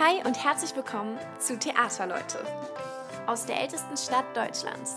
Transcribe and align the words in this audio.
Hi 0.00 0.20
und 0.26 0.42
herzlich 0.42 0.74
willkommen 0.74 1.16
zu 1.38 1.56
Theaterleute 1.56 2.44
aus 3.28 3.46
der 3.46 3.60
ältesten 3.60 3.96
Stadt 3.96 4.24
Deutschlands. 4.36 4.96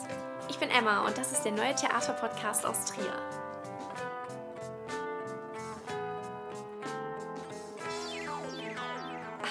Ich 0.50 0.58
bin 0.58 0.72
Emma 0.72 1.06
und 1.06 1.16
das 1.20 1.32
ist 1.32 1.44
der 1.44 1.52
neue 1.52 1.76
Theaterpodcast 1.76 2.66
aus 2.66 2.86
Trier. 2.86 3.14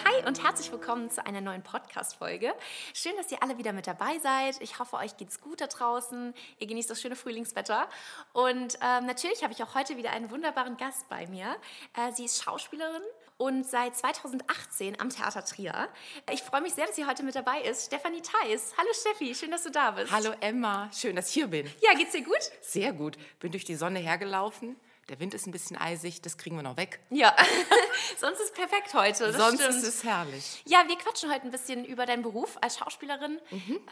Hi 0.05 0.27
und 0.27 0.43
herzlich 0.43 0.73
willkommen 0.73 1.11
zu 1.11 1.25
einer 1.25 1.41
neuen 1.41 1.63
Podcast-Folge. 1.63 2.53
Schön, 2.93 3.13
dass 3.17 3.31
ihr 3.31 3.41
alle 3.41 3.57
wieder 3.57 3.73
mit 3.73 3.87
dabei 3.87 4.19
seid. 4.19 4.61
Ich 4.61 4.81
hoffe, 4.81 4.97
euch 4.97 5.17
geht's 5.17 5.41
gut 5.41 5.61
da 5.61 5.69
draußen. 5.69 6.35
Ihr 6.59 6.67
genießt 6.67 6.91
das 6.91 7.01
schöne 7.01 7.15
Frühlingswetter. 7.15 7.89
Und 8.33 8.79
ähm, 8.83 9.07
natürlich 9.07 9.45
habe 9.45 9.53
ich 9.53 9.63
auch 9.63 9.77
heute 9.77 9.97
wieder 9.97 10.11
einen 10.11 10.33
wunderbaren 10.33 10.77
Gast 10.77 11.09
bei 11.09 11.29
mir. 11.29 11.55
Äh, 11.95 12.11
sie 12.11 12.25
ist 12.25 12.43
Schauspielerin 12.43 13.03
und 13.39 13.67
seit 13.67 13.97
2018 13.97 15.01
am 15.01 15.11
Theater 15.11 15.45
Trier. 15.45 15.89
Ich 16.33 16.43
freue 16.43 16.63
mich 16.63 16.75
sehr, 16.75 16.87
dass 16.87 16.97
sie 16.97 17.07
heute 17.07 17.23
mit 17.23 17.35
dabei 17.35 17.61
ist. 17.63 17.87
Stefanie 17.87 18.23
Theis. 18.23 18.73
Hallo 18.79 18.89
Steffi, 18.93 19.35
schön, 19.35 19.51
dass 19.51 19.63
du 19.63 19.71
da 19.71 19.91
bist. 19.91 20.11
Hallo 20.11 20.33
Emma, 20.41 20.91
schön, 20.93 21.17
dass 21.17 21.29
ich 21.29 21.35
hier 21.35 21.49
bin. 21.49 21.69
Ja, 21.81 21.95
geht's 21.95 22.13
dir 22.13 22.23
gut? 22.23 22.39
Sehr 22.63 22.93
gut. 22.93 23.17
Bin 23.41 23.53
durch 23.53 23.65
die 23.65 23.75
Sonne 23.75 23.99
hergelaufen. 23.99 24.77
Der 25.09 25.21
Wind 25.21 25.35
ist 25.35 25.47
ein 25.47 25.53
bisschen 25.53 25.77
eisig, 25.77 26.21
das 26.23 26.37
kriegen 26.37 26.57
wir 26.57 26.65
noch 26.65 26.77
weg. 26.77 26.99
Ja, 27.11 27.35
sonst 28.19 28.41
ist 28.41 28.47
es 28.47 28.53
perfekt 28.53 28.93
heute. 28.93 29.33
Sonst 29.33 29.63
stimmt. 29.63 29.77
ist 29.77 29.87
es 29.87 30.03
herrlich. 30.03 30.63
Ja, 30.67 30.83
wir 30.89 30.99
quatschen 30.99 31.33
heute 31.33 31.45
ein 31.45 31.53
bisschen 31.53 31.85
über 31.85 32.07
deinen 32.07 32.23
Beruf 32.23 32.59
als 32.61 32.79
Schauspielerin, 32.79 33.41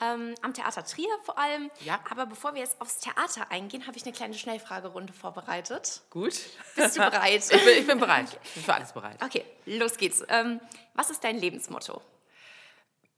ähm, 0.03 0.35
am 0.43 0.55
Theater 0.55 0.85
Trier 0.85 1.09
vor 1.23 1.39
allem. 1.39 1.65
Mhm. 1.65 1.71
Ja. 1.85 2.01
Aber 2.11 2.27
bevor 2.27 2.55
wir 2.55 2.63
jetzt 2.63 2.81
aufs 2.81 2.99
Theater 2.99 3.53
eingehen, 3.53 3.87
habe 3.87 3.97
ich 3.97 4.03
eine 4.03 4.13
kleine 4.13 4.35
Schnellfragerunde 4.35 5.13
vorbereitet. 5.13 6.03
Gut. 6.11 6.35
Bist 6.75 6.97
du 6.97 7.01
bereit? 7.11 7.45
Ich 7.49 7.65
bin, 7.65 7.79
ich 7.79 7.87
bin 7.87 8.01
bereit. 8.01 8.41
Ich 8.43 8.55
bin 8.55 8.65
für 8.65 8.75
alles 8.75 8.93
bereit. 8.93 9.23
Okay, 9.23 9.45
los 9.67 9.97
geht's. 9.97 10.25
Ähm, 10.29 10.61
was 10.95 11.11
ist 11.11 11.23
dein 11.23 11.39
Lebensmotto? 11.39 12.03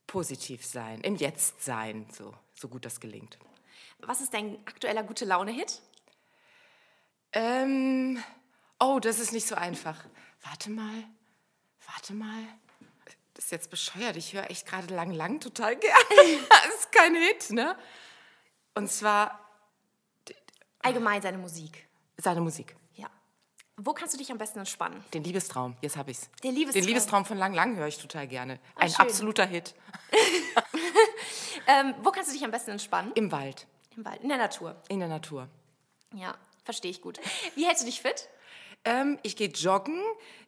Positiv 0.06 0.66
sein, 0.66 1.00
im 1.00 1.16
Jetzt 1.16 1.64
sein, 1.64 2.06
so, 2.12 2.34
so 2.54 2.68
gut 2.68 2.84
das 2.84 3.00
gelingt. 3.00 3.38
Was 4.00 4.20
ist 4.20 4.34
dein 4.34 4.58
aktueller 4.66 5.02
gute 5.02 5.24
Laune-Hit? 5.24 5.80
Ähm, 7.36 8.22
oh, 8.80 8.98
das 8.98 9.18
ist 9.18 9.32
nicht 9.32 9.46
so 9.46 9.54
einfach. 9.56 10.02
Warte 10.42 10.70
mal, 10.70 11.04
warte 11.92 12.14
mal. 12.14 12.44
Das 13.34 13.44
ist 13.44 13.50
jetzt 13.50 13.70
bescheuert. 13.70 14.16
Ich 14.16 14.32
höre 14.32 14.50
echt 14.50 14.66
gerade 14.66 14.94
lang, 14.94 15.10
lang 15.12 15.38
total 15.40 15.76
gerne. 15.76 15.94
Das 16.48 16.74
ist 16.80 16.92
kein 16.92 17.14
Hit, 17.14 17.50
ne? 17.50 17.76
Und 18.74 18.90
zwar 18.90 19.38
Allgemein 20.82 21.20
seine 21.20 21.36
Musik. 21.36 21.86
seine 22.16 22.40
Musik. 22.40 22.74
Ja. 22.94 23.10
Wo 23.76 23.92
kannst 23.92 24.14
du 24.14 24.18
dich 24.18 24.32
am 24.32 24.38
besten 24.38 24.60
entspannen? 24.60 25.04
Den 25.12 25.22
Liebestraum, 25.22 25.76
jetzt 25.82 25.98
habe 25.98 26.12
ich's. 26.12 26.30
Der 26.42 26.52
Liebestraum. 26.52 26.80
Den 26.80 26.88
Liebestraum 26.88 27.24
von 27.26 27.36
Lang 27.36 27.52
Lang 27.52 27.76
höre 27.76 27.88
ich 27.88 27.98
total 27.98 28.26
gerne. 28.28 28.58
Ein 28.76 28.88
schön. 28.88 29.00
absoluter 29.00 29.44
Hit. 29.46 29.74
Ähm, 31.68 31.94
wo 32.02 32.12
kannst 32.12 32.30
du 32.30 32.34
dich 32.34 32.44
am 32.44 32.52
besten 32.52 32.70
entspannen? 32.70 33.10
Im 33.16 33.32
Wald, 33.32 33.66
Im 33.96 34.04
Wald, 34.04 34.22
in 34.22 34.28
der 34.28 34.38
Natur. 34.38 34.80
in 34.88 35.00
der 35.00 35.08
Natur. 35.08 35.48
Ja, 36.14 36.36
verstehe 36.66 36.90
ich 36.90 37.00
gut. 37.00 37.18
Wie 37.54 37.64
hältst 37.64 37.80
du 37.82 37.86
dich 37.86 38.02
fit? 38.02 38.28
Ähm, 38.84 39.18
ich 39.22 39.34
gehe 39.36 39.48
joggen, 39.48 40.00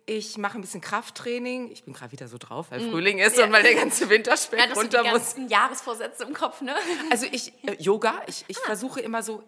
ich 0.07 0.37
mache 0.37 0.59
ein 0.59 0.61
bisschen 0.61 0.81
Krafttraining. 0.81 1.71
Ich 1.73 1.85
bin 1.85 1.95
gerade 1.95 2.13
wieder 2.13 2.29
so 2.29 2.37
drauf, 2.39 2.71
weil 2.71 2.81
Frühling 2.91 3.19
ist 3.19 3.39
und 3.39 3.51
weil 3.53 3.63
der 3.63 3.75
ganze 3.75 4.09
Winterspeck 4.11 4.59
Ja, 4.61 4.67
das 4.67 4.79
sind 4.79 4.93
die 4.93 4.97
runter 4.97 5.11
muss. 5.13 5.23
ganzen 5.35 5.49
Jahresvorsätze 5.49 6.25
im 6.25 6.35
Kopf, 6.35 6.61
ne? 6.61 6.77
Also 7.11 7.27
ich, 7.33 7.53
äh, 7.65 7.75
Yoga, 7.81 8.23
ich, 8.27 8.43
Ah. 8.43 8.47
ich 8.49 8.59
versuche 8.59 9.01
immer 9.01 9.23
so, 9.23 9.43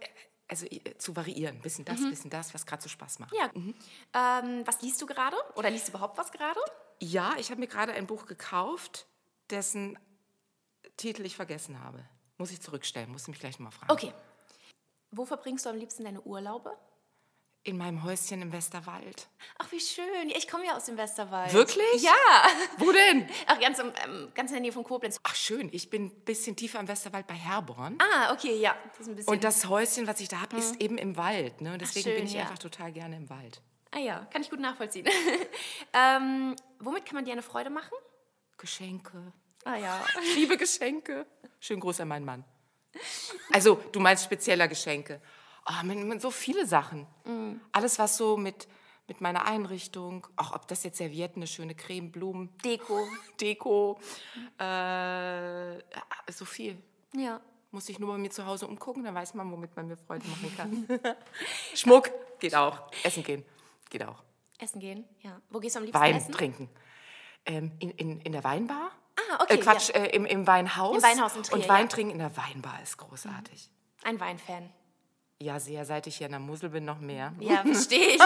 also 0.49 0.67
äh, 0.67 0.97
zu 0.99 1.15
variieren. 1.15 1.57
Ein 1.57 1.61
bisschen 1.63 1.85
das, 1.85 2.01
ein 2.01 2.11
bisschen 2.11 2.31
das, 2.31 2.53
was 2.55 2.67
gerade 2.67 2.83
so 2.83 2.89
Spaß 2.89 3.21
macht. 3.21 3.33
Mhm. 3.55 3.75
Ja. 4.15 4.41
Ähm, 4.41 4.63
was 4.67 4.81
liest 4.83 5.01
du 5.03 5.07
gerade? 5.07 5.37
Oder 5.55 5.71
liest 5.71 5.87
du 5.89 5.91
überhaupt 5.93 6.19
was 6.19 6.33
gerade? 6.33 6.61
Ja, 7.01 7.35
ich 7.39 7.51
habe 7.51 7.61
mir 7.61 7.69
gerade 7.69 7.93
ein 7.93 8.07
Buch 8.07 8.27
gekauft, 8.27 9.07
dessen 9.51 9.99
Titel 10.97 11.25
ich 11.25 11.37
vergessen 11.37 11.83
habe. 11.83 12.05
Muss 12.39 12.51
ich 12.51 12.61
zurückstellen, 12.61 13.11
muss 13.13 13.29
mich 13.29 13.39
gleich 13.39 13.59
nochmal 13.59 13.73
fragen. 13.73 13.93
Okay. 13.93 14.13
Wo 15.11 15.25
verbringst 15.25 15.67
du 15.67 15.71
am 15.71 15.77
liebsten 15.77 16.05
deine 16.05 16.21
Urlaube? 16.23 16.77
In 17.63 17.77
meinem 17.77 18.03
Häuschen 18.05 18.41
im 18.41 18.53
Westerwald. 18.53 19.29
Ach, 19.59 19.71
wie 19.71 19.81
schön. 19.81 20.31
Ich 20.35 20.49
komme 20.49 20.65
ja 20.65 20.77
aus 20.77 20.87
dem 20.87 20.97
Westerwald. 20.97 21.53
Wirklich? 21.53 22.03
Ja. 22.03 22.13
Wo 22.79 22.91
denn? 22.91 23.29
Ach, 23.47 23.61
ganz, 23.61 23.79
ähm, 23.79 24.33
ganz 24.35 24.51
in 24.51 24.55
der 24.55 24.63
Nähe 24.63 24.73
von 24.73 24.83
Koblenz. 24.83 25.21
Ach 25.25 25.35
schön, 25.35 25.69
ich 25.71 25.91
bin 25.91 26.07
ein 26.07 26.11
bisschen 26.25 26.57
tiefer 26.57 26.81
im 26.81 26.89
Westerwald 26.89 27.27
bei 27.27 27.35
Herborn. 27.35 27.99
Ah, 28.01 28.33
okay, 28.33 28.57
ja. 28.57 28.75
Das. 28.97 29.27
Und 29.27 29.45
das 29.45 29.69
Häuschen, 29.69 30.07
was 30.07 30.21
ich 30.21 30.29
da 30.29 30.41
habe, 30.41 30.57
ist 30.57 30.81
eben 30.81 30.97
im 30.97 31.19
Wald. 31.19 31.61
Ne? 31.61 31.77
Deswegen 31.77 32.05
schön, 32.09 32.17
bin 32.17 32.27
ich 32.27 32.33
ja. 32.33 32.43
einfach 32.43 32.59
total 32.59 32.93
gerne 32.93 33.17
im 33.17 33.29
Wald. 33.29 33.61
ah 33.91 33.99
ja, 33.99 34.27
kann 34.33 34.41
ich 34.41 34.49
gut 34.49 34.61
nachvollziehen. 34.61 35.07
ähm, 35.93 36.57
womit 36.79 37.05
kann 37.05 37.17
man 37.17 37.27
dir 37.27 37.33
eine 37.33 37.43
Freude 37.43 37.69
machen? 37.69 37.93
Geschenke. 38.57 39.35
Ah 39.65 39.77
ja. 39.77 40.03
Ich 40.23 40.37
liebe 40.37 40.57
Geschenke. 40.57 41.27
Schönen 41.59 41.81
Gruß 41.81 42.01
an 42.01 42.09
meinen 42.09 42.25
Mann. 42.25 42.45
Also, 43.53 43.81
du 43.93 44.01
meinst 44.01 44.25
spezieller 44.25 44.69
Geschenke. 44.69 45.21
Oh, 45.67 45.85
mit, 45.85 45.99
mit 45.99 46.21
so 46.21 46.31
viele 46.31 46.67
Sachen. 46.67 47.07
Mm. 47.25 47.61
Alles, 47.73 47.99
was 47.99 48.17
so 48.17 48.37
mit, 48.37 48.69
mit 49.07 49.21
meiner 49.21 49.45
Einrichtung, 49.45 50.27
auch 50.37 50.55
ob 50.55 50.67
das 50.69 50.83
jetzt 50.83 50.99
Servietten, 50.99 51.41
eine 51.41 51.47
schöne 51.47 51.75
Creme, 51.75 52.11
Blumen, 52.11 52.57
Deko. 52.65 53.07
Deko, 53.41 53.99
äh, 54.59 55.79
so 56.33 56.45
viel. 56.45 56.83
Ja. 57.15 57.41
Muss 57.73 57.89
ich 57.89 58.01
nur 58.01 58.13
bei 58.13 58.19
mir 58.19 58.31
zu 58.31 58.45
Hause 58.47 58.67
umgucken, 58.67 59.05
dann 59.05 59.15
weiß 59.15 59.35
man, 59.35 59.49
womit 59.53 59.77
man 59.77 59.87
mir 59.87 59.97
Freude 59.97 60.27
machen 60.27 60.57
kann. 60.57 60.89
Schmuck 61.75 62.11
geht 62.41 62.57
auch. 62.57 62.91
Essen 63.05 63.23
gehen 63.23 63.45
geht 63.91 64.05
auch. 64.05 64.23
Essen 64.59 64.81
gehen, 64.81 65.05
ja. 65.21 65.41
Wo 65.51 65.59
gehst 65.59 65.75
du 65.75 65.81
am 65.81 65.85
liebsten 65.85 66.01
Wein 66.01 66.17
essen? 66.17 66.33
trinken. 66.33 66.71
Ähm, 67.45 67.73
in, 67.79 67.91
in, 67.91 68.21
in 68.21 68.33
der 68.33 68.45
Weinbar? 68.45 68.93
Ah, 69.31 69.43
okay. 69.43 69.55
Äh, 69.55 69.59
Quatsch, 69.59 69.89
Ja. 69.91 69.97
äh, 70.03 70.17
im, 70.17 70.25
im 70.27 70.47
Weinhaus. 70.47 70.97
Im 70.97 71.03
Weinhaus 71.03 71.37
in 71.37 71.43
Trier, 71.43 71.55
Und 71.57 71.69
Wein 71.69 71.83
ja. 71.83 71.87
trinken 71.89 72.13
in 72.13 72.19
der 72.19 72.37
Weinbar 72.37 72.81
ist 72.83 72.97
großartig. 72.99 73.71
Ein 74.05 74.19
Weinfan. 74.21 74.71
Ja, 75.43 75.59
sehr, 75.59 75.87
seit 75.87 76.07
ich 76.07 76.17
hier 76.19 76.27
in 76.27 76.33
der 76.33 76.41
Mosel 76.41 76.69
bin, 76.69 76.85
noch 76.85 76.99
mehr. 76.99 77.33
Ja, 77.41 77.63
verstehe 77.65 78.09
ich. 78.15 78.19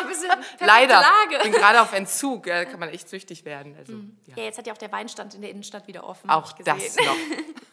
Leider. 0.61 1.01
Lage. 1.01 1.43
bin 1.45 1.53
gerade 1.53 1.81
auf 1.81 1.93
Entzug. 1.93 2.47
Ja, 2.49 2.57
da 2.57 2.65
kann 2.65 2.81
man 2.81 2.89
echt 2.89 3.09
süchtig 3.09 3.45
werden. 3.45 3.77
Also, 3.79 3.93
ja. 4.27 4.37
Ja, 4.37 4.43
jetzt 4.45 4.59
hat 4.59 4.67
ja 4.67 4.73
auch 4.73 4.79
der 4.79 4.91
Weinstand 4.91 5.35
in 5.35 5.41
der 5.43 5.51
Innenstadt 5.51 5.87
wieder 5.87 6.05
offen. 6.05 6.29
Auch 6.29 6.53
das 6.53 6.97
noch. 6.97 7.05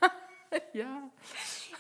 ja. 0.74 1.10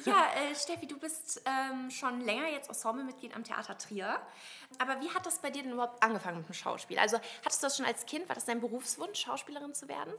Ja, 0.05 0.27
äh, 0.33 0.55
Steffi, 0.55 0.87
du 0.87 0.97
bist 0.97 1.41
ähm, 1.45 1.91
schon 1.91 2.21
länger 2.21 2.47
jetzt 2.47 2.69
Ensemblemitglied 2.69 3.35
am 3.35 3.43
Theater 3.43 3.77
Trier. 3.77 4.19
Aber 4.79 4.99
wie 5.01 5.09
hat 5.09 5.25
das 5.25 5.39
bei 5.39 5.51
dir 5.51 5.63
denn 5.63 5.73
überhaupt 5.73 6.01
angefangen 6.01 6.37
mit 6.39 6.47
dem 6.47 6.53
Schauspiel? 6.53 6.97
Also 6.97 7.17
hattest 7.45 7.61
du 7.61 7.67
das 7.67 7.77
schon 7.77 7.85
als 7.85 8.05
Kind? 8.05 8.27
War 8.27 8.35
das 8.35 8.45
dein 8.45 8.61
Berufswunsch, 8.61 9.19
Schauspielerin 9.19 9.73
zu 9.73 9.87
werden? 9.87 10.13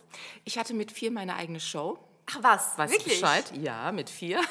Ich 0.44 0.58
hatte 0.58 0.74
mit 0.74 0.92
vier 0.92 1.10
meine 1.10 1.34
eigene 1.34 1.58
Show. 1.58 1.98
Ach 2.26 2.38
was, 2.42 2.78
Weißt 2.78 2.92
wirklich? 2.92 3.20
Bescheid? 3.20 3.52
Ja, 3.56 3.90
mit 3.90 4.08
vier. 4.08 4.40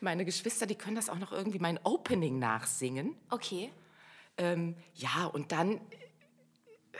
Meine 0.00 0.24
Geschwister, 0.24 0.66
die 0.66 0.76
können 0.76 0.96
das 0.96 1.08
auch 1.08 1.18
noch 1.18 1.32
irgendwie 1.32 1.58
mein 1.58 1.78
Opening 1.82 2.38
nachsingen. 2.38 3.16
Okay. 3.30 3.72
Ähm, 4.36 4.76
ja, 4.94 5.24
und 5.24 5.50
dann 5.50 5.80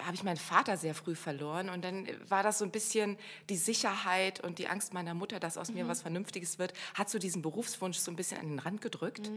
habe 0.05 0.15
ich 0.15 0.23
meinen 0.23 0.37
Vater 0.37 0.77
sehr 0.77 0.95
früh 0.95 1.15
verloren 1.15 1.69
und 1.69 1.85
dann 1.85 2.09
war 2.29 2.43
das 2.43 2.59
so 2.59 2.65
ein 2.65 2.71
bisschen 2.71 3.19
die 3.49 3.57
Sicherheit 3.57 4.41
und 4.41 4.59
die 4.59 4.69
Angst 4.69 4.95
meiner 4.95 5.15
Mutter, 5.15 5.41
dass 5.41 5.57
aus 5.59 5.71
mir 5.73 5.89
was 5.89 6.03
Vernünftiges 6.03 6.59
wird, 6.59 6.73
hat 6.95 7.11
so 7.11 7.19
diesen 7.19 7.43
Berufswunsch 7.43 7.99
so 7.99 8.11
ein 8.11 8.17
bisschen 8.17 8.41
an 8.41 8.49
den 8.49 8.59
Rand 8.59 8.81
gedrückt. 8.81 9.31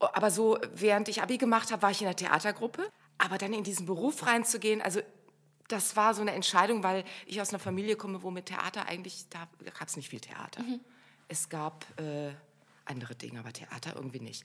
Oh, 0.00 0.08
Aber 0.12 0.30
so, 0.30 0.58
während 0.74 1.08
ich 1.08 1.22
Abi 1.22 1.36
gemacht 1.38 1.70
habe, 1.70 1.82
war 1.82 1.90
ich 1.90 2.00
in 2.00 2.06
der 2.06 2.16
Theatergruppe. 2.16 2.90
Aber 3.18 3.36
dann 3.36 3.52
in 3.52 3.64
diesen 3.64 3.84
Beruf 3.84 4.26
reinzugehen, 4.26 4.80
also 4.80 5.00
das 5.68 5.94
war 5.94 6.14
so 6.14 6.22
eine 6.22 6.32
Entscheidung, 6.32 6.82
weil 6.82 7.04
ich 7.26 7.40
aus 7.40 7.50
einer 7.50 7.58
Familie 7.58 7.96
komme, 7.96 8.22
wo 8.22 8.30
mit 8.30 8.46
Theater 8.46 8.86
eigentlich, 8.86 9.28
da 9.28 9.46
gab 9.78 9.88
es 9.88 9.96
nicht 9.96 10.08
viel 10.08 10.20
Theater. 10.20 10.64
Es 11.28 11.48
gab 11.48 11.84
äh, 12.00 12.30
andere 12.86 13.14
Dinge, 13.14 13.40
aber 13.40 13.52
Theater 13.52 13.94
irgendwie 13.94 14.20
nicht. 14.20 14.44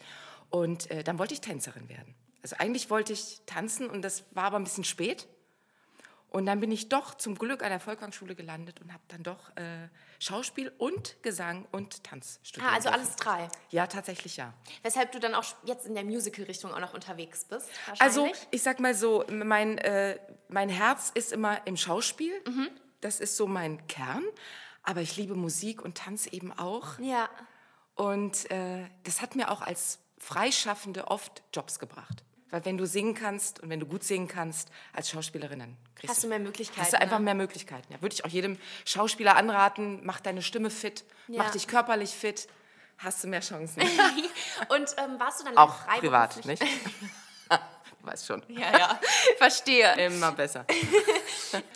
Und 0.49 0.91
äh, 0.91 1.03
dann 1.03 1.17
wollte 1.17 1.33
ich 1.33 1.41
Tänzerin 1.41 1.89
werden. 1.89 2.13
Also 2.45 2.57
eigentlich 2.59 2.91
wollte 2.91 3.11
ich 3.11 3.41
tanzen 3.47 3.89
und 3.89 4.03
das 4.03 4.23
war 4.29 4.43
aber 4.43 4.59
ein 4.59 4.65
bisschen 4.65 4.83
spät. 4.83 5.27
Und 6.29 6.45
dann 6.45 6.59
bin 6.59 6.71
ich 6.71 6.89
doch 6.89 7.15
zum 7.15 7.39
Glück 7.39 7.63
an 7.63 7.69
der 7.69 7.79
Volkwang-Schule 7.79 8.35
gelandet 8.35 8.81
und 8.81 8.93
habe 8.93 9.01
dann 9.07 9.23
doch 9.23 9.49
äh, 9.57 9.89
Schauspiel 10.19 10.71
und 10.77 11.17
Gesang 11.23 11.67
und 11.71 12.03
Tanz 12.03 12.39
studiert. 12.43 12.71
Ah, 12.71 12.75
also 12.75 12.89
alles 12.89 13.15
drei. 13.15 13.47
Ja, 13.71 13.87
tatsächlich 13.87 14.37
ja. 14.37 14.53
Weshalb 14.83 15.11
du 15.11 15.19
dann 15.19 15.33
auch 15.33 15.43
jetzt 15.63 15.87
in 15.87 15.95
der 15.95 16.03
Musical-Richtung 16.03 16.71
auch 16.71 16.79
noch 16.79 16.93
unterwegs 16.93 17.45
bist, 17.45 17.67
Also 17.97 18.31
ich 18.51 18.61
sag 18.61 18.79
mal 18.79 18.93
so, 18.93 19.25
mein, 19.27 19.79
äh, 19.79 20.19
mein 20.47 20.69
Herz 20.69 21.09
ist 21.15 21.33
immer 21.33 21.65
im 21.65 21.77
Schauspiel. 21.77 22.31
Mhm. 22.45 22.69
Das 23.01 23.19
ist 23.19 23.37
so 23.37 23.47
mein 23.47 23.87
Kern. 23.87 24.23
Aber 24.83 25.01
ich 25.01 25.17
liebe 25.17 25.33
Musik 25.33 25.81
und 25.81 25.97
Tanz 25.97 26.27
eben 26.27 26.51
auch. 26.51 26.99
ja. 26.99 27.27
Und 27.95 28.51
äh, 28.51 28.85
das 29.03 29.21
hat 29.21 29.35
mir 29.35 29.49
auch 29.49 29.61
als 29.61 29.99
Freischaffende 30.17 31.07
oft 31.07 31.43
Jobs 31.53 31.79
gebracht. 31.79 32.23
Weil 32.51 32.63
wenn 32.65 32.77
du 32.77 32.85
singen 32.85 33.15
kannst 33.15 33.59
und 33.59 33.69
wenn 33.69 33.79
du 33.79 33.85
gut 33.85 34.03
singen 34.03 34.27
kannst 34.27 34.69
als 34.93 35.09
Schauspielerin, 35.09 35.59
dann 35.59 35.77
kriegst 35.95 36.15
Hast 36.15 36.23
du 36.23 36.27
mehr 36.27 36.39
Möglichkeiten, 36.39 36.81
Hast 36.81 36.93
du 36.93 36.99
einfach 37.01 37.19
ne? 37.19 37.25
mehr 37.25 37.33
Möglichkeiten. 37.35 37.91
Ja, 37.91 38.01
würde 38.01 38.13
ich 38.13 38.23
auch 38.23 38.29
jedem 38.29 38.57
Schauspieler 38.85 39.35
anraten, 39.35 40.01
mach 40.03 40.19
deine 40.19 40.41
Stimme 40.41 40.69
fit, 40.69 41.03
Ja. 41.27 41.43
mach 41.43 41.51
dich 41.51 41.67
körperlich 41.67 42.11
fit, 42.11 42.47
hast 42.97 43.23
du 43.23 43.27
mehr 43.27 43.41
Chancen. 43.41 43.81
Und 44.69 44.95
ähm, 44.97 45.19
warst 45.19 45.41
du 45.41 45.45
dann 45.45 45.57
auch 45.57 45.87
privat, 45.99 46.45
nicht? 46.45 46.63
weiß 48.05 48.25
schon. 48.25 48.43
Ja, 48.47 48.77
ja, 48.77 48.99
verstehe. 49.37 49.93
Immer 50.05 50.31
besser. 50.31 50.65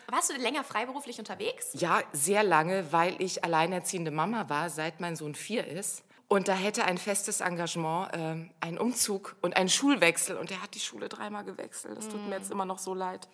Warst 0.07 0.29
du 0.29 0.33
denn 0.33 0.43
länger 0.43 0.63
freiberuflich 0.63 1.19
unterwegs? 1.19 1.69
Ja, 1.73 2.01
sehr 2.13 2.43
lange, 2.43 2.91
weil 2.91 3.21
ich 3.21 3.43
alleinerziehende 3.43 4.11
Mama 4.11 4.47
war, 4.49 4.69
seit 4.69 4.99
mein 4.99 5.15
Sohn 5.15 5.35
vier 5.35 5.65
ist. 5.67 6.03
Und 6.29 6.47
da 6.47 6.53
hätte 6.53 6.85
ein 6.85 6.97
festes 6.97 7.41
Engagement, 7.41 8.11
ähm, 8.13 8.51
ein 8.61 8.77
Umzug 8.77 9.35
und 9.41 9.57
ein 9.57 9.67
Schulwechsel. 9.67 10.37
Und 10.37 10.51
er 10.51 10.61
hat 10.61 10.75
die 10.75 10.79
Schule 10.79 11.09
dreimal 11.09 11.43
gewechselt. 11.43 11.97
Das 11.97 12.07
tut 12.07 12.25
mir 12.29 12.37
jetzt 12.37 12.51
immer 12.51 12.65
noch 12.65 12.79
so 12.79 12.93
leid. 12.93 13.27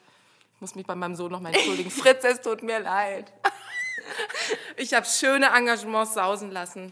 Ich 0.55 0.61
muss 0.61 0.75
mich 0.75 0.87
bei 0.87 0.95
meinem 0.95 1.13
Sohn 1.15 1.31
noch 1.31 1.41
mal 1.41 1.53
entschuldigen. 1.53 1.91
Fritz, 2.01 2.23
es 2.23 2.41
tut 2.41 2.63
mir 2.63 2.79
leid. 2.79 3.31
Ich 4.77 4.93
habe 4.93 5.05
schöne 5.05 5.47
Engagements 5.47 6.13
sausen 6.13 6.51
lassen 6.51 6.91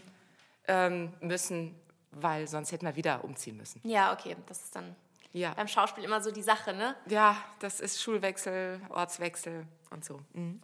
ähm, 0.66 1.12
müssen, 1.20 1.78
weil 2.10 2.48
sonst 2.48 2.72
hätten 2.72 2.86
wir 2.86 2.96
wieder 2.96 3.22
umziehen 3.22 3.56
müssen. 3.56 3.80
Ja, 3.84 4.12
okay, 4.12 4.36
das 4.46 4.64
ist 4.64 4.74
dann 4.74 4.96
Ja. 5.32 5.52
beim 5.54 5.68
Schauspiel 5.68 6.02
immer 6.02 6.20
so 6.22 6.30
die 6.32 6.42
Sache, 6.42 6.72
ne? 6.72 6.96
Ja, 7.06 7.36
das 7.60 7.80
ist 7.80 8.00
Schulwechsel, 8.02 8.80
Ortswechsel 8.88 9.66
und 9.90 10.04
so. 10.04 10.20
Mhm. 10.32 10.62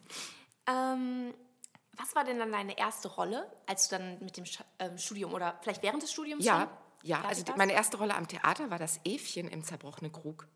Ähm, 0.66 1.34
was 1.96 2.14
war 2.14 2.24
denn 2.24 2.38
dann 2.38 2.52
deine 2.52 2.78
erste 2.78 3.08
Rolle, 3.08 3.50
als 3.66 3.88
du 3.88 3.96
dann 3.98 4.18
mit 4.20 4.36
dem 4.36 4.44
ähm, 4.78 4.96
Studium 4.98 5.32
oder 5.34 5.58
vielleicht 5.62 5.82
während 5.82 6.02
des 6.02 6.12
Studiums 6.12 6.44
Ja, 6.44 6.60
schon 6.60 6.68
ja. 7.08 7.22
Also 7.22 7.42
die, 7.44 7.52
meine 7.56 7.72
erste 7.72 7.96
Rolle 7.96 8.14
am 8.14 8.28
Theater 8.28 8.70
war 8.70 8.78
das 8.78 9.00
Evchen 9.04 9.48
im 9.48 9.64
zerbrochenen 9.64 10.12
Krug 10.12 10.46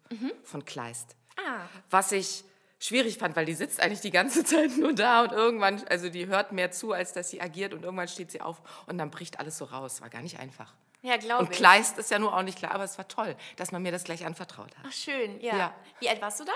von 0.43 0.65
Kleist. 0.65 1.17
Ah, 1.37 1.63
Was 1.91 2.13
ich 2.13 2.45
schwierig 2.79 3.17
fand, 3.19 3.35
weil 3.35 3.47
die 3.47 3.55
sitzt 3.55 3.81
eigentlich 3.81 4.01
die 4.03 4.11
ganze 4.11 4.45
Zeit 4.45 4.77
nur 4.77 4.93
da 4.93 5.23
und 5.23 5.33
irgendwann, 5.33 5.83
also 5.89 6.09
die 6.11 6.27
hört 6.27 6.53
mehr 6.53 6.71
zu, 6.71 6.93
als 6.93 7.13
dass 7.15 7.31
sie 7.31 7.41
agiert 7.41 7.73
und 7.73 7.83
irgendwann 7.83 8.09
steht 8.09 8.31
sie 8.31 8.41
auf 8.43 8.61
und 8.87 8.99
dann 8.99 9.11
bricht 9.11 9.39
alles 9.41 9.57
so 9.59 9.65
raus. 9.65 10.01
War 10.03 10.11
gar 10.11 10.21
nicht 10.23 10.39
einfach. 10.39 10.75
ja, 11.03 11.17
glaube 11.17 11.45
Und 11.45 11.51
ich. 11.51 11.57
Kleist 11.57 11.97
ist 11.99 12.11
ja 12.11 12.19
nur 12.19 12.37
auch 12.37 12.43
nicht 12.43 12.59
klar, 12.59 12.73
aber 12.73 12.85
es 12.85 12.99
war 12.99 13.09
toll, 13.09 13.37
dass 13.57 13.73
man 13.73 13.83
mir 13.83 13.91
das 13.93 14.05
gleich 14.05 14.25
anvertraut 14.27 14.77
hat. 14.77 14.85
Ach, 14.87 14.93
schön, 14.93 15.41
ja. 15.41 15.57
Ja. 15.57 15.75
Wie 15.99 16.09
alt 16.11 16.21
warst 16.21 16.41
du 16.41 16.45
da? 16.45 16.53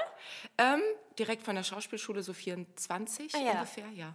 Ähm, 0.59 0.83
direkt 1.19 1.43
von 1.45 1.57
der 1.57 1.63
Schauspielschule, 1.65 2.23
so 2.23 2.35
24 2.35 3.35
Ah, 3.35 3.39
ja. 3.39 3.53
ungefähr, 3.53 3.89
ja. 3.89 4.15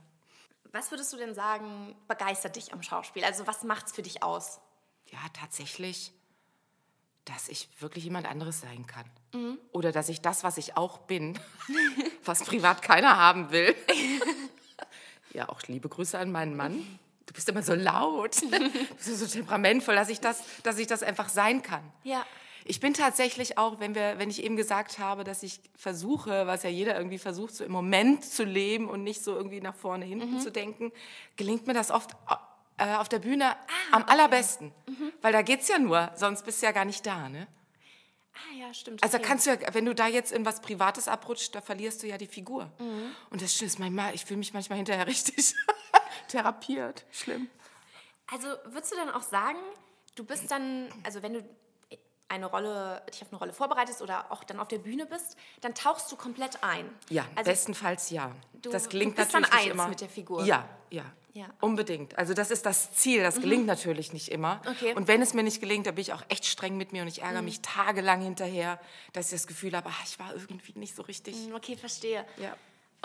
Was 0.74 0.90
würdest 0.90 1.14
du 1.14 1.18
denn 1.18 1.36
sagen, 1.36 1.96
begeistert 2.08 2.56
dich 2.56 2.74
am 2.74 2.82
Schauspiel? 2.82 3.24
Also 3.24 3.46
was 3.46 3.64
macht's 3.64 3.92
für 3.92 4.02
dich 4.02 4.24
aus? 4.24 4.60
Ja, 5.12 5.20
tatsächlich, 5.40 6.12
dass 7.26 7.48
ich 7.48 7.70
wirklich 7.80 8.06
jemand 8.06 8.28
anderes 8.28 8.62
sein 8.62 8.88
kann. 8.88 9.06
Mhm. 9.34 9.60
Oder 9.72 9.92
dass 9.92 10.10
ich 10.10 10.22
das, 10.22 10.44
was 10.44 10.58
ich 10.58 10.76
auch 10.76 10.98
bin, 10.98 11.40
was 12.26 12.44
privat 12.44 12.82
keiner 12.82 13.18
haben 13.18 13.52
will. 13.52 13.76
ja, 15.34 15.48
auch 15.48 15.62
liebe 15.68 15.90
Grüße 15.90 16.18
an 16.18 16.32
meinen 16.32 16.58
Mann. 16.58 17.00
Du 17.28 17.34
bist 17.34 17.48
immer 17.48 17.62
so 17.62 17.76
laut, 17.76 18.42
du 18.42 18.50
bist 18.50 19.20
so 19.20 19.28
temperamentvoll, 19.28 19.94
dass 19.96 20.10
ich 20.10 20.22
das, 20.22 20.44
dass 20.64 20.80
ich 20.80 20.88
das 20.88 21.04
einfach 21.04 21.30
sein 21.30 21.62
kann. 21.62 21.84
Ja. 22.04 22.26
Ich 22.66 22.80
bin 22.80 22.94
tatsächlich 22.94 23.58
auch, 23.58 23.80
wenn, 23.80 23.96
wir, 23.96 24.20
wenn 24.20 24.30
ich 24.30 24.44
eben 24.44 24.56
gesagt 24.56 25.00
habe, 25.00 25.24
dass 25.24 25.44
ich 25.44 25.60
versuche, 25.76 26.48
was 26.48 26.64
ja 26.64 26.70
jeder 26.70 26.96
irgendwie 26.98 27.18
versucht, 27.18 27.56
so 27.56 27.64
im 27.64 27.72
Moment 27.72 28.24
zu 28.24 28.44
leben 28.44 28.90
und 28.90 29.04
nicht 29.04 29.24
so 29.24 29.36
irgendwie 29.36 29.62
nach 29.62 29.76
vorne, 29.76 30.06
hinten 30.06 30.40
zu 30.40 30.52
denken, 30.52 30.92
gelingt 31.36 31.68
mir 31.68 31.74
das 31.74 31.92
oft 31.92 32.12
äh, 32.78 32.96
auf 32.96 33.10
der 33.10 33.20
Bühne 33.20 33.56
am 33.92 34.04
allerbesten. 34.06 34.72
Weil 35.22 35.34
da 35.34 35.42
geht's 35.42 35.68
ja 35.68 35.78
nur, 35.78 36.12
sonst 36.16 36.44
bist 36.46 36.62
du 36.62 36.66
ja 36.66 36.72
gar 36.72 36.86
nicht 36.86 37.06
da. 37.06 37.30
Ne? 37.30 37.48
Ah 38.34 38.56
ja, 38.58 38.74
stimmt. 38.74 39.04
Also 39.04 39.18
okay. 39.18 39.26
kannst 39.28 39.46
du 39.46 39.52
ja, 39.52 39.74
wenn 39.74 39.86
du 39.86 39.94
da 39.94 40.08
jetzt 40.08 40.32
in 40.32 40.46
was 40.46 40.62
Privates 40.62 41.08
abrutscht, 41.08 41.54
da 41.54 41.62
verlierst 41.62 42.02
du 42.02 42.08
ja 42.08 42.18
die 42.18 42.28
Figur. 42.28 42.72
Und 43.30 43.42
das 43.42 43.62
ist 43.62 43.80
manchmal, 43.80 44.16
ich 44.16 44.26
fühle 44.26 44.40
mich 44.40 44.54
manchmal 44.54 44.78
hinterher 44.78 45.06
richtig 45.08 45.54
therapiert. 46.30 47.06
Schlimm. 47.12 47.50
Also 48.32 48.48
würdest 48.66 48.94
du 48.94 48.96
dann 48.96 49.10
auch 49.10 49.22
sagen, 49.22 49.60
du 50.16 50.24
bist 50.24 50.50
dann, 50.50 50.90
also 51.04 51.22
wenn 51.22 51.34
du 51.34 51.44
eine 52.30 52.46
Rolle, 52.48 53.02
dich 53.14 53.22
auf 53.22 53.28
eine 53.32 53.38
Rolle 53.40 53.54
vorbereitest 53.54 54.02
oder 54.02 54.32
auch 54.32 54.44
dann 54.44 54.60
auf 54.60 54.68
der 54.68 54.80
Bühne 54.80 55.06
bist, 55.06 55.38
dann 55.62 55.76
tauchst 55.76 56.12
du 56.12 56.16
komplett 56.16 56.64
ein. 56.64 56.90
Ja, 57.10 57.26
also, 57.36 57.52
bestenfalls 57.52 58.10
ja. 58.10 58.32
du- 58.54 58.72
das 58.72 58.84
du 58.84 58.90
gelingt 58.90 59.16
bist 59.16 59.34
dann 59.34 59.42
natürlich 59.44 59.56
nicht 59.64 59.72
eins 59.72 59.74
immer. 59.76 59.88
mit 59.90 60.02
der 60.02 60.10
Figur. 60.10 60.44
Ja, 60.44 60.68
ja, 60.90 61.04
Ja. 61.34 61.46
Unbedingt. 61.62 62.18
Also 62.18 62.34
das 62.36 62.52
ist 62.52 62.66
das 62.66 62.94
Ziel. 62.94 63.22
Das 63.24 63.42
gelingt 63.42 63.66
natürlich 63.66 64.14
nicht 64.14 64.30
immer. 64.30 64.62
Okay. 64.70 64.94
Und 64.96 65.08
wenn 65.08 65.22
es 65.22 65.34
mir 65.34 65.42
nicht 65.44 65.60
gelingt, 65.62 65.86
dann 65.88 65.96
bin 65.96 66.02
ich 66.04 66.14
auch 66.14 66.24
echt 66.30 66.46
streng 66.46 66.78
mit 66.78 66.92
mir 66.92 67.02
und 67.02 67.08
ich 67.08 67.22
ärgere 67.24 67.42
mich 67.42 67.62
tagelang 67.62 68.22
hinterher, 68.22 68.80
dass 69.14 69.28
ich 69.28 69.32
das 69.34 69.48
Gefühl 69.48 69.76
habe, 69.76 69.90
ah, 69.90 70.04
ich 70.06 70.20
war 70.20 70.32
irgendwie 70.34 70.78
nicht 70.78 70.96
so 70.96 71.02
richtig. 71.04 71.36
Okay, 71.54 71.76
verstehe. 71.76 72.26
Ja. 72.38 72.56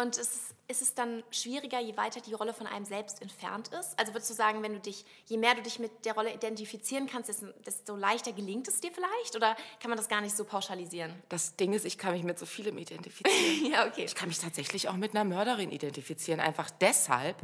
Und 0.00 0.16
ist 0.16 0.32
es, 0.32 0.54
ist 0.68 0.82
es 0.82 0.94
dann 0.94 1.24
schwieriger, 1.32 1.80
je 1.80 1.96
weiter 1.96 2.20
die 2.20 2.32
Rolle 2.32 2.54
von 2.54 2.68
einem 2.68 2.84
selbst 2.84 3.20
entfernt 3.20 3.68
ist? 3.68 3.98
Also 3.98 4.14
würdest 4.14 4.30
du 4.30 4.34
sagen, 4.34 4.62
wenn 4.62 4.74
du 4.74 4.78
dich, 4.78 5.04
je 5.26 5.36
mehr 5.38 5.56
du 5.56 5.62
dich 5.62 5.80
mit 5.80 6.04
der 6.04 6.14
Rolle 6.14 6.32
identifizieren 6.32 7.08
kannst, 7.08 7.28
desto, 7.66 7.96
leichter 7.96 8.32
gelingt 8.32 8.68
es 8.68 8.80
dir 8.80 8.92
vielleicht? 8.92 9.34
Oder 9.34 9.56
kann 9.80 9.88
man 9.90 9.96
das 9.98 10.08
gar 10.08 10.20
nicht 10.20 10.36
so 10.36 10.44
pauschalisieren? 10.44 11.12
Das 11.28 11.56
Ding 11.56 11.72
ist, 11.72 11.84
ich 11.84 11.98
kann 11.98 12.12
mich 12.12 12.22
mit 12.22 12.38
so 12.38 12.46
vielem 12.46 12.78
identifizieren. 12.78 13.72
Ja, 13.72 13.86
okay. 13.86 14.04
Ich 14.04 14.14
kann 14.14 14.28
mich 14.28 14.38
tatsächlich 14.38 14.88
auch 14.88 14.94
mit 14.94 15.16
einer 15.16 15.24
Mörderin 15.24 15.72
identifizieren. 15.72 16.38
Einfach 16.38 16.70
deshalb, 16.70 17.36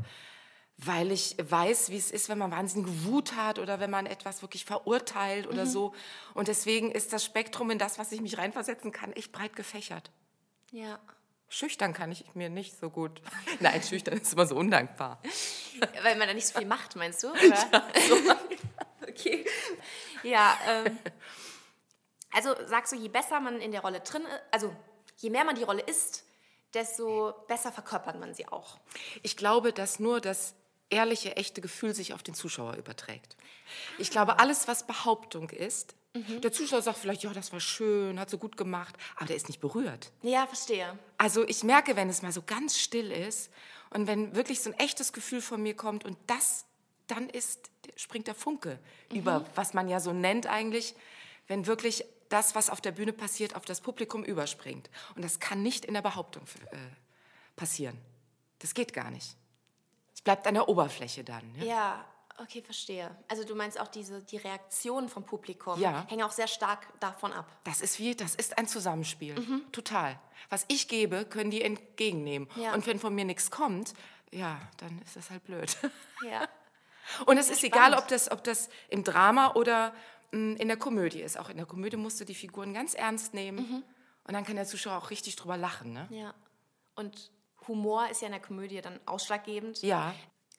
weil 0.77 1.11
ich 1.11 1.35
weiß, 1.43 1.91
wie 1.91 1.97
es 1.97 2.13
ist, 2.13 2.29
wenn 2.29 2.39
man 2.39 2.53
wahnsinnige 2.53 3.05
Wut 3.05 3.35
hat 3.35 3.59
oder 3.59 3.81
wenn 3.81 3.91
man 3.91 4.07
etwas 4.07 4.43
wirklich 4.43 4.65
verurteilt 4.65 5.47
Mhm. 5.47 5.53
oder 5.53 5.67
so. 5.67 5.93
Und 6.35 6.47
deswegen 6.47 6.93
ist 6.93 7.13
das 7.13 7.25
Spektrum 7.25 7.71
in 7.73 7.79
das, 7.79 7.99
was 7.99 8.13
ich 8.13 8.21
mich 8.21 8.39
reinversetzen 8.39 8.93
kann, 8.93 9.13
echt 9.13 9.33
breit 9.33 9.57
gefächert. 9.57 10.13
Ja. 10.71 11.01
Schüchtern 11.49 11.93
kann 11.93 12.11
ich 12.11 12.35
mir 12.35 12.49
nicht 12.49 12.79
so 12.79 12.91
gut. 12.91 13.21
Nein, 13.61 13.83
schüchtern 13.83 14.19
ist 14.19 14.33
immer 14.33 14.47
so 14.47 14.57
undankbar. 14.57 15.21
Weil 16.03 16.17
man 16.17 16.29
da 16.29 16.35
nicht 16.35 16.47
so 16.47 16.59
viel 16.59 16.67
macht, 16.67 16.97
meinst 16.97 17.23
du? 17.23 17.29
Oder? 17.33 18.41
okay. 19.09 19.47
Ja, 20.23 20.59
ähm, 20.67 20.99
also 22.33 22.55
sagst 22.67 22.93
du, 22.93 22.97
je 22.97 23.09
besser 23.09 23.41
man 23.41 23.61
in 23.61 23.73
der 23.73 23.83
Rolle 23.83 24.01
drin 24.01 24.23
ist, 24.23 24.41
also 24.51 24.75
je 25.19 25.31
mehr 25.31 25.45
man 25.45 25.55
die 25.55 25.63
Rolle 25.63 25.83
ist, 25.83 26.25
desto 26.73 27.33
besser 27.47 27.71
verkörpert 27.71 28.19
man 28.19 28.35
sie 28.35 28.49
auch. 28.49 28.79
Ich 29.23 29.37
glaube, 29.37 29.73
dass 29.73 30.01
nur 30.01 30.21
das 30.21 30.55
ehrliche, 30.91 31.37
echte 31.37 31.61
Gefühl 31.61 31.95
sich 31.95 32.15
auf 32.15 32.23
den 32.23 32.35
Zuschauer 32.35 32.75
überträgt. 32.75 33.37
Ich 33.99 34.11
glaube, 34.11 34.39
alles, 34.39 34.69
was 34.69 34.87
Behauptung 34.87 35.51
ist, 35.51 35.95
der 36.15 36.53
Zuschauer 36.53 36.83
sagt 36.83 36.99
vielleicht, 36.99 37.25
ja, 37.25 37.33
das 37.33 37.53
war 37.53 37.61
schön, 37.61 38.21
hat 38.21 38.31
so 38.31 38.39
gut 38.39 38.57
gemacht, 38.57 38.95
aber 39.17 39.27
der 39.27 39.37
ist 39.37 39.49
nicht 39.49 39.61
berührt. 39.61 40.13
Ja, 40.23 40.47
verstehe. 40.47 40.97
Also 41.19 41.47
ich 41.47 41.65
merke, 41.65 41.97
wenn 41.97 42.09
es 42.09 42.23
mal 42.23 42.33
so 42.33 42.43
ganz 42.43 42.79
still 42.79 43.11
ist 43.11 43.51
und 43.91 44.07
wenn 44.07 44.37
wirklich 44.37 44.61
so 44.61 44.71
ein 44.71 44.79
echtes 44.79 45.13
Gefühl 45.13 45.41
von 45.41 45.63
mir 45.63 45.75
kommt 45.75 46.05
und 46.05 46.17
das, 46.29 46.67
dann 47.09 47.29
ist, 47.29 47.71
springt 47.97 48.29
der 48.29 48.35
Funke 48.35 48.79
über, 49.13 49.45
was 49.57 49.75
man 49.75 49.89
ja 49.89 49.99
so 49.99 50.13
nennt 50.13 50.47
eigentlich, 50.47 50.95
wenn 51.49 51.67
wirklich 51.67 52.05
das, 52.29 52.55
was 52.55 52.71
auf 52.71 52.81
der 52.81 52.93
Bühne 52.93 53.13
passiert, 53.13 53.57
auf 53.57 53.65
das 53.65 53.81
Publikum 53.81 54.25
überspringt. 54.25 54.91
Und 55.15 55.23
das 55.23 55.41
kann 55.41 55.63
nicht 55.63 55.85
in 55.85 55.95
der 55.95 56.03
Behauptung 56.03 56.45
äh, 56.71 56.77
passieren. 57.57 57.99
Das 58.61 58.75
geht 58.75 58.93
gar 58.93 59.11
nicht. 59.11 59.37
Es 60.15 60.23
bleibt 60.23 60.47
an 60.47 60.55
der 60.55 60.69
Oberfläche 60.69 61.23
dann. 61.23 61.55
Ja? 61.57 61.65
Ja, 61.65 62.05
okay, 62.39 62.63
verstehe. 62.63 63.17
Also 63.29 63.45
du 63.45 63.55
meinst 63.55 63.79
auch 63.81 63.89
diese, 63.89 64.23
die 64.23 64.37
Reaktionen 64.37 65.09
vom 65.09 65.25
Publikum 65.25 65.81
Ja. 65.81 66.07
hängen 66.09 66.23
auch 66.23 66.33
sehr 66.33 66.49
stark 66.49 66.87
davon 67.01 67.33
ab. 67.33 67.47
Das 67.65 67.81
ist 67.81 67.99
wie, 67.99 68.15
das 68.15 68.35
ist 68.35 68.59
ein 68.59 68.67
Zusammenspiel. 68.69 69.35
Total. 69.73 70.19
Was 70.51 70.65
ich 70.69 70.89
gebe, 70.89 71.25
können 71.25 71.51
die 71.51 71.63
entgegennehmen. 71.63 72.49
Ja. 72.57 72.75
Und 72.75 72.87
wenn 72.87 72.99
von 72.99 73.15
mir 73.15 73.25
nichts 73.25 73.51
kommt, 73.51 73.95
ja, 74.31 74.61
dann 74.79 75.01
ist 75.03 75.17
das 75.17 75.31
halt 75.31 75.45
blöd. 75.45 75.77
Ja. 76.29 76.49
Und 77.27 77.37
es 77.39 77.51
ist 77.51 77.59
spannend. 77.59 77.75
egal, 77.77 77.95
ob 77.99 78.09
das, 78.09 78.31
ob 78.31 78.43
das 78.45 78.69
im 78.89 79.05
Drama 79.05 79.53
oder 79.55 79.95
mh, 80.33 80.57
in 80.57 80.69
der 80.69 80.77
Komödie 80.79 81.21
ist. 81.21 81.39
Auch 81.39 81.51
in 81.51 81.57
der 81.59 81.67
Komödie 81.67 81.97
musst 81.99 82.19
du 82.21 82.25
die 82.25 82.35
Figuren 82.35 82.73
ganz 82.75 82.95
ernst 82.95 83.35
nehmen. 83.35 83.85
Und 84.27 84.33
dann 84.35 84.45
kann 84.45 84.57
der 84.57 84.65
Zuschauer 84.65 84.97
auch 84.97 85.11
richtig 85.11 85.37
drüber 85.37 85.57
lachen. 85.59 85.93
Ne? 85.93 86.09
Ja. 86.11 86.35
Und 86.97 87.31
Humor 87.69 88.09
ist 88.09 88.23
ja 88.23 88.27
in 88.27 88.33
der 88.33 88.41
Komödie 88.41 88.81
dann 88.81 88.99
ausschlaggebend. 89.07 89.83
Ja. 89.83 90.15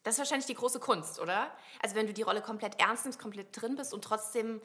Das 0.05 0.13
ist 0.13 0.19
wahrscheinlich 0.19 0.45
die 0.45 0.53
große 0.53 0.79
Kunst, 0.79 1.19
oder? 1.19 1.51
Also 1.81 1.95
wenn 1.95 2.07
du 2.07 2.13
die 2.13 2.21
Rolle 2.21 2.41
komplett 2.41 2.79
ernst 2.79 3.05
nimmst, 3.05 3.19
komplett 3.19 3.47
drin 3.59 3.75
bist 3.75 3.93
und 3.93 4.03
trotzdem 4.03 4.61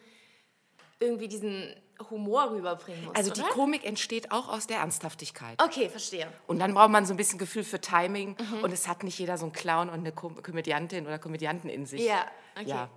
irgendwie 1.01 1.29
diesen 1.29 1.75
Humor 2.11 2.51
rüberbringen 2.51 3.07
musst, 3.07 3.17
Also 3.17 3.33
die 3.33 3.41
oder? 3.41 3.49
Komik 3.51 3.85
entsteht 3.87 4.33
auch 4.33 4.49
aus 4.49 4.67
der 4.67 4.79
Ernsthaftigkeit. 4.79 5.61
Okay, 5.63 5.89
verstehe. 5.89 6.31
Und 6.47 6.59
dann 6.59 6.75
braucht 6.75 6.91
man 6.91 7.07
so 7.07 7.15
ein 7.15 7.17
bisschen 7.17 7.39
Gefühl 7.39 7.65
für 7.65 7.81
Timing. 7.81 8.37
Und 8.63 8.71
es 8.73 8.87
hat 8.87 9.03
nicht 9.03 9.19
jeder 9.19 9.39
so 9.39 9.47
einen 9.47 9.53
Clown 9.53 9.89
und 9.89 10.01
eine 10.01 10.13
Kom 10.13 10.43
Komödiantin 10.43 11.07
oder 11.07 11.19
Komödianten 11.19 11.71
in 11.71 11.87
sich. 11.87 12.03
Ja, 12.03 12.27
okay. 12.55 12.69
Ja, 12.69 12.91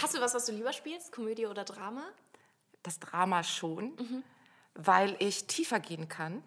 Hast 0.00 0.14
du 0.14 0.20
was, 0.20 0.34
was 0.34 0.46
du 0.46 0.52
lieber 0.52 0.72
spielst? 0.72 1.12
Komödie 1.12 1.46
oder 1.46 1.64
Drama? 1.64 2.04
das 2.84 3.00
Drama 3.00 3.42
schon, 3.42 4.22
weil 4.74 5.16
ich 5.18 5.46
tiefer 5.46 5.80
gehen 5.80 6.08
kann. 6.08 6.44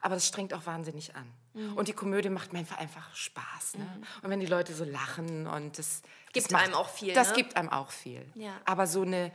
Aber 0.00 0.14
das 0.14 0.28
strengt 0.28 0.54
auch 0.54 0.66
wahnsinnig 0.66 1.16
an. 1.16 1.30
Und 1.54 1.88
die 1.88 1.92
Komödie 1.92 2.30
macht 2.30 2.52
mir 2.54 2.60
einfach, 2.60 3.14
Spaß. 3.14 3.74
Ne? 3.76 4.02
Und 4.22 4.30
wenn 4.30 4.40
die 4.40 4.46
Leute 4.46 4.72
so 4.74 4.84
lachen 4.84 5.46
und 5.46 5.78
das 5.78 6.00
Gibt 6.32 6.46
das 6.46 6.52
macht, 6.52 6.64
einem 6.64 6.74
auch 6.74 6.88
viel, 6.88 7.12
Das 7.12 7.28
ne? 7.30 7.34
gibt 7.34 7.56
einem 7.56 7.68
auch 7.68 7.90
viel. 7.90 8.24
Ja. 8.34 8.58
Aber 8.64 8.86
so 8.86 9.02
eine, 9.02 9.30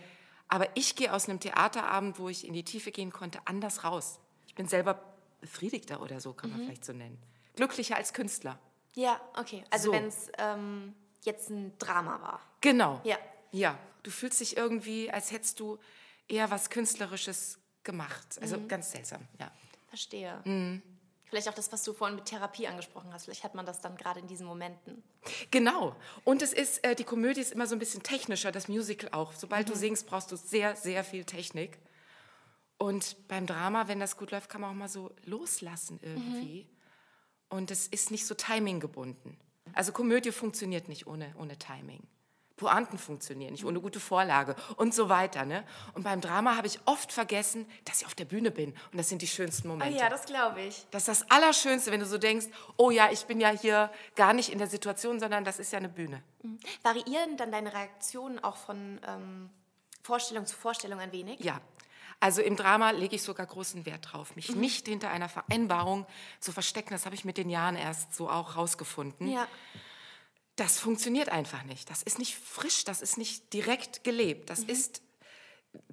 aber 0.47 0.67
ich 0.75 0.95
gehe 0.95 1.13
aus 1.13 1.29
einem 1.29 1.39
Theaterabend, 1.39 2.17
wo 2.17 2.27
ich 2.29 2.47
in 2.47 2.53
die 2.53 2.63
Tiefe 2.63 2.91
gehen 2.91 3.11
konnte, 3.11 3.39
anders 3.45 3.83
raus. 3.83 4.19
Ich 4.47 4.55
bin 4.55 4.67
selber 4.67 4.99
befriedigter 5.41 6.01
oder 6.01 6.19
so, 6.19 6.33
kann 6.33 6.49
man 6.49 6.61
vielleicht 6.61 6.85
so 6.85 6.93
nennen. 6.93 7.21
Glücklicher 7.55 7.95
als 7.97 8.13
Künstler. 8.13 8.57
Ja, 8.95 9.21
okay. 9.35 9.63
Also 9.69 9.87
So. 9.87 9.91
wenn 9.91 10.07
es 10.07 10.31
ähm, 10.39 10.95
jetzt 11.23 11.49
ein 11.51 11.77
Drama 11.77 12.19
war. 12.21 12.41
Genau. 12.61 12.99
Ja. 13.03 13.17
Ja. 13.51 13.77
Du 14.01 14.09
fühlst 14.09 14.39
dich 14.39 14.57
irgendwie, 14.57 15.11
als 15.11 15.31
hättest 15.31 15.59
du 15.59 15.77
eher 16.27 16.49
was 16.49 16.71
Künstlerisches 16.71 17.59
gemacht. 17.83 18.39
Also 18.41 18.57
Mhm. 18.57 18.67
ganz 18.67 18.91
seltsam, 18.91 19.27
ja. 19.39 19.51
Verstehe. 19.89 20.41
Mhm. 20.45 20.81
Vielleicht 21.29 21.49
auch 21.49 21.53
das, 21.53 21.71
was 21.73 21.83
du 21.83 21.93
vorhin 21.93 22.15
mit 22.15 22.25
Therapie 22.25 22.67
angesprochen 22.67 23.11
hast. 23.13 23.25
Vielleicht 23.25 23.43
hat 23.43 23.53
man 23.53 23.65
das 23.65 23.81
dann 23.81 23.97
gerade 23.97 24.19
in 24.21 24.27
diesen 24.27 24.45
Momenten. 24.47 25.03
Genau. 25.51 25.95
Und 26.23 26.41
es 26.41 26.53
ist, 26.53 26.83
äh, 26.85 26.95
die 26.95 27.03
Komödie 27.03 27.41
ist 27.41 27.51
immer 27.51 27.67
so 27.67 27.75
ein 27.75 27.79
bisschen 27.79 28.01
technischer, 28.01 28.51
das 28.51 28.67
Musical 28.69 29.09
auch. 29.11 29.33
Sobald 29.33 29.67
Mhm. 29.67 29.71
du 29.73 29.77
singst, 29.77 30.07
brauchst 30.07 30.31
du 30.31 30.37
sehr, 30.37 30.75
sehr 30.77 31.03
viel 31.03 31.25
Technik. 31.25 31.79
Und 32.77 33.27
beim 33.27 33.45
Drama, 33.45 33.87
wenn 33.87 33.99
das 33.99 34.15
gut 34.17 34.31
läuft, 34.31 34.49
kann 34.49 34.61
man 34.61 34.69
auch 34.71 34.75
mal 34.75 34.87
so 34.87 35.11
loslassen 35.25 35.99
irgendwie. 36.01 36.63
Mhm. 36.69 37.57
Und 37.57 37.71
es 37.71 37.87
ist 37.87 38.11
nicht 38.11 38.25
so 38.25 38.35
timing 38.35 38.79
gebunden. 38.79 39.37
Also 39.73 39.91
Komödie 39.91 40.31
funktioniert 40.31 40.87
nicht 40.87 41.07
ohne, 41.07 41.33
ohne 41.37 41.57
Timing. 41.57 42.03
Pointen 42.57 42.97
funktionieren 42.97 43.51
nicht 43.51 43.65
ohne 43.65 43.79
gute 43.79 43.99
Vorlage 43.99 44.55
und 44.75 44.93
so 44.93 45.09
weiter. 45.09 45.45
Ne? 45.45 45.63
Und 45.93 46.03
beim 46.03 46.19
Drama 46.21 46.57
habe 46.57 46.67
ich 46.67 46.79
oft 46.85 47.11
vergessen, 47.13 47.65
dass 47.85 48.01
ich 48.01 48.07
auf 48.07 48.15
der 48.15 48.25
Bühne 48.25 48.51
bin. 48.51 48.71
Und 48.91 48.97
das 48.97 49.09
sind 49.09 49.21
die 49.21 49.27
schönsten 49.27 49.67
Momente. 49.67 50.03
Ah 50.03 50.09
das 50.09 50.25
glaube 50.25 50.61
ich. 50.61 50.85
Das 50.91 51.07
ist 51.07 51.21
das 51.21 51.31
Allerschönste, 51.31 51.91
wenn 51.91 51.99
du 51.99 52.05
so 52.05 52.17
denkst, 52.17 52.47
oh 52.75 52.89
ja, 52.89 53.09
ich 53.11 53.25
bin 53.25 53.39
ja 53.39 53.49
hier 53.49 53.91
gar 54.15 54.33
nicht 54.33 54.51
in 54.51 54.57
der 54.57 54.67
Situation, 54.67 55.19
sondern 55.19 55.45
das 55.45 55.59
ist 55.59 55.71
ja 55.71 55.77
eine 55.77 55.89
Bühne. 55.89 56.23
Variieren 56.81 57.37
dann 57.37 57.51
deine 57.51 57.73
Reaktionen 57.73 58.43
auch 58.43 58.57
von 58.57 58.99
ähm, 59.07 59.49
Vorstellung 60.01 60.45
zu 60.45 60.55
Vorstellung 60.55 60.99
ein 60.99 61.11
wenig? 61.11 61.39
Ja. 61.39 61.61
Also 62.19 62.41
im 62.41 62.55
Drama 62.55 62.89
lege 62.89 63.15
ich 63.15 63.21
sogar 63.21 63.45
großen 63.45 63.85
Wert 63.85 64.11
drauf, 64.11 64.35
mich 64.35 64.55
nicht 64.55 64.87
hinter 64.87 65.11
einer 65.11 65.29
Vereinbarung 65.29 66.07
zu 66.39 66.51
verstecken. 66.51 66.89
Das 66.89 67.05
habe 67.05 67.13
ich 67.13 67.25
mit 67.25 67.37
den 67.37 67.49
Jahren 67.49 67.75
erst 67.75 68.15
so 68.15 68.27
auch 68.27 68.55
rausgefunden. 68.55 69.29
Ja. 69.29 69.47
Das 70.57 70.79
funktioniert 70.79 71.29
einfach 71.29 71.63
nicht. 71.63 71.89
Das 71.89 72.03
ist 72.03 72.19
nicht 72.19 72.35
frisch, 72.35 72.83
das 72.83 73.01
ist 73.01 73.17
nicht 73.17 73.53
direkt 73.53 74.03
gelebt. 74.03 74.49
Das 74.49 74.59
ist, 74.59 75.01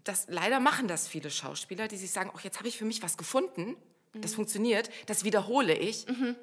das, 0.03 0.27
leider 0.29 0.59
machen 0.59 0.89
das 0.89 1.07
viele 1.07 1.31
Schauspieler, 1.31 1.87
die 1.87 1.97
sich 1.99 2.11
sagen, 2.11 2.31
oh, 2.35 2.39
jetzt 2.43 2.59
habe 2.59 2.69
ich 2.69 2.77
für 2.77 2.85
mich 2.87 3.03
was 3.03 3.17
gefunden, 3.17 3.77
das 4.15 4.35
funktioniert, 4.35 4.91
das 5.07 5.25
wiederhole 5.25 5.75
ich, 5.77 6.07
der 6.07 6.35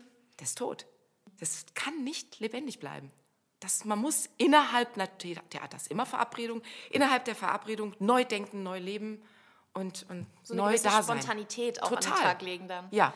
ist 0.42 0.58
tot. 0.58 0.86
Das 1.40 1.66
kann 1.74 2.04
nicht 2.04 2.40
lebendig 2.40 2.80
bleiben. 2.80 3.12
Das, 3.60 3.86
man 3.86 3.98
muss 4.00 4.30
innerhalb 4.38 4.94
Theater 5.20 5.78
ist 5.78 5.90
immer 5.90 6.06
Verabredung, 6.06 6.62
innerhalb 6.90 7.26
der 7.26 7.36
Verabredung 7.36 7.96
neu 8.00 8.24
denken, 8.26 8.64
neu 8.64 8.80
leben 8.80 9.22
und, 9.74 10.06
und 10.10 10.28
So 10.44 10.54
neu 10.56 10.78
da 10.78 11.02
sein. 11.02 11.18
Spontanität 11.20 11.82
auch 11.82 11.92
an 11.92 12.00
den 12.02 12.12
Tag 12.12 12.42
legen 12.42 12.68
dann. 12.68 12.88
Ja, 12.92 13.14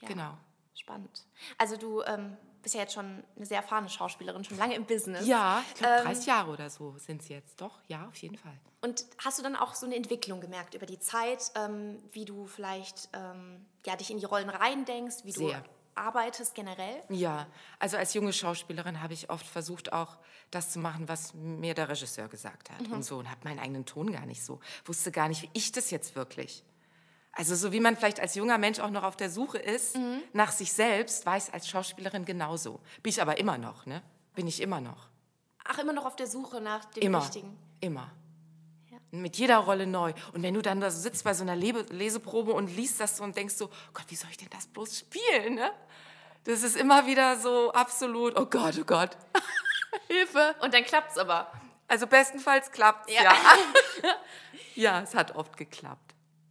Ja. 0.00 0.08
genau. 0.08 0.38
Spannend. 0.74 1.24
Also 1.58 1.76
du 1.76 2.02
ähm, 2.02 2.36
bist 2.68 2.74
ja 2.74 2.82
jetzt 2.82 2.92
schon 2.92 3.24
eine 3.34 3.46
sehr 3.46 3.62
erfahrene 3.62 3.88
Schauspielerin, 3.88 4.44
schon 4.44 4.58
lange 4.58 4.74
im 4.74 4.84
Business. 4.84 5.26
Ja, 5.26 5.64
ich 5.68 5.74
glaube 5.80 5.94
Ähm, 6.00 6.04
30 6.04 6.26
Jahre 6.26 6.50
oder 6.50 6.68
so 6.68 6.94
sind 6.98 7.22
es 7.22 7.28
jetzt. 7.28 7.58
Doch, 7.62 7.80
ja, 7.88 8.06
auf 8.06 8.16
jeden 8.16 8.36
Fall. 8.36 8.52
Und 8.82 9.06
hast 9.24 9.38
du 9.38 9.42
dann 9.42 9.56
auch 9.56 9.74
so 9.74 9.86
eine 9.86 9.96
Entwicklung 9.96 10.42
gemerkt 10.42 10.74
über 10.74 10.84
die 10.84 10.98
Zeit, 10.98 11.50
ähm, 11.54 11.98
wie 12.12 12.26
du 12.26 12.46
vielleicht 12.46 13.08
ähm, 13.14 13.64
ja, 13.86 13.96
dich 13.96 14.10
in 14.10 14.18
die 14.18 14.26
Rollen 14.26 14.50
reindenkst, 14.50 15.24
wie 15.24 15.32
Sehr. 15.32 15.62
du 15.62 15.68
arbeitest 15.94 16.54
generell? 16.54 17.02
Ja, 17.08 17.46
also 17.78 17.96
als 17.96 18.12
junge 18.12 18.34
Schauspielerin 18.34 19.00
habe 19.00 19.14
ich 19.14 19.30
oft 19.30 19.46
versucht, 19.46 19.94
auch 19.94 20.18
das 20.50 20.70
zu 20.70 20.78
machen, 20.78 21.08
was 21.08 21.32
mir 21.32 21.72
der 21.72 21.88
Regisseur 21.88 22.28
gesagt 22.28 22.70
hat 22.70 22.86
und 22.88 23.02
so 23.02 23.16
und 23.16 23.30
habe 23.30 23.40
meinen 23.44 23.60
eigenen 23.60 23.86
Ton 23.86 24.12
gar 24.12 24.26
nicht 24.26 24.44
so, 24.44 24.60
wusste 24.84 25.10
gar 25.10 25.28
nicht, 25.28 25.42
wie 25.42 25.50
ich 25.54 25.72
das 25.72 25.90
jetzt 25.90 26.14
wirklich. 26.16 26.64
Also 27.38 27.54
so 27.54 27.70
wie 27.70 27.78
man 27.78 27.96
vielleicht 27.96 28.18
als 28.18 28.34
junger 28.34 28.58
Mensch 28.58 28.80
auch 28.80 28.90
noch 28.90 29.04
auf 29.04 29.14
der 29.16 29.30
Suche 29.30 29.58
ist 29.58 29.96
nach 30.32 30.50
sich 30.50 30.72
selbst, 30.72 31.24
weiß 31.24 31.52
als 31.52 31.68
Schauspielerin 31.68 32.24
genauso. 32.24 32.80
Bin 33.00 33.10
ich 33.10 33.22
aber 33.22 33.38
immer 33.38 33.58
noch, 33.58 33.86
ne? 33.86 34.02
Bin 34.34 34.48
ich 34.48 34.60
immer 34.60 34.80
noch. 34.80 35.06
Ach, 35.64 35.78
immer 35.78 35.92
noch 35.92 36.04
auf 36.04 36.16
der 36.16 36.26
Suche 36.26 36.60
nach 36.60 36.84
dem 36.86 37.04
Immer. 37.04 37.20
Richtigen. 37.20 37.56
Immer. 37.80 38.10
Ja. 38.90 38.98
Mit 39.12 39.36
jeder 39.36 39.58
Rolle 39.58 39.86
neu. 39.86 40.14
Und 40.32 40.42
wenn 40.42 40.52
du 40.52 40.62
dann 40.62 40.80
da 40.80 40.90
so 40.90 41.00
sitzt 41.00 41.22
bei 41.22 41.32
so 41.32 41.44
einer 41.44 41.54
Lebe 41.54 41.82
Leseprobe 41.90 42.52
und 42.52 42.74
liest 42.74 42.98
das 42.98 43.18
so 43.18 43.22
und 43.22 43.36
denkst 43.36 43.54
so, 43.54 43.70
Gott, 43.94 44.06
wie 44.08 44.16
soll 44.16 44.30
ich 44.30 44.38
denn 44.38 44.50
das 44.50 44.66
bloß 44.66 44.98
spielen, 44.98 45.54
ne? 45.54 45.70
Das 46.42 46.64
ist 46.64 46.76
immer 46.76 47.06
wieder 47.06 47.38
so 47.38 47.70
absolut, 47.70 48.36
oh 48.36 48.46
Gott, 48.46 48.74
oh 48.80 48.84
Gott. 48.84 49.16
Hilfe. 50.08 50.56
Und 50.60 50.74
dann 50.74 50.82
klappt 50.82 51.12
es 51.12 51.18
aber. 51.18 51.52
Also 51.86 52.08
bestenfalls 52.08 52.72
klappt 52.72 53.08
Ja. 53.08 53.22
ja. 53.22 53.34
Ja. 54.74 55.00
es 55.02 55.14
hat 55.14 55.36
oft 55.36 55.56
geklappt. 55.56 56.07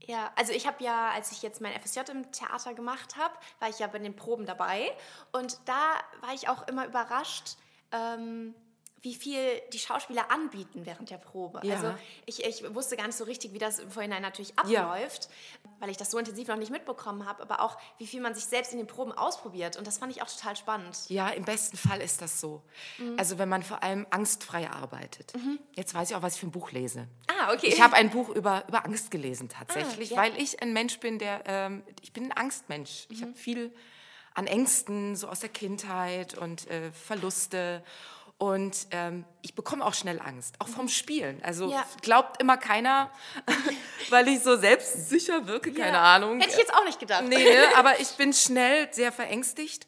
Ja, 0.08 0.32
also 0.36 0.54
ich 0.54 0.66
habe 0.66 0.82
ja, 0.82 1.12
als 1.12 1.34
ich 1.34 1.42
jetzt 1.44 1.60
mein 1.60 1.74
FSJ 1.74 2.00
im 2.12 2.32
Theater 2.32 2.74
gemacht 2.74 3.18
habe, 3.18 3.34
war 3.60 3.68
ich 3.68 3.80
ja 3.80 3.88
bei 3.88 4.00
den 4.00 4.16
Proben 4.16 4.46
dabei. 4.46 4.90
Und 5.34 5.60
da 5.66 5.96
war 6.22 6.34
ich 6.34 6.48
auch 6.48 6.66
immer 6.70 6.86
überrascht, 6.86 7.58
ähm, 7.92 8.56
wie 9.02 9.14
viel 9.14 9.40
die 9.72 9.78
Schauspieler 9.80 10.32
anbieten 10.32 10.86
während 10.86 11.12
der 11.12 11.18
Probe. 11.18 11.62
Ja. 11.64 11.76
Also 11.76 11.94
ich, 12.26 12.44
ich 12.44 12.74
wusste 12.74 12.98
gar 12.98 13.06
nicht 13.06 13.16
so 13.18 13.26
richtig, 13.26 13.54
wie 13.54 13.60
das 13.60 13.78
im 13.78 13.92
Vorhinein 13.92 14.24
natürlich 14.24 14.54
Ja. 14.68 14.86
abläuft, 14.90 15.30
weil 15.80 15.90
ich 15.92 15.98
das 15.98 16.10
so 16.10 16.18
intensiv 16.18 16.48
noch 16.48 16.56
nicht 16.58 16.72
mitbekommen 16.72 17.26
habe, 17.28 17.44
aber 17.44 17.62
auch, 17.62 17.78
wie 18.00 18.08
viel 18.08 18.22
man 18.22 18.34
sich 18.34 18.46
selbst 18.46 18.72
in 18.72 18.80
den 18.80 18.88
Proben 18.88 19.12
ausprobiert. 19.12 19.78
Und 19.78 19.86
das 19.86 20.00
fand 20.00 20.12
ich 20.12 20.24
auch 20.24 20.28
total 20.30 20.56
spannend. 20.56 20.98
Ja, 21.10 21.30
im 21.30 21.46
besten 21.46 21.78
Fall 21.78 22.02
ist 22.02 22.22
das 22.24 22.40
so. 22.42 22.64
Mhm. 22.98 23.16
Also 23.20 23.38
wenn 23.38 23.48
man 23.50 23.62
vor 23.62 23.84
allem 23.84 24.08
angstfrei 24.10 24.68
arbeitet. 24.70 25.32
Jetzt 25.74 25.94
weiß 25.94 26.10
ich 26.10 26.16
auch, 26.16 26.24
was 26.24 26.34
ich 26.34 26.40
für 26.40 26.48
ein 26.48 26.52
Buch 26.52 26.72
lese. 26.72 27.08
Ah, 27.28 27.54
okay. 27.54 27.68
Ich 27.68 27.80
habe 27.82 27.94
ein 27.96 28.10
Buch 28.10 28.30
über, 28.30 28.64
über 28.68 28.84
Angst 28.84 29.12
gelesen 29.12 29.48
tatsächlich, 29.48 30.12
Ah, 30.14 30.16
ja. 30.16 30.22
weil 30.34 30.42
ich 30.42 30.62
ein 30.64 30.74
Mensch 30.74 31.00
bin, 31.00 31.20
der, 31.20 31.44
ähm, 31.46 31.84
ich 32.02 32.14
bin 32.14 32.26
ein 32.26 32.32
Angstmensch. 32.32 33.06
Ich 33.10 33.22
habe 33.22 33.36
viel 33.36 33.72
an 34.34 34.48
Ängsten, 34.48 35.16
so 35.16 35.28
aus 35.30 35.40
der 35.40 35.50
Kindheit 35.50 36.36
und 36.38 36.68
äh, 36.68 36.92
Verluste. 36.92 37.84
Und 38.40 38.88
ähm, 38.92 39.26
ich 39.42 39.56
bekomme 39.56 39.84
auch 39.84 39.96
schnell 39.96 40.20
Angst, 40.22 40.56
auch 40.60 40.68
vom 40.68 40.90
Spielen. 40.90 41.42
Also 41.44 41.72
Ja. 41.72 41.84
glaubt 42.04 42.40
immer 42.40 42.56
keiner, 42.58 43.10
weil 44.10 44.28
ich 44.28 44.42
so 44.44 44.56
selbstsicher 44.58 45.48
wirke, 45.48 45.74
keine 45.74 45.98
Ja. 45.98 46.16
Ahnung. 46.16 46.40
Hätte 46.40 46.52
ich 46.52 46.58
jetzt 46.60 46.74
auch 46.76 46.84
nicht 46.86 47.00
gedacht. 47.00 47.24
Nee, 47.24 47.44
ne? 47.44 47.64
aber 47.76 48.00
ich 48.00 48.10
bin 48.12 48.34
schnell 48.34 48.94
sehr 48.94 49.12
verängstigt 49.12 49.88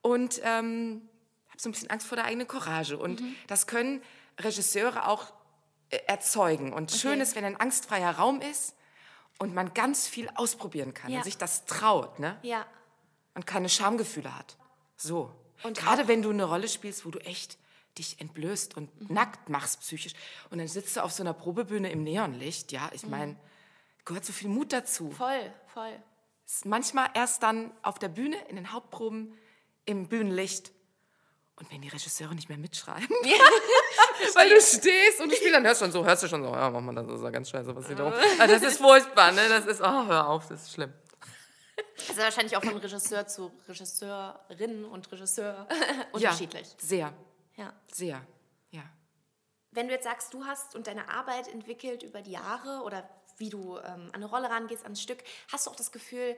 und 0.00 0.40
ähm, 0.44 1.08
habe 1.48 1.60
so 1.60 1.68
ein 1.68 1.72
bisschen 1.72 1.90
Angst 1.90 2.06
vor 2.06 2.14
der 2.14 2.26
eigenen 2.26 2.46
Courage. 2.46 2.96
Und 2.96 3.20
Mhm. 3.20 3.34
das 3.48 3.66
können 3.66 4.00
Regisseure 4.38 5.08
auch 5.08 5.32
äh, 5.90 5.98
erzeugen. 6.06 6.72
Und 6.72 6.92
schön 6.92 7.20
ist, 7.20 7.34
wenn 7.34 7.44
ein 7.44 7.56
angstfreier 7.56 8.12
Raum 8.16 8.40
ist 8.42 8.76
und 9.40 9.54
man 9.54 9.74
ganz 9.74 10.06
viel 10.06 10.30
ausprobieren 10.36 10.94
kann 10.94 11.10
Ja. 11.10 11.18
und 11.18 11.24
sich 11.24 11.36
das 11.36 11.64
traut 11.64 12.20
ne? 12.20 12.38
Ja. 12.42 12.64
und 13.34 13.44
keine 13.44 13.68
Schamgefühle 13.68 14.36
hat. 14.38 14.56
So. 14.96 15.32
Und 15.64 15.76
gerade 15.76 16.06
wenn 16.06 16.22
du 16.22 16.30
eine 16.30 16.44
Rolle 16.44 16.68
spielst, 16.68 17.04
wo 17.04 17.10
du 17.10 17.18
echt 17.20 17.58
dich 17.98 18.20
entblößt 18.20 18.76
und 18.76 18.88
Mhm. 19.00 19.14
nackt 19.14 19.48
machst 19.48 19.80
psychisch 19.80 20.14
und 20.50 20.58
dann 20.58 20.68
sitzt 20.68 20.96
du 20.96 21.02
auf 21.02 21.12
so 21.12 21.22
einer 21.22 21.34
Probebühne 21.34 21.90
im 21.90 22.02
Neonlicht, 22.04 22.72
ja, 22.72 22.82
Mhm. 22.84 22.90
ich 22.92 23.06
meine, 23.06 23.36
gehört 24.04 24.24
so 24.24 24.32
viel 24.32 24.48
Mut 24.48 24.72
dazu 24.72 25.10
Voll, 25.10 25.52
voll. 25.74 25.92
ist 26.46 26.64
manchmal 26.64 27.10
erst 27.14 27.42
dann 27.42 27.70
auf 27.82 27.98
der 27.98 28.08
Bühne, 28.08 28.36
in 28.48 28.56
den 28.56 28.72
Hauptproben, 28.72 29.36
im 29.84 30.08
Bühnenlicht. 30.08 30.72
Und 31.56 31.70
wenn 31.72 31.82
die 31.82 31.88
Regisseure 31.88 32.34
nicht 32.36 32.48
mehr 32.48 32.56
mitschreiben, 32.58 33.08
weil 34.34 34.48
du 34.48 34.60
stehst 34.60 35.20
und 35.20 35.30
du 35.30 35.34
spielst, 35.36 35.54
dann 35.54 35.64
hörst 35.64 35.80
du 35.80 35.86
schon 35.86 35.92
so, 35.92 36.04
hörst 36.04 36.22
du 36.22 36.28
schon 36.28 36.42
so, 36.44 36.50
ja, 36.50 36.70
mach 36.70 36.80
mal, 36.80 36.94
das 36.94 37.08
ist 37.08 37.22
ja 37.22 37.30
ganz 37.30 37.50
scheiße, 37.50 37.74
was 37.74 37.86
sie 37.88 37.94
da 37.96 38.06
oben. 38.06 38.16
Also 38.38 38.54
das 38.54 38.62
ist 38.62 38.78
furchtbar, 38.78 39.32
ne? 39.32 39.48
Das 39.48 39.66
ist, 39.66 39.80
oh, 39.80 40.06
hör 40.06 40.28
auf, 40.28 40.46
das 40.48 40.62
ist 40.62 40.72
schlimm. 40.74 40.92
Das 41.96 42.10
ist 42.10 42.18
wahrscheinlich 42.18 42.56
auch 42.56 42.62
von 42.64 42.76
Regisseur 42.76 43.26
zu 43.26 43.50
Regisseurin 43.68 44.84
und 44.84 45.10
Regisseur 45.10 45.66
unterschiedlich. 46.12 46.68
Ja, 46.68 46.74
sehr, 46.78 47.12
Ja. 47.58 47.72
sehr, 47.92 48.24
ja. 48.70 48.82
Wenn 49.70 49.88
du 49.88 49.92
jetzt 49.94 50.04
sagst, 50.04 50.32
du 50.32 50.46
hast 50.46 50.74
und 50.74 50.86
deine 50.86 51.10
Arbeit 51.10 51.46
entwickelt 51.48 52.02
über 52.02 52.22
die 52.22 52.30
Jahre 52.30 52.82
oder 52.84 53.08
wie 53.36 53.50
du 53.50 53.76
ähm, 53.76 53.84
an 53.84 54.14
eine 54.14 54.24
Rolle 54.26 54.48
rangehst, 54.50 54.82
ans 54.84 55.00
Stück, 55.02 55.22
hast 55.52 55.66
du 55.66 55.70
auch 55.70 55.76
das 55.76 55.92
Gefühl, 55.92 56.36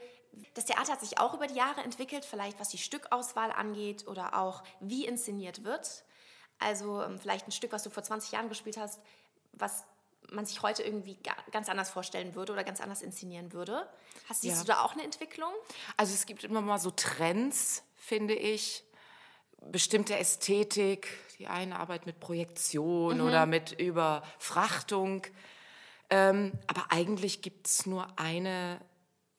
das 0.55 0.65
Theater 0.67 0.93
hat 0.93 1.01
sich 1.01 1.19
auch 1.19 1.33
über 1.35 1.47
die 1.47 1.55
Jahre 1.55 1.81
entwickelt, 1.83 2.25
vielleicht 2.25 2.59
was 2.61 2.69
die 2.69 2.79
Stückauswahl 2.79 3.53
angeht 3.53 4.07
oder 4.09 4.35
auch 4.39 4.63
wie 4.81 5.07
inszeniert 5.07 5.63
wird? 5.65 6.05
Also 6.59 7.03
ähm, 7.03 7.19
vielleicht 7.19 7.47
ein 7.49 7.53
Stück, 7.53 7.73
was 7.73 7.83
du 7.85 7.91
vor 7.91 8.03
20 8.03 8.33
Jahren 8.33 8.49
gespielt 8.49 8.77
hast, 8.77 9.01
was 9.53 9.85
man 10.31 10.45
sich 10.45 10.61
heute 10.63 10.83
irgendwie 10.83 11.17
ga 11.17 11.35
ganz 11.53 11.69
anders 11.71 11.89
vorstellen 11.91 12.35
würde 12.35 12.53
oder 12.53 12.65
ganz 12.65 12.81
anders 12.81 13.01
inszenieren 13.01 13.53
würde. 13.53 13.89
Hast, 14.29 14.43
siehst 14.43 14.57
Ja. 14.57 14.61
du 14.63 14.67
da 14.67 14.85
auch 14.85 14.93
eine 14.93 15.03
Entwicklung? 15.03 15.53
Also 15.97 16.13
es 16.13 16.27
gibt 16.27 16.45
immer 16.45 16.61
mal 16.61 16.79
so 16.79 16.91
Trends, 16.91 17.83
finde 17.97 18.35
ich. 18.35 18.85
Bestimmte 19.61 20.17
Ästhetik, 20.19 21.09
die 21.39 21.47
eine 21.47 21.79
Arbeit 21.79 22.07
mit 22.07 22.21
Projektion 22.21 23.21
oder 23.21 23.47
mit 23.47 23.73
Überfrachtung. 23.73 25.27
Ähm, 26.09 26.53
aber 26.67 26.87
eigentlich 26.91 27.41
gibt 27.41 27.67
es 27.67 27.87
nur 27.87 28.07
eine 28.19 28.81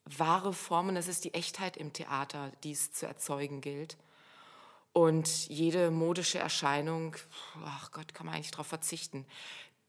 wahre 0.04 0.52
Form 0.52 0.88
und 0.88 0.94
das 0.94 1.08
ist 1.08 1.24
die 1.24 1.34
Echtheit 1.34 1.76
im 1.76 1.92
Theater, 1.92 2.50
die 2.64 2.72
es 2.72 2.92
zu 2.92 3.06
erzeugen 3.06 3.60
gilt. 3.60 3.96
Und 4.92 5.48
jede 5.48 5.90
modische 5.90 6.38
Erscheinung, 6.38 7.16
ach 7.64 7.92
Gott, 7.92 8.12
kann 8.12 8.26
man 8.26 8.34
eigentlich 8.34 8.50
darauf 8.50 8.66
verzichten. 8.66 9.26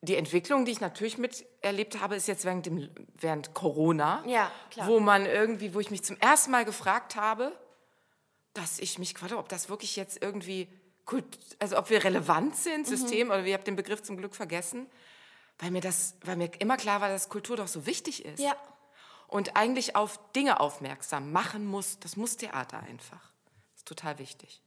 Die 0.02 0.16
Entwicklung, 0.16 0.66
die 0.66 0.72
ich 0.72 0.82
natürlich 0.82 1.18
miterlebt 1.18 2.02
habe, 2.02 2.16
ist 2.16 2.28
jetzt 2.28 2.46
während, 2.46 2.66
dem, 2.66 2.90
während 3.16 3.54
Corona, 3.54 4.24
Ja, 4.76 4.86
wo 4.86 5.00
man 5.00 5.26
irgendwie, 5.26 5.74
wo 5.74 5.80
ich 5.80 5.92
mich 5.92 6.04
zum 6.04 6.18
ersten 6.18 6.52
Mal 6.52 6.66
gefragt 6.66 7.16
habe, 7.16 7.54
dass 8.54 8.80
ich 8.80 9.00
mich 9.00 9.16
habe, 9.22 9.38
ob 9.38 9.50
das 9.50 9.70
wirklich 9.70 9.96
jetzt 9.96 10.22
irgendwie, 10.22 10.68
kult, 11.06 11.40
also 11.60 11.78
ob 11.78 11.90
wir 11.90 12.04
relevant 12.04 12.56
sind, 12.56 12.88
System, 12.88 13.30
oder 13.30 13.44
ich 13.44 13.54
habe 13.54 13.64
den 13.64 13.76
Begriff 13.76 14.04
zum 14.04 14.18
Glück 14.18 14.36
vergessen, 14.36 14.88
weil 15.60 15.72
mir, 15.72 15.82
das, 15.82 16.16
weil 16.24 16.36
mir 16.36 16.52
immer 16.60 16.78
klar 16.78 17.02
war, 17.02 17.10
dass 17.10 17.30
Kultur 17.30 17.58
doch 17.58 17.68
so 17.68 17.86
wichtig 17.86 18.26
ist. 18.26 18.40
Ja. 18.40 18.56
Und 19.28 19.56
eigentlich 19.56 19.96
auf 19.96 20.20
Dinge 20.34 20.60
aufmerksam 20.60 21.32
machen 21.32 21.66
muss, 21.66 22.00
das 22.00 22.16
muss 22.16 22.38
Theater 22.38 22.80
einfach. 22.80 23.32
Das 23.72 23.80
ist 23.80 23.88
total 23.88 24.20
wichtig. 24.20 24.62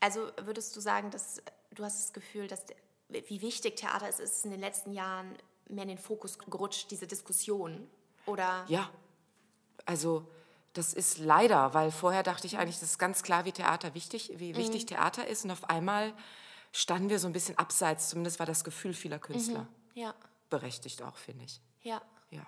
Also 0.00 0.30
würdest 0.42 0.74
du 0.76 0.80
sagen, 0.80 1.10
dass 1.10 1.40
du 1.70 1.84
hast 1.84 1.98
das 1.98 2.12
Gefühl, 2.12 2.48
dass 2.48 2.64
wie 3.08 3.42
wichtig 3.42 3.76
Theater 3.76 4.08
ist, 4.08 4.20
ist 4.20 4.44
in 4.44 4.50
den 4.50 4.60
letzten 4.60 4.92
Jahren 4.92 5.36
mehr 5.68 5.82
in 5.82 5.88
den 5.88 5.98
Fokus 5.98 6.38
gerutscht, 6.38 6.90
diese 6.90 7.06
Diskussion? 7.06 7.88
Oder? 8.26 8.64
Ja, 8.68 8.90
also 9.86 10.26
das 10.74 10.92
ist 10.92 11.18
leider, 11.18 11.72
weil 11.74 11.90
vorher 11.90 12.22
dachte 12.22 12.46
ich 12.46 12.58
eigentlich, 12.58 12.78
das 12.80 12.90
ist 12.90 12.98
ganz 12.98 13.22
klar, 13.22 13.44
wie 13.44 13.52
Theater 13.52 13.94
wichtig, 13.94 14.32
wie 14.36 14.54
wichtig 14.56 14.86
Theater 14.86 15.26
ist. 15.26 15.44
Und 15.44 15.50
auf 15.52 15.68
einmal 15.70 16.12
standen 16.72 17.08
wir 17.08 17.18
so 17.18 17.26
ein 17.28 17.32
bisschen 17.32 17.56
abseits, 17.58 18.10
zumindest 18.10 18.38
war 18.38 18.46
das 18.46 18.62
Gefühl 18.64 18.92
vieler 18.92 19.18
Künstler. 19.18 19.66
Ja, 19.94 20.14
Berechtigt 20.50 21.02
auch, 21.02 21.16
finde 21.16 21.44
ich. 21.44 21.60
ja. 21.82 22.00
Ja. 22.30 22.44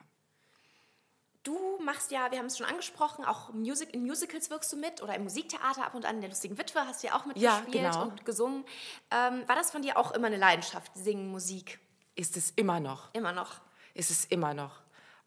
Du 1.43 1.79
machst 1.81 2.11
ja, 2.11 2.33
wir 2.33 2.39
haben 2.39 2.47
es 2.47 2.59
schon 2.59 2.67
angesprochen, 2.67 3.25
auch 3.25 3.53
Music, 3.53 3.95
in 3.95 4.03
Musicals 4.05 4.51
wirkst 4.51 4.73
du 4.73 4.77
mit 4.77 5.01
oder 5.01 5.15
im 5.15 5.23
Musiktheater 5.23 5.87
ab 5.87 5.95
und 5.95 6.05
an. 6.05 6.17
In 6.17 6.21
der 6.23 6.31
lustigen 6.31 6.59
Witwe 6.59 6.81
hast 6.81 7.05
du 7.05 7.07
ja 7.07 7.15
auch 7.15 7.25
Ja, 7.37 7.61
mitgespielt 7.61 7.85
genau. 7.93 8.03
und 8.03 8.25
gesungen. 8.25 8.65
Ähm, 9.13 9.47
war 9.47 9.55
das 9.55 9.71
von 9.71 9.81
dir 9.81 9.97
auch 9.97 10.11
immer 10.11 10.27
eine 10.27 10.39
Leidenschaft, 10.39 10.91
Singen, 10.97 11.29
Musik? 11.31 11.79
Ist 12.17 12.37
es 12.37 12.51
immer 12.57 12.81
noch. 12.81 13.15
Immer 13.15 13.31
noch. 13.31 13.61
Ist 13.95 14.11
es 14.11 14.25
immer 14.25 14.55
noch. 14.55 14.73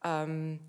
Ähm, 0.04 0.60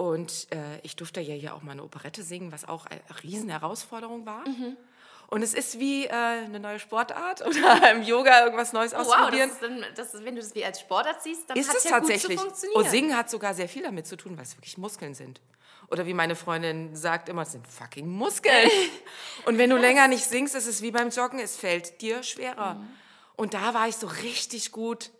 und 0.00 0.46
äh, 0.50 0.80
ich 0.82 0.96
durfte 0.96 1.20
ja 1.20 1.34
hier 1.34 1.54
auch 1.54 1.60
mal 1.60 1.72
eine 1.72 1.84
Operette 1.84 2.22
singen, 2.22 2.52
was 2.52 2.66
auch 2.66 2.86
eine 2.86 3.02
Riesenherausforderung 3.22 4.24
war. 4.24 4.48
Mhm. 4.48 4.78
Und 5.26 5.42
es 5.42 5.52
ist 5.52 5.78
wie 5.78 6.06
äh, 6.06 6.10
eine 6.10 6.58
neue 6.58 6.78
Sportart 6.78 7.42
oder 7.46 7.92
im 7.92 8.02
Yoga 8.02 8.44
irgendwas 8.44 8.72
Neues 8.72 8.94
Oh, 8.94 9.00
wow, 9.00 9.08
ausprobieren. 9.08 9.50
das 9.50 9.70
ist 9.70 9.98
das 9.98 10.14
ist, 10.14 10.24
wenn 10.24 10.36
du 10.36 10.40
das 10.40 10.54
wie 10.54 10.64
als 10.64 10.80
Sportart 10.80 11.22
siehst, 11.22 11.50
dann 11.50 11.58
ist 11.58 11.68
es 11.68 11.74
es 11.74 11.84
ja 11.84 11.90
tatsächlich. 11.90 12.38
gut 12.38 12.38
zu 12.38 12.44
funktionieren. 12.44 12.82
Und 12.82 12.90
Singen 12.90 13.14
hat 13.14 13.28
sogar 13.28 13.52
sehr 13.52 13.68
viel 13.68 13.82
damit 13.82 14.06
zu 14.06 14.16
tun, 14.16 14.38
weil 14.38 14.44
es 14.44 14.56
wirklich 14.56 14.78
Muskeln 14.78 15.12
sind. 15.12 15.42
Oder 15.90 16.06
wie 16.06 16.14
meine 16.14 16.34
Freundin 16.34 16.96
sagt 16.96 17.28
immer, 17.28 17.42
es 17.42 17.52
sind 17.52 17.66
fucking 17.66 18.08
Muskeln. 18.08 18.70
Und 19.44 19.58
wenn 19.58 19.68
du 19.68 19.76
länger 19.76 20.08
nicht 20.08 20.24
singst, 20.24 20.54
ist 20.54 20.66
es 20.66 20.80
wie 20.80 20.92
beim 20.92 21.10
Joggen, 21.10 21.40
es 21.40 21.56
fällt 21.56 22.00
dir 22.00 22.22
schwerer. 22.22 22.76
Mhm. 22.76 22.88
Und 23.36 23.52
da 23.52 23.74
war 23.74 23.86
ich 23.86 23.96
so 23.96 24.06
richtig 24.06 24.72
gut 24.72 25.10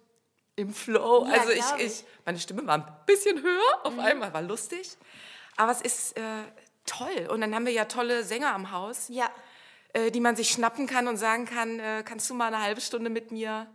im 0.61 0.73
Flow. 0.75 1.27
Ja, 1.27 1.41
also 1.41 1.51
ich, 1.51 1.65
ich. 1.87 2.05
meine 2.25 2.39
Stimme 2.39 2.67
war 2.67 2.75
ein 2.79 2.97
bisschen 3.07 3.43
höher 3.43 3.81
auf 3.85 3.95
Mhm. 3.95 4.01
einmal, 4.01 4.33
war 4.33 4.43
lustig. 4.43 4.97
Aber 5.57 5.73
es 5.73 5.81
ist 5.83 6.17
äh, 6.17 6.23
toll. 6.87 7.29
Und 7.31 7.41
dann 7.41 7.55
haben 7.55 7.67
wir 7.67 7.73
ja 7.73 7.85
tolle 7.87 8.25
Sänger 8.25 8.55
am 8.55 8.71
Haus, 8.71 9.07
Ja, 9.09 9.29
äh, 9.93 10.11
die 10.11 10.21
man 10.21 10.37
sich 10.37 10.51
schnappen 10.51 10.87
kann 10.87 11.09
und 11.09 11.17
sagen 11.17 11.45
kann, 11.47 11.79
äh, 11.81 12.03
kannst 12.05 12.31
du 12.31 12.35
mal 12.35 12.47
eine 12.47 12.63
halbe 12.63 12.81
Stunde 12.81 13.11
mit 13.11 13.31
mir 13.33 13.67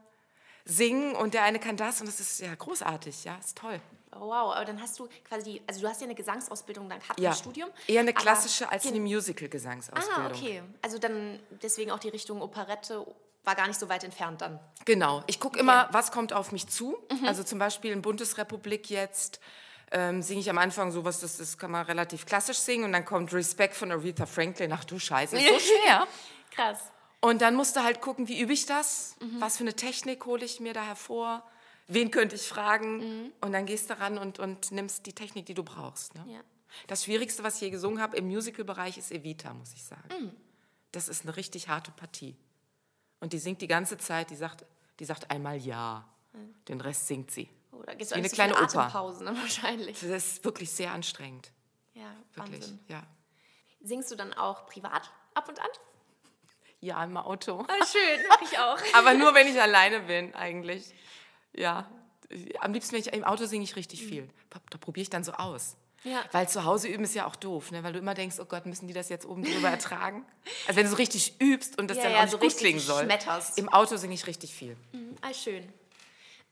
singen? 0.65 1.15
Und 1.15 1.33
der 1.33 1.43
eine 1.43 1.59
kann 1.59 1.77
das 1.77 1.99
und 2.01 2.07
das 2.07 2.19
ist 2.19 2.39
ja 2.39 2.53
großartig, 2.55 3.23
ja, 3.25 3.37
ist 3.37 3.57
toll. 3.57 3.79
oh, 4.15 4.21
wow. 4.21 4.55
Aber 4.55 4.65
dann 4.65 4.81
hast 4.81 4.97
du 4.99 5.07
quasi, 5.27 5.61
also 5.67 5.81
du 5.81 5.87
hast 5.89 5.99
ja 6.01 6.05
eine 6.05 6.15
Gesangsausbildung 6.15 6.87
dann 6.89 6.99
gehabt 6.99 7.19
Ja, 7.19 7.31
im 7.31 7.35
Studium. 7.35 7.69
eher 7.87 7.99
eine 7.99 8.11
aber- 8.11 8.21
klassische 8.21 8.71
als 8.71 8.85
eine 8.87 8.99
Musical-Gesangsausbildung. 9.01 10.23
Ah, 10.25 10.27
okay. 10.29 10.63
Also 10.81 10.97
dann 10.97 11.39
deswegen 11.61 11.91
auch 11.91 11.99
die 11.99 12.09
Richtung 12.09 12.41
Operette 12.41 13.05
war 13.45 13.55
gar 13.55 13.67
nicht 13.67 13.79
so 13.79 13.89
weit 13.89 14.03
entfernt 14.03 14.41
dann. 14.41 14.59
Genau. 14.85 15.23
Ich 15.27 15.39
gucke 15.39 15.59
immer, 15.59 15.87
was 15.91 16.11
kommt 16.11 16.33
auf 16.33 16.51
mich 16.51 16.67
zu. 16.67 16.97
Also 17.25 17.43
zum 17.43 17.59
Beispiel 17.59 17.91
in 17.91 18.01
Bundesrepublik 18.01 18.89
jetzt 18.89 19.39
ähm, 19.91 20.21
singe 20.21 20.41
ich 20.41 20.49
am 20.49 20.57
Anfang 20.57 20.91
sowas, 20.91 21.19
das, 21.19 21.37
das 21.37 21.57
kann 21.57 21.71
man 21.71 21.85
relativ 21.85 22.25
klassisch 22.25 22.57
singen 22.57 22.85
und 22.85 22.91
dann 22.91 23.05
kommt 23.05 23.33
Respect 23.33 23.75
von 23.75 23.91
Aretha 23.91 24.25
Franklin. 24.25 24.71
Ach 24.73 24.83
du 24.83 24.99
Scheiße, 24.99 25.37
ist 25.37 25.47
so 25.47 25.59
schwer. 25.83 26.07
Krass. 26.51 26.79
Und 27.21 27.41
dann 27.41 27.55
musst 27.55 27.75
du 27.75 27.83
halt 27.83 28.01
gucken, 28.01 28.27
wie 28.27 28.39
übe 28.39 28.53
ich 28.53 28.65
das? 28.65 29.15
Was 29.39 29.57
für 29.57 29.63
eine 29.63 29.73
Technik 29.73 30.25
hole 30.25 30.45
ich 30.45 30.59
mir 30.59 30.73
da 30.73 30.83
hervor? 30.83 31.43
Wen 31.87 32.11
könnte 32.11 32.35
ich 32.35 32.47
fragen? 32.47 33.31
Und 33.41 33.51
dann 33.51 33.65
gehst 33.65 33.89
du 33.89 33.99
ran 33.99 34.17
und, 34.17 34.37
und 34.37 34.71
nimmst 34.71 35.05
die 35.05 35.13
Technik, 35.13 35.45
die 35.45 35.53
du 35.53 35.63
brauchst. 35.63 36.13
Ne? 36.13 36.23
Ja. 36.27 36.39
Das 36.87 37.05
Schwierigste, 37.05 37.43
was 37.43 37.55
ich 37.55 37.61
je 37.61 37.69
gesungen 37.71 38.01
habe 38.01 38.17
im 38.17 38.27
Musical-Bereich, 38.27 38.97
ist 38.97 39.11
Evita, 39.11 39.53
muss 39.53 39.73
ich 39.73 39.83
sagen. 39.83 40.35
Das 40.91 41.09
ist 41.09 41.23
eine 41.23 41.35
richtig 41.35 41.67
harte 41.67 41.91
Partie. 41.91 42.35
Und 43.25 43.33
die 43.33 43.39
singt 43.39 43.59
die 43.59 43.67
ganze 43.67 43.97
Zeit, 43.97 44.29
die 44.29 44.35
sagt, 44.35 44.67
die 44.99 45.05
sagt 45.05 45.31
einmal 45.31 45.57
Ja. 45.57 46.07
Den 46.67 46.79
Rest 46.79 47.07
singt 47.07 47.31
sie. 47.31 47.49
Oh, 47.71 47.81
da 47.81 47.95
gibt's 47.95 48.11
Wie 48.11 48.17
eine 48.19 48.29
kleine. 48.29 48.55
Atempausen 48.55 49.25
ne, 49.25 49.35
wahrscheinlich. 49.41 49.99
Das 49.99 50.11
ist 50.11 50.45
wirklich 50.45 50.69
sehr 50.69 50.91
anstrengend. 50.91 51.51
Ja, 51.95 52.03
Wirklich. 52.35 52.61
Wahnsinn. 52.61 52.79
Ja. 52.87 53.01
Singst 53.81 54.11
du 54.11 54.15
dann 54.15 54.31
auch 54.35 54.67
privat 54.67 55.09
ab 55.33 55.49
und 55.49 55.59
an? 55.59 55.69
ja, 56.81 57.03
im 57.03 57.17
Auto. 57.17 57.65
Ah, 57.67 57.83
schön, 57.87 58.27
mache 58.29 58.43
ich 58.51 58.59
auch. 58.59 58.77
Aber 58.93 59.15
nur, 59.15 59.33
wenn 59.33 59.47
ich 59.47 59.59
alleine 59.59 60.01
bin, 60.01 60.35
eigentlich. 60.35 60.93
Ja. 61.55 61.89
Am 62.59 62.73
liebsten, 62.73 62.93
wenn 62.93 62.99
ich 62.99 63.11
im 63.11 63.23
Auto 63.23 63.45
singe 63.47 63.63
ich 63.63 63.75
richtig 63.75 64.05
viel. 64.05 64.29
Da 64.69 64.77
probiere 64.77 65.01
ich 65.01 65.09
dann 65.09 65.23
so 65.23 65.31
aus. 65.31 65.77
Ja. 66.05 66.23
Weil 66.31 66.47
zu 66.47 66.63
Hause 66.63 66.87
üben 66.87 67.03
ist 67.03 67.15
ja 67.15 67.25
auch 67.25 67.35
doof, 67.35 67.71
ne? 67.71 67.83
weil 67.83 67.91
du 67.91 67.99
immer 67.99 68.13
denkst, 68.13 68.37
oh 68.39 68.45
Gott, 68.45 68.65
müssen 68.65 68.87
die 68.87 68.93
das 68.93 69.09
jetzt 69.09 69.25
oben 69.25 69.43
drüber 69.43 69.69
ertragen? 69.69 70.25
Also 70.67 70.77
wenn 70.77 70.85
du 70.85 70.91
so 70.91 70.95
richtig 70.97 71.41
übst 71.41 71.77
und 71.79 71.89
das 71.89 71.97
Ja, 71.97 72.03
dann 72.03 72.11
ja, 72.13 72.17
auch 72.19 72.23
nicht 72.23 72.31
so 72.31 72.37
gut 72.37 72.45
richtig 72.45 72.61
klingen 72.61 72.79
soll. 72.79 73.03
schmetterst. 73.03 73.57
Im 73.57 73.69
Auto 73.69 73.97
singe 73.97 74.13
ich 74.13 74.27
richtig 74.27 74.53
viel. 74.53 74.77
Ah, 75.21 75.33
schön. 75.33 75.63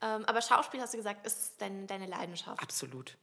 Ähm, 0.01 0.25
aber 0.25 0.41
Schauspiel, 0.41 0.81
hast 0.81 0.93
du 0.93 0.97
gesagt, 0.97 1.25
ist 1.25 1.53
dein, 1.59 1.87
deine 1.87 2.07
Leidenschaft. 2.07 2.61
Absolut. 2.61 3.15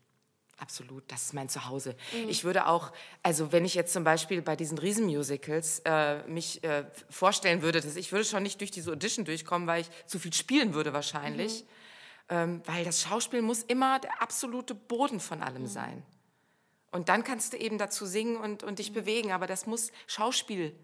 Absolut, 0.58 1.02
das 1.10 1.22
ist 1.22 1.32
mein 1.32 1.48
Zuhause. 1.48 1.96
Ich 2.28 2.44
würde 2.44 2.66
auch, 2.66 2.92
also 3.22 3.50
wenn 3.50 3.64
ich 3.64 3.74
jetzt 3.74 3.94
zum 3.94 4.04
Beispiel 4.04 4.42
bei 4.42 4.56
diesen 4.56 4.76
Riesenmusicals 4.76 5.80
äh, 5.86 6.22
mich 6.24 6.62
äh, 6.62 6.84
vorstellen 7.08 7.62
würde, 7.62 7.80
dass 7.80 7.96
ich 7.96 8.12
würde 8.12 8.26
schon 8.26 8.42
nicht 8.42 8.60
durch 8.60 8.70
diese 8.70 8.92
Audition 8.92 9.24
durchkommen, 9.24 9.66
weil 9.66 9.80
ich 9.80 9.88
zu 10.06 10.18
viel 10.18 10.34
spielen 10.34 10.74
würde 10.74 10.92
wahrscheinlich. 10.92 11.64
Ähm, 12.28 12.62
weil 12.66 12.84
das 12.84 13.00
Schauspiel 13.00 13.40
muss 13.40 13.62
immer 13.62 14.00
der 14.00 14.22
absolute 14.22 14.74
Boden 14.74 15.18
von 15.18 15.42
allem 15.42 15.66
sein. 15.66 16.04
Und 16.90 17.08
dann 17.08 17.24
kannst 17.24 17.52
du 17.52 17.56
eben 17.56 17.78
dazu 17.78 18.04
singen 18.06 18.36
und, 18.36 18.62
und 18.62 18.78
dich 18.78 18.92
bewegen, 18.92 19.32
aber 19.32 19.46
das 19.46 19.66
muss 19.66 19.92
Schauspiel 20.06 20.74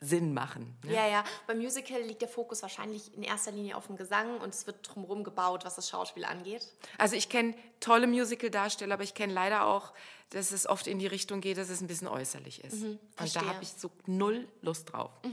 Sinn 0.00 0.34
machen. 0.34 0.76
Ne? 0.84 0.94
Ja, 0.94 1.08
ja. 1.08 1.24
Beim 1.46 1.58
Musical 1.58 2.00
liegt 2.02 2.22
der 2.22 2.28
Fokus 2.28 2.62
wahrscheinlich 2.62 3.14
in 3.14 3.22
erster 3.22 3.52
Linie 3.52 3.76
auf 3.76 3.86
dem 3.86 3.96
Gesang 3.96 4.38
und 4.40 4.50
es 4.50 4.66
wird 4.66 4.76
drumherum 4.82 5.24
gebaut, 5.24 5.64
was 5.64 5.76
das 5.76 5.88
Schauspiel 5.88 6.24
angeht. 6.24 6.68
Also 6.98 7.16
ich 7.16 7.28
kenne 7.28 7.54
tolle 7.80 8.06
Musical-Darsteller, 8.06 8.94
aber 8.94 9.02
ich 9.02 9.14
kenne 9.14 9.32
leider 9.32 9.66
auch, 9.66 9.92
dass 10.30 10.52
es 10.52 10.66
oft 10.66 10.86
in 10.86 10.98
die 10.98 11.06
Richtung 11.06 11.40
geht, 11.40 11.58
dass 11.58 11.70
es 11.70 11.80
ein 11.80 11.86
bisschen 11.86 12.08
äußerlich 12.08 12.62
ist. 12.64 12.82
und 12.82 13.36
da 13.36 13.46
habe 13.46 13.62
ich 13.62 13.70
so 13.70 13.90
null 14.06 14.48
Lust 14.60 14.92
drauf. 14.92 15.10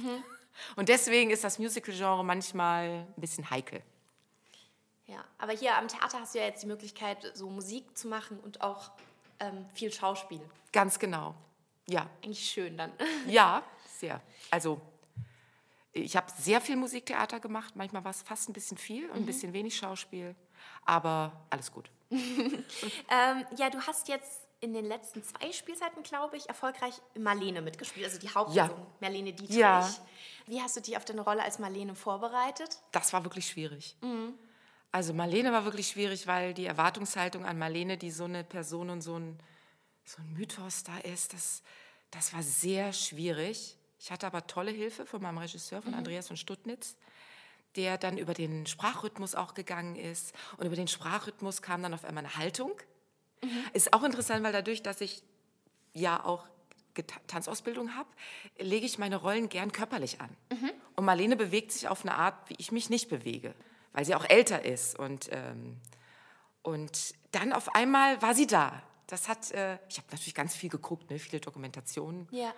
Und 0.75 0.89
deswegen 0.89 1.31
ist 1.31 1.45
das 1.45 1.59
Musical-Genre 1.59 2.25
manchmal 2.25 3.07
ein 3.07 3.13
bisschen 3.15 3.49
heikel. 3.49 3.81
Ja, 5.05 5.23
aber 5.37 5.53
hier 5.53 5.77
am 5.77 5.87
Theater 5.87 6.19
hast 6.19 6.35
du 6.35 6.39
ja 6.39 6.45
jetzt 6.45 6.61
die 6.61 6.67
Möglichkeit, 6.67 7.31
so 7.33 7.49
Musik 7.49 7.97
zu 7.97 8.09
machen 8.09 8.37
und 8.37 8.61
auch 8.61 8.91
ähm, 9.41 9.65
viel 9.73 9.91
Schauspiel. 9.91 10.41
Ganz 10.71 10.97
genau. 10.97 11.35
Ja, 11.87 12.09
Eigentlich 12.23 12.49
schön 12.49 12.77
dann. 12.77 12.93
ja, 13.27 13.63
sehr. 13.99 14.21
Also 14.49 14.79
ich 15.93 16.15
habe 16.15 16.31
sehr 16.37 16.61
viel 16.61 16.77
Musiktheater 16.77 17.39
gemacht. 17.39 17.75
Manchmal 17.75 18.03
war 18.03 18.11
es 18.11 18.21
fast 18.21 18.49
ein 18.49 18.53
bisschen 18.53 18.77
viel 18.77 19.09
und 19.09 19.17
ein 19.17 19.25
bisschen 19.25 19.51
wenig 19.51 19.75
Schauspiel. 19.75 20.35
Aber 20.85 21.45
alles 21.49 21.71
gut. 21.71 21.91
ähm, 22.11 23.45
ja, 23.57 23.69
du 23.69 23.81
hast 23.81 24.07
jetzt 24.07 24.47
in 24.61 24.73
den 24.73 24.85
letzten 24.85 25.23
zwei 25.23 25.51
Spielzeiten, 25.51 26.03
glaube 26.03 26.37
ich, 26.37 26.47
erfolgreich 26.47 26.93
Marlene 27.17 27.61
mitgespielt, 27.61 28.05
also 28.05 28.19
die 28.19 28.29
Hauptperson, 28.29 28.85
Marlene 28.99 29.33
Dietrich. 29.33 29.57
Ja. 29.57 29.89
Wie 30.45 30.61
hast 30.61 30.75
du 30.77 30.81
dich 30.81 30.95
auf 30.97 31.03
deine 31.03 31.21
Rolle 31.21 31.43
als 31.43 31.57
Marlene 31.57 31.95
vorbereitet? 31.95 32.77
Das 32.91 33.11
war 33.11 33.23
wirklich 33.23 33.47
schwierig. 33.47 33.95
Also 34.91 35.13
Marlene 35.13 35.51
war 35.51 35.63
wirklich 35.63 35.87
schwierig, 35.87 36.27
weil 36.27 36.53
die 36.53 36.65
Erwartungshaltung 36.65 37.45
an 37.45 37.57
Marlene, 37.57 37.97
die 37.97 38.11
so 38.11 38.25
eine 38.25 38.43
Person 38.43 38.89
und 38.89 39.01
so 39.01 39.17
ein, 39.17 39.39
so 40.03 40.21
ein 40.21 40.33
Mythos 40.33 40.83
da 40.83 40.97
ist, 40.99 41.33
das, 41.33 41.63
das 42.11 42.33
war 42.33 42.43
sehr 42.43 42.91
schwierig. 42.91 43.77
Ich 43.99 44.11
hatte 44.11 44.27
aber 44.27 44.47
tolle 44.47 44.71
Hilfe 44.71 45.05
von 45.05 45.21
meinem 45.21 45.37
Regisseur, 45.37 45.81
von 45.81 45.93
Andreas 45.93 46.27
von 46.27 46.35
Stuttnitz, 46.35 46.97
der 47.75 47.97
dann 47.97 48.17
über 48.17 48.33
den 48.33 48.65
Sprachrhythmus 48.65 49.35
auch 49.35 49.53
gegangen 49.53 49.95
ist. 49.95 50.33
Und 50.57 50.65
über 50.65 50.75
den 50.75 50.87
Sprachrhythmus 50.87 51.61
kam 51.61 51.83
dann 51.83 51.93
auf 51.93 52.03
einmal 52.03 52.25
eine 52.25 52.35
Haltung. 52.35 52.73
Ist 53.73 53.93
auch 53.93 54.03
interessant, 54.03 54.43
weil 54.43 54.51
dadurch, 54.51 54.83
dass 54.83 54.99
ich 54.99 55.23
ja 55.93 56.23
auch 56.25 56.45
Tanzausbildung 57.27 57.95
habe, 57.95 58.09
lege 58.59 58.85
ich 58.85 58.97
meine 58.97 59.15
Rollen 59.15 59.47
gern 59.47 59.71
körperlich 59.71 60.19
an. 60.19 60.35
Und 60.95 61.05
Marlene 61.05 61.37
bewegt 61.37 61.71
sich 61.71 61.87
auf 61.87 62.01
eine 62.01 62.15
Art, 62.15 62.49
wie 62.49 62.55
ich 62.57 62.71
mich 62.73 62.89
nicht 62.89 63.07
bewege, 63.07 63.55
weil 63.93 64.05
sie 64.05 64.15
auch 64.15 64.25
älter 64.29 64.63
ist. 64.65 64.97
Und, 64.97 65.29
ähm, 65.31 65.79
und 66.61 67.13
dann 67.31 67.53
auf 67.53 67.75
einmal 67.75 68.21
war 68.21 68.33
sie 68.33 68.47
da. 68.47 68.81
Das 69.07 69.27
hat, 69.27 69.51
äh, 69.51 69.77
ich 69.89 69.97
habe 69.97 70.07
natürlich 70.11 70.35
ganz 70.35 70.55
viel 70.55 70.69
geguckt, 70.69 71.09
ne, 71.09 71.19
viele 71.19 71.39
Dokumentationen. 71.41 72.27
Ja. 72.31 72.53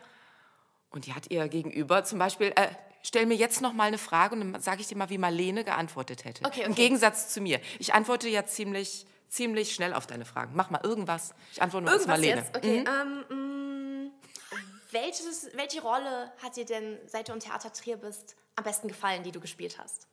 Und 0.92 1.08
die 1.08 1.14
hat 1.14 1.32
ihr 1.32 1.48
gegenüber 1.48 2.04
zum 2.04 2.20
Beispiel, 2.20 2.54
äh, 2.56 2.68
stell 3.02 3.26
mir 3.26 3.36
jetzt 3.36 3.62
noch 3.62 3.74
mal 3.74 3.86
eine 3.86 3.98
Frage 3.98 4.36
und 4.36 4.54
dann 4.54 4.62
sage 4.62 4.82
ich 4.82 4.88
dir 4.88 4.96
mal, 4.96 5.10
wie 5.10 5.18
Marlene 5.18 5.64
geantwortet 5.64 6.26
hätte. 6.26 6.46
Okay, 6.46 6.62
Im 6.62 6.74
okay. 6.74 6.84
Gegensatz 6.84 7.30
zu 7.34 7.42
mir. 7.42 7.60
Ich 7.80 7.94
antworte 7.96 8.30
ja 8.30 8.46
ziemlich, 8.46 9.08
ziemlich 9.28 9.74
schnell 9.74 9.94
auf 9.94 10.06
deine 10.06 10.26
Fragen. 10.26 10.52
Mach 10.56 10.70
mal 10.70 10.82
irgendwas. 10.84 11.34
Ich 11.52 11.62
antworte 11.62 11.86
nur 11.86 11.94
Irgendwas 11.94 12.08
Marlene. 12.20 12.42
jetzt? 12.42 12.56
Okay. 12.56 12.86
Ähm, 12.88 13.26
mh, 13.30 14.12
welches, 14.92 15.48
welche 15.56 15.82
Rolle 15.82 16.32
hat 16.44 16.56
dir 16.56 16.66
denn, 16.66 17.00
seit 17.08 17.28
du 17.28 17.34
im 17.34 17.40
Theater 17.40 17.74
Trier 17.74 17.98
bist, 17.98 18.36
am 18.56 18.64
besten 18.64 18.88
gefallen, 18.88 19.24
die 19.24 19.32
du 19.32 19.40
gespielt 19.40 19.80
hast? 19.80 20.08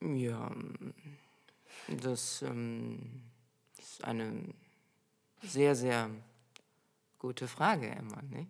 Ja, 0.00 0.50
das 1.88 2.42
ähm, 2.42 3.22
ist 3.78 4.02
eine 4.04 4.32
sehr, 5.42 5.74
sehr 5.74 6.10
gute 7.18 7.46
Frage, 7.48 7.88
Emma. 7.90 8.20
Ne? 8.22 8.46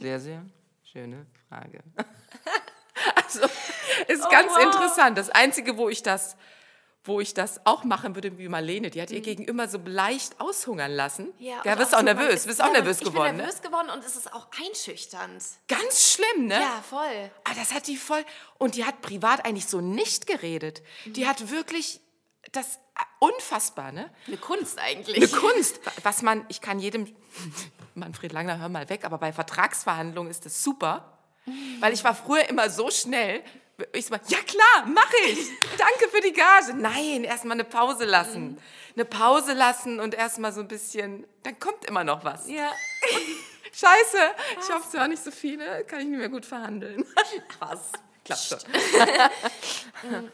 Sehr, 0.00 0.18
sehr 0.18 0.44
schöne 0.82 1.26
Frage. 1.48 1.82
also, 3.16 3.40
ist 4.08 4.24
Oh, 4.24 4.30
ganz 4.30 4.52
wow. 4.52 4.62
interessant. 4.64 5.16
Das 5.18 5.30
Einzige, 5.30 5.76
wo 5.76 5.88
ich 5.88 6.02
das 6.02 6.36
wo 7.06 7.20
ich 7.20 7.34
das 7.34 7.60
auch 7.66 7.84
machen 7.84 8.14
würde 8.14 8.38
wie 8.38 8.48
Marlene, 8.48 8.90
die 8.90 9.00
hat 9.02 9.10
ihr 9.10 9.20
Gegenüber 9.20 9.68
so 9.68 9.78
leicht 9.84 10.40
aushungern 10.40 10.90
lassen. 10.90 11.32
Ja, 11.38 11.58
und 11.58 11.78
wirst 11.78 11.94
auch 11.94 11.98
auch 11.98 12.02
nervös, 12.02 12.34
ist- 12.34 12.46
bist 12.46 12.62
auch 12.62 12.66
ja, 12.68 12.72
nervös 12.72 12.98
ich 13.00 13.04
geworden. 13.04 13.28
bin 13.28 13.36
Ne? 13.36 13.42
nervös 13.42 13.60
geworden 13.62 13.90
und 13.90 14.02
es 14.04 14.16
ist 14.16 14.32
auch 14.32 14.46
einschüchternd. 14.66 15.42
Ganz 15.68 16.12
schlimm, 16.14 16.46
ne? 16.46 16.54
Ja, 16.60 16.82
voll. 16.88 17.30
Ah, 17.44 17.52
das 17.56 17.74
hat 17.74 17.86
die 17.88 17.96
voll. 17.98 18.24
Und 18.58 18.76
die 18.76 18.84
hat 18.86 19.02
privat 19.02 19.44
eigentlich 19.44 19.66
so 19.66 19.80
nicht 19.82 20.26
geredet. 20.26 20.82
Mhm. 21.04 21.12
Die 21.12 21.26
hat 21.28 21.50
wirklich 21.50 22.00
das 22.52 22.76
äh, 22.76 23.04
unfassbar, 23.18 23.92
ne? 23.92 24.10
Eine 24.26 24.36
Kunst 24.38 24.78
eigentlich. 24.78 25.16
Eine 25.16 25.28
Kunst, 25.28 25.80
was 26.02 26.22
man, 26.22 26.44
ich 26.48 26.60
kann 26.60 26.78
jedem, 26.78 27.14
Manfred 27.94 28.32
Langner, 28.32 28.58
hör 28.58 28.68
mal 28.68 28.88
weg, 28.88 29.04
aber 29.04 29.18
bei 29.18 29.32
Vertragsverhandlungen 29.32 30.30
ist 30.30 30.46
das 30.46 30.62
super, 30.62 31.18
weil 31.80 31.92
ich 31.92 32.02
war 32.02 32.14
früher 32.14 32.48
immer 32.48 32.70
so 32.70 32.90
schnell, 32.90 33.42
ich 33.92 34.06
so, 34.06 34.14
ja 34.14 34.38
klar, 34.42 34.86
mache 34.86 35.16
ich, 35.28 35.38
danke 35.76 36.08
für 36.10 36.20
die 36.20 36.32
Gage. 36.32 36.74
Nein, 36.74 37.24
erstmal 37.24 37.54
eine 37.56 37.64
Pause 37.64 38.04
lassen, 38.04 38.58
eine 38.94 39.04
Pause 39.04 39.52
lassen 39.54 40.00
und 40.00 40.14
erstmal 40.14 40.52
so 40.52 40.60
ein 40.60 40.68
bisschen, 40.68 41.26
dann 41.42 41.58
kommt 41.58 41.84
immer 41.86 42.04
noch 42.04 42.24
was. 42.24 42.48
Ja. 42.48 42.72
Scheiße, 43.72 44.18
ich 44.52 44.68
hoffe, 44.72 44.84
es 44.88 44.94
war 44.94 45.08
nicht 45.08 45.24
so 45.24 45.32
viele, 45.32 45.84
kann 45.84 46.00
ich 46.00 46.06
nicht 46.06 46.18
mehr 46.18 46.28
gut 46.28 46.46
verhandeln. 46.46 47.04
Was? 47.58 47.90
Klappt 48.24 48.42
schon. 48.42 48.58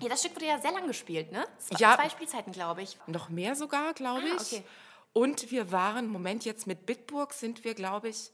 Ja, 0.00 0.08
das 0.08 0.20
Stück 0.20 0.36
wurde 0.36 0.46
ja 0.46 0.58
sehr 0.60 0.72
lang 0.72 0.86
gespielt, 0.86 1.32
ne? 1.32 1.44
Zwei, 1.58 1.76
Ja. 1.78 1.96
zwei 1.96 2.08
Spielzeiten, 2.08 2.52
glaube 2.52 2.82
ich. 2.82 2.96
Noch 3.06 3.28
mehr 3.28 3.54
sogar, 3.56 3.92
glaube 3.92 4.22
Ah, 4.30 4.36
ich. 4.40 4.52
okay. 4.52 4.64
Und 5.12 5.50
wir 5.50 5.72
waren, 5.72 6.06
Moment, 6.06 6.44
jetzt 6.44 6.66
mit 6.66 6.86
Bitburg 6.86 7.32
sind 7.34 7.64
wir, 7.64 7.74
glaube 7.74 8.08
ich, 8.08 8.30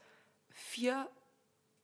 vier, 0.50 1.08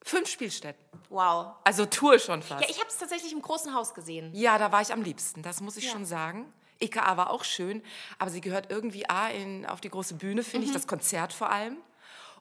fünf 0.05 0.29
Spielstätten. 0.29 0.85
Wow. 1.09 1.55
Also 1.65 1.87
Tour 1.87 2.19
schon 2.21 2.43
fast. 2.43 2.63
Ja, 2.63 2.71
ich 2.71 2.79
habe 2.79 2.89
es 2.89 2.99
tatsächlich 2.99 3.33
im 3.33 3.43
großen 3.43 3.75
Haus 3.75 3.93
gesehen. 3.95 4.33
Ja, 4.35 4.59
da 4.59 4.71
war 4.71 4.81
ich 4.83 4.93
am 4.93 5.03
liebsten, 5.03 5.43
das 5.43 5.61
muss 5.61 5.77
ich 5.77 5.85
Ja. 5.87 5.93
schon 5.93 6.05
sagen. 6.05 6.53
EKA 6.81 7.17
war 7.17 7.31
auch 7.31 7.45
schön, 7.45 7.83
aber 8.19 8.31
sie 8.31 8.41
gehört 8.41 8.71
irgendwie 8.71 9.09
A 9.09 9.29
in, 9.29 9.65
auf 9.67 9.81
die 9.81 9.89
große 9.89 10.15
Bühne, 10.15 10.43
finde 10.43 10.67
ich, 10.67 10.71
Mhm. 10.71 10.75
das 10.75 10.87
Konzert 10.87 11.33
vor 11.33 11.51
allem. 11.51 11.79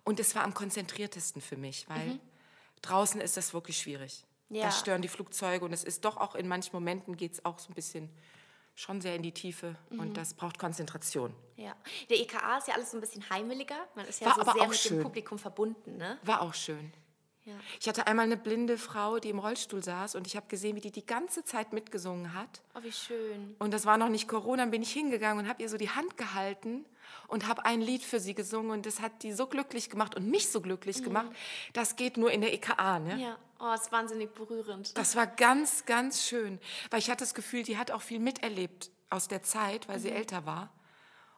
Und 0.03 0.19
es 0.19 0.35
war 0.35 0.43
am 0.43 0.53
konzentriertesten 0.53 1.41
für 1.41 1.55
mich, 1.55 1.87
weil 1.87 2.19
draußen 2.81 3.21
ist 3.21 3.37
das 3.37 3.53
wirklich 3.53 3.77
schwierig. 3.77 4.25
Mhm. 4.49 4.55
Ja. 4.57 4.63
Da 4.65 4.71
stören 4.71 5.01
die 5.01 5.07
Flugzeuge 5.07 5.63
und 5.63 5.71
es 5.71 5.83
ist 5.83 6.03
doch 6.03 6.17
auch 6.17 6.35
in 6.35 6.47
manchen 6.47 6.71
Momenten 6.73 7.15
geht 7.15 7.33
es 7.33 7.45
auch 7.45 7.59
so 7.59 7.69
ein 7.71 7.73
bisschen 7.75 8.09
schon 8.75 9.01
sehr 9.01 9.15
in 9.15 9.21
die 9.21 9.31
Tiefe 9.31 9.75
Mhm. 9.91 9.99
und 9.99 10.17
das 10.17 10.33
braucht 10.33 10.57
Konzentration. 10.57 11.33
Ja. 11.55 11.73
Der 12.09 12.19
EKA 12.19 12.57
ist 12.57 12.67
ja 12.67 12.73
alles 12.73 12.89
so 12.91 12.97
ein 12.97 13.01
bisschen 13.01 13.29
heimeliger. 13.29 13.77
Man 13.95 14.05
ist 14.07 14.19
ja 14.19 14.27
War 14.27 14.35
so 14.35 14.41
aber 14.41 14.53
sehr 14.53 14.61
auch 14.63 14.67
mit 14.69 14.77
schön. 14.79 14.97
dem 14.97 15.03
Publikum 15.03 15.37
verbunden, 15.37 15.95
ne? 15.97 16.17
War 16.23 16.41
auch 16.41 16.55
schön. 16.55 16.91
Ja. 17.45 17.53
Ich 17.79 17.87
hatte 17.89 18.07
einmal 18.07 18.25
eine 18.25 18.37
blinde 18.37 18.77
Frau, 18.77 19.19
die 19.19 19.29
im 19.29 19.39
Rollstuhl 19.39 19.83
saß 19.83 20.15
und 20.15 20.27
ich 20.27 20.35
habe 20.35 20.47
gesehen, 20.47 20.75
wie 20.75 20.81
die 20.81 20.91
die 20.91 21.05
ganze 21.05 21.43
Zeit 21.43 21.73
mitgesungen 21.73 22.33
hat. 22.33 22.61
Oh, 22.73 22.83
wie 22.83 22.91
schön. 22.91 23.55
Und 23.59 23.73
das 23.73 23.85
war 23.85 23.97
noch 23.97 24.09
nicht 24.09 24.27
Corona, 24.27 24.63
dann 24.63 24.71
bin 24.71 24.81
ich 24.81 24.93
hingegangen 24.93 25.43
und 25.43 25.49
habe 25.49 25.61
ihr 25.61 25.69
so 25.69 25.77
die 25.77 25.89
Hand 25.89 26.17
gehalten 26.17 26.85
und 27.27 27.47
habe 27.47 27.65
ein 27.65 27.81
Lied 27.81 28.03
für 28.03 28.19
sie 28.19 28.33
gesungen 28.33 28.71
und 28.71 28.85
das 28.85 29.01
hat 29.01 29.23
die 29.23 29.33
so 29.33 29.47
glücklich 29.47 29.89
gemacht 29.89 30.15
und 30.15 30.29
mich 30.29 30.49
so 30.49 30.61
glücklich 30.61 31.03
gemacht. 31.03 31.31
Das 31.73 31.95
geht 31.95 32.17
nur 32.17 32.31
in 32.31 32.41
der 32.41 32.53
EKA, 32.53 32.99
ne? 32.99 33.19
Ja. 33.19 33.37
Oh, 33.59 33.73
ist 33.73 33.91
wahnsinnig 33.91 34.33
berührend. 34.33 34.97
Das 34.97 35.15
war 35.15 35.25
ganz, 35.25 35.85
ganz 35.85 36.23
schön, 36.23 36.59
weil 36.89 36.99
ich 36.99 37.09
hatte 37.09 37.23
das 37.23 37.33
Gefühl, 37.33 37.63
die 37.63 37.77
hat 37.77 37.91
auch 37.91 38.01
viel 38.01 38.19
miterlebt 38.19 38.91
aus 39.09 39.29
der 39.29 39.41
Zeit, 39.43 39.87
weil 39.87 39.99
sie 39.99 40.11
älter 40.11 40.45
war. 40.45 40.69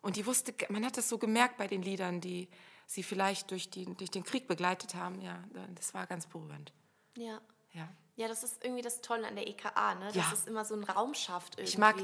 Und 0.01 0.15
die 0.15 0.25
wusste, 0.25 0.53
man 0.69 0.85
hat 0.85 0.97
das 0.97 1.07
so 1.07 1.17
gemerkt 1.17 1.57
bei 1.57 1.67
den 1.67 1.81
Liedern, 1.81 2.21
die 2.21 2.47
sie 2.85 3.03
vielleicht 3.03 3.51
durch, 3.51 3.69
die, 3.69 3.85
durch 3.95 4.11
den 4.11 4.23
Krieg 4.23 4.47
begleitet 4.47 4.95
haben. 4.95 5.21
Ja, 5.21 5.43
das 5.75 5.93
war 5.93 6.05
ganz 6.07 6.27
berührend. 6.27 6.71
Ja. 7.17 7.39
Ja. 7.73 7.87
Ja, 8.17 8.27
das 8.29 8.43
ist 8.43 8.63
irgendwie 8.63 8.81
das 8.81 9.01
Tolle 9.01 9.27
an 9.27 9.35
der 9.35 9.47
EKA, 9.47 9.95
ne? 9.95 10.05
Dass 10.07 10.15
Ja. 10.15 10.31
es 10.33 10.45
immer 10.47 10.63
so 10.63 10.73
einen 10.73 10.85
Raum 10.85 11.13
schafft 11.13 11.55
irgendwie. 11.55 11.69
Ich 11.69 11.77
mag, 11.77 11.95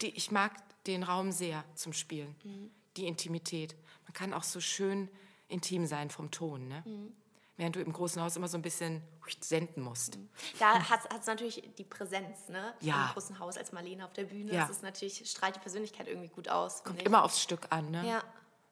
die, 0.00 0.08
ich 0.16 0.30
mag 0.30 0.52
den 0.86 1.02
Raum 1.02 1.32
sehr 1.32 1.64
zum 1.74 1.92
Spielen, 1.92 2.34
Mhm. 2.44 2.70
die 2.96 3.06
Intimität. 3.06 3.76
Man 4.04 4.14
kann 4.14 4.32
auch 4.32 4.42
so 4.44 4.60
schön 4.60 5.10
intim 5.48 5.86
sein 5.86 6.08
vom 6.10 6.30
Ton, 6.30 6.68
ne? 6.68 6.82
Mhm. 6.86 7.12
während 7.56 7.76
du 7.76 7.80
im 7.82 7.92
großen 7.92 8.22
Haus 8.22 8.36
immer 8.36 8.48
so 8.48 8.56
ein 8.56 8.62
bisschen 8.62 9.02
senden 9.40 9.82
musst. 9.82 10.16
Da 10.58 10.88
hat 10.88 11.00
es 11.20 11.26
natürlich 11.26 11.62
die 11.76 11.84
Präsenz, 11.84 12.48
ne? 12.48 12.72
Ja. 12.80 13.08
Im 13.08 13.12
großen 13.12 13.38
Haus 13.38 13.58
als 13.58 13.70
Marlene 13.72 14.06
auf 14.06 14.14
der 14.14 14.24
Bühne. 14.24 14.50
Ja. 14.54 14.62
Das 14.62 14.70
ist 14.70 14.82
natürlich, 14.82 15.28
strahlt 15.30 15.56
die 15.56 15.60
Persönlichkeit 15.60 16.08
irgendwie 16.08 16.28
gut 16.30 16.48
aus. 16.48 16.82
Kommt 16.84 17.00
ich. 17.00 17.04
immer 17.06 17.22
aufs 17.22 17.42
Stück 17.42 17.66
an. 17.68 17.90
Ne? 17.90 18.08
Ja. 18.08 18.24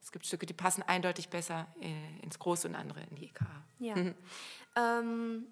Es 0.09 0.13
gibt 0.13 0.25
Stücke, 0.25 0.47
die 0.47 0.55
passen 0.55 0.83
eindeutig 0.83 1.29
besser 1.29 1.67
äh, 1.83 2.23
ins 2.23 2.39
Große 2.39 2.67
und 2.67 2.75
andere 2.75 3.03
in 3.11 3.17
die 3.17 3.27
EK. 3.27 3.41
Ja. 3.79 3.95
Ähm, 4.75 5.47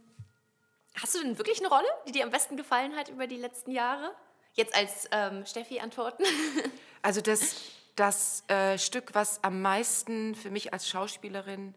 hast 0.95 1.15
du 1.15 1.19
denn 1.19 1.37
wirklich 1.37 1.59
eine 1.59 1.69
Rolle, 1.69 1.87
die 2.09 2.13
dir 2.13 2.25
am 2.25 2.31
besten 2.31 2.57
gefallen 2.57 2.97
hat 2.97 3.11
über 3.11 3.27
die 3.27 3.37
letzten 3.37 3.71
Jahre? 3.71 4.15
Jetzt 4.55 4.75
als 4.75 5.11
ähm, 5.13 5.45
Steffi 5.45 5.81
antworten. 5.81 6.25
Also 7.03 7.21
das, 7.21 7.57
das 7.97 8.49
äh, 8.49 8.79
Stück, 8.79 9.15
was 9.15 9.45
am 9.45 9.61
meisten 9.61 10.35
für 10.35 10.51
mich 10.51 10.73
als 10.73 10.89
Schauspielerin 10.89 11.75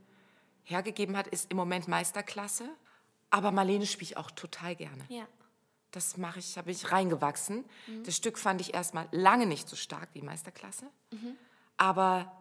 hergegeben 0.63 1.17
hat, 1.17 1.27
ist 1.27 1.51
im 1.51 1.57
Moment 1.57 1.89
Meisterklasse. 1.89 2.63
Aber 3.29 3.51
Marlene 3.51 3.85
spiele 3.87 4.11
ich 4.11 4.17
auch 4.17 4.31
total 4.31 4.77
gerne. 4.77 5.03
ja. 5.09 5.27
Das 5.91 6.15
mache 6.17 6.39
ich, 6.39 6.57
habe 6.57 6.71
ich 6.71 6.91
reingewachsen. 6.91 7.65
Das 8.05 8.15
Stück 8.15 8.37
fand 8.37 8.61
ich 8.61 8.73
erstmal 8.75 9.07
lange 9.11 9.47
nicht 9.47 9.67
so 9.67 9.75
stark 9.75 10.09
wie 10.13 10.21
Meisterklasse. 10.21 10.85
Aber 11.77 12.38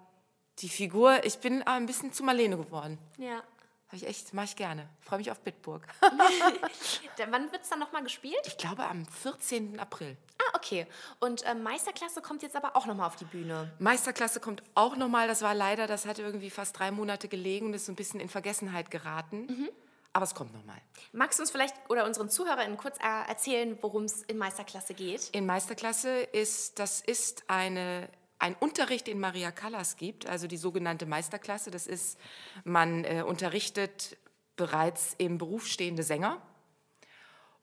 die 0.58 0.68
Figur, 0.68 1.24
ich 1.24 1.38
bin 1.38 1.62
ein 1.62 1.86
bisschen 1.86 2.12
zu 2.12 2.22
Marlene 2.22 2.56
geworden. 2.56 2.98
Ja. 3.16 3.42
Habe 3.88 3.96
ich 3.96 4.06
echt, 4.06 4.34
mache 4.34 4.44
ich 4.46 4.56
gerne. 4.56 4.86
Freue 5.00 5.18
mich 5.18 5.30
auf 5.30 5.40
Bitburg. 5.40 5.86
Wann 7.30 7.50
wird 7.52 7.62
es 7.62 7.70
dann 7.70 7.78
nochmal 7.78 8.02
gespielt? 8.02 8.40
Ich 8.44 8.58
glaube 8.58 8.84
am 8.84 9.06
14. 9.06 9.80
April. 9.80 10.14
Ah, 10.38 10.56
okay. 10.56 10.86
Und 11.20 11.42
ähm, 11.46 11.62
Meisterklasse 11.62 12.20
kommt 12.20 12.42
jetzt 12.42 12.54
aber 12.54 12.76
auch 12.76 12.84
nochmal 12.84 13.06
auf 13.06 13.16
die 13.16 13.24
Bühne. 13.24 13.72
Meisterklasse 13.78 14.40
kommt 14.40 14.62
auch 14.74 14.94
nochmal. 14.96 15.26
Das 15.26 15.40
war 15.40 15.54
leider, 15.54 15.86
das 15.86 16.04
hat 16.04 16.18
irgendwie 16.18 16.50
fast 16.50 16.78
drei 16.78 16.90
Monate 16.90 17.28
gelegen 17.28 17.66
und 17.66 17.74
ist 17.74 17.86
so 17.86 17.92
ein 17.92 17.96
bisschen 17.96 18.20
in 18.20 18.28
Vergessenheit 18.28 18.90
geraten. 18.90 19.70
Aber 20.12 20.24
es 20.24 20.34
kommt 20.34 20.52
nochmal. 20.52 20.80
Magst 21.12 21.38
du 21.38 21.42
uns 21.42 21.50
vielleicht 21.50 21.74
oder 21.88 22.04
unseren 22.04 22.28
ZuhörerInnen 22.28 22.76
kurz 22.76 22.98
äh, 22.98 23.28
erzählen, 23.28 23.78
worum 23.80 24.04
es 24.04 24.22
in 24.22 24.36
Meisterklasse 24.36 24.92
geht? 24.92 25.30
In 25.30 25.46
Meisterklasse 25.46 26.10
ist, 26.10 26.78
das 26.78 27.00
ist 27.00 27.44
eine, 27.48 28.08
ein 28.38 28.54
Unterricht, 28.54 29.06
den 29.06 29.18
Maria 29.18 29.50
Callas 29.50 29.96
gibt, 29.96 30.26
also 30.26 30.46
die 30.46 30.56
sogenannte 30.56 31.06
Meisterklasse. 31.06 31.70
Das 31.70 31.86
ist, 31.86 32.18
man 32.64 33.04
äh, 33.04 33.24
unterrichtet 33.26 34.16
bereits 34.56 35.14
im 35.18 35.38
Beruf 35.38 35.66
stehende 35.66 36.02
Sänger. 36.02 36.40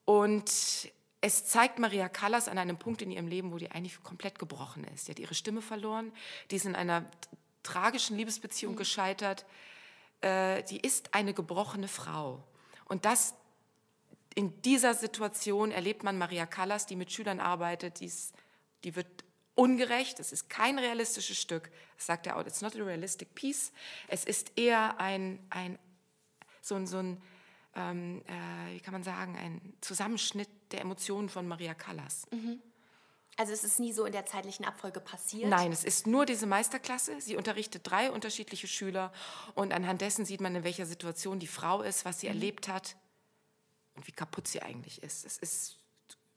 Und 0.06 0.52
es 1.22 1.46
zeigt 1.46 1.80
Maria 1.80 2.10
Callas 2.10 2.48
an 2.48 2.58
einem 2.58 2.78
Punkt 2.78 3.02
in 3.02 3.12
ihrem 3.12 3.28
Leben, 3.28 3.52
wo 3.52 3.58
die 3.58 3.72
eigentlich 3.72 4.02
komplett 4.04 4.38
gebrochen 4.38 4.84
ist. 4.94 5.06
Sie 5.06 5.12
hat 5.12 5.20
ihre 5.20 5.34
Stimme 5.34 5.62
verloren, 5.62 6.12
die 6.52 6.58
ist 6.58 6.66
in 6.66 6.76
einer 6.76 7.06
tragischen 7.64 8.16
Liebesbeziehung 8.18 8.76
gescheitert. 8.76 9.46
Äh, 10.22 10.64
die 10.64 10.80
ist 10.80 11.14
eine 11.14 11.34
gebrochene 11.34 11.88
Frau. 11.88 12.44
Und 12.86 13.06
das 13.06 13.34
in 14.36 14.62
dieser 14.62 14.94
Situation 14.94 15.72
erlebt 15.72 16.04
man 16.04 16.18
Maria 16.18 16.46
Callas, 16.46 16.86
die 16.86 16.96
mit 16.96 17.12
Schülern 17.12 17.40
arbeitet, 17.40 18.02
die, 18.02 18.06
ist, 18.06 18.36
die 18.84 18.96
wird 18.96 19.25
ungerecht, 19.56 20.20
es 20.20 20.32
ist 20.32 20.50
kein 20.50 20.78
realistisches 20.78 21.40
Stück. 21.40 21.72
Das 21.98 22.06
sagt 22.06 22.28
er 22.28 22.38
auch, 22.38 22.46
it's 22.46 22.62
not 22.62 22.76
a 22.76 22.84
realistic 22.84 23.34
piece. 23.36 23.72
Es 24.08 24.26
ist 24.26 24.58
eher 24.58 25.00
ein, 25.00 25.40
ein 25.50 25.80
so 26.62 26.76
ein, 26.76 26.88
so 26.88 26.98
ein 26.98 27.22
ähm, 27.76 28.22
äh, 28.28 28.74
wie 28.74 28.80
kann 28.80 28.94
man 28.94 29.04
sagen, 29.04 29.36
ein 29.38 29.74
Zusammenschnitt 29.82 30.50
der 30.72 30.82
Emotionen 30.82 31.30
von 31.30 31.48
Maria 31.48 31.74
Callas. 31.74 32.26
Also 33.38 33.52
es 33.52 33.66
ist 33.66 33.80
nie 33.80 33.92
so 33.92 34.06
in 34.06 34.14
der 34.14 34.26
zeitlichen 34.26 34.66
Abfolge 34.66 35.02
passiert. 35.02 35.50
Nein, 35.50 35.74
es 35.74 35.84
ist 35.84 36.08
nur 36.08 36.26
diese 36.26 36.48
Meisterklasse. 36.48 37.20
Sie 37.20 37.36
unterrichtet 37.36 37.82
drei 37.84 38.10
unterschiedliche 38.10 38.68
Schüler 38.68 39.12
und 39.56 39.74
anhand 39.74 40.00
dessen 40.02 40.26
sieht 40.26 40.40
man, 40.40 40.56
in 40.56 40.64
welcher 40.64 40.86
Situation 40.86 41.40
die 41.40 41.48
Frau 41.48 41.82
ist, 41.82 42.06
was 42.06 42.22
sie 42.22 42.28
erlebt 42.28 42.70
hat 42.70 42.96
und 43.96 44.08
wie 44.08 44.14
kaputt 44.14 44.48
sie 44.48 44.62
eigentlich 44.62 45.04
ist. 45.04 45.26
Es 45.26 45.38
ist 45.38 45.80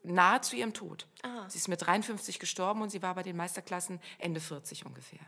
nahe 0.02 0.40
zu 0.40 0.56
ihrem 0.56 0.72
Tod. 0.74 1.06
Sie 1.48 1.58
ist 1.58 1.68
mit 1.68 1.84
53 1.84 2.38
gestorben 2.38 2.82
und 2.82 2.90
sie 2.90 3.02
war 3.02 3.14
bei 3.14 3.22
den 3.22 3.36
Meisterklassen 3.36 4.00
Ende 4.18 4.40
40 4.40 4.86
ungefähr. 4.86 5.20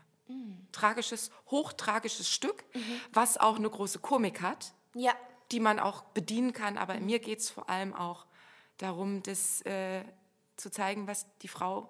Tragisches, 0.71 1.29
hochtragisches 1.49 2.29
Stück, 2.29 2.63
was 3.11 3.37
auch 3.37 3.57
eine 3.57 3.69
große 3.69 3.99
Komik 3.99 4.41
hat, 4.41 4.73
Ja. 4.93 5.13
die 5.51 5.59
man 5.59 5.79
auch 5.79 6.03
bedienen 6.03 6.53
kann. 6.53 6.77
Aber 6.77 6.99
mir 6.99 7.19
geht 7.19 7.39
es 7.39 7.49
vor 7.49 7.69
allem 7.69 7.93
auch 7.93 8.25
darum, 8.77 9.21
das 9.23 9.61
äh, 9.65 10.03
zu 10.55 10.69
zeigen, 10.71 11.07
was 11.07 11.25
die 11.39 11.49
Frau, 11.49 11.89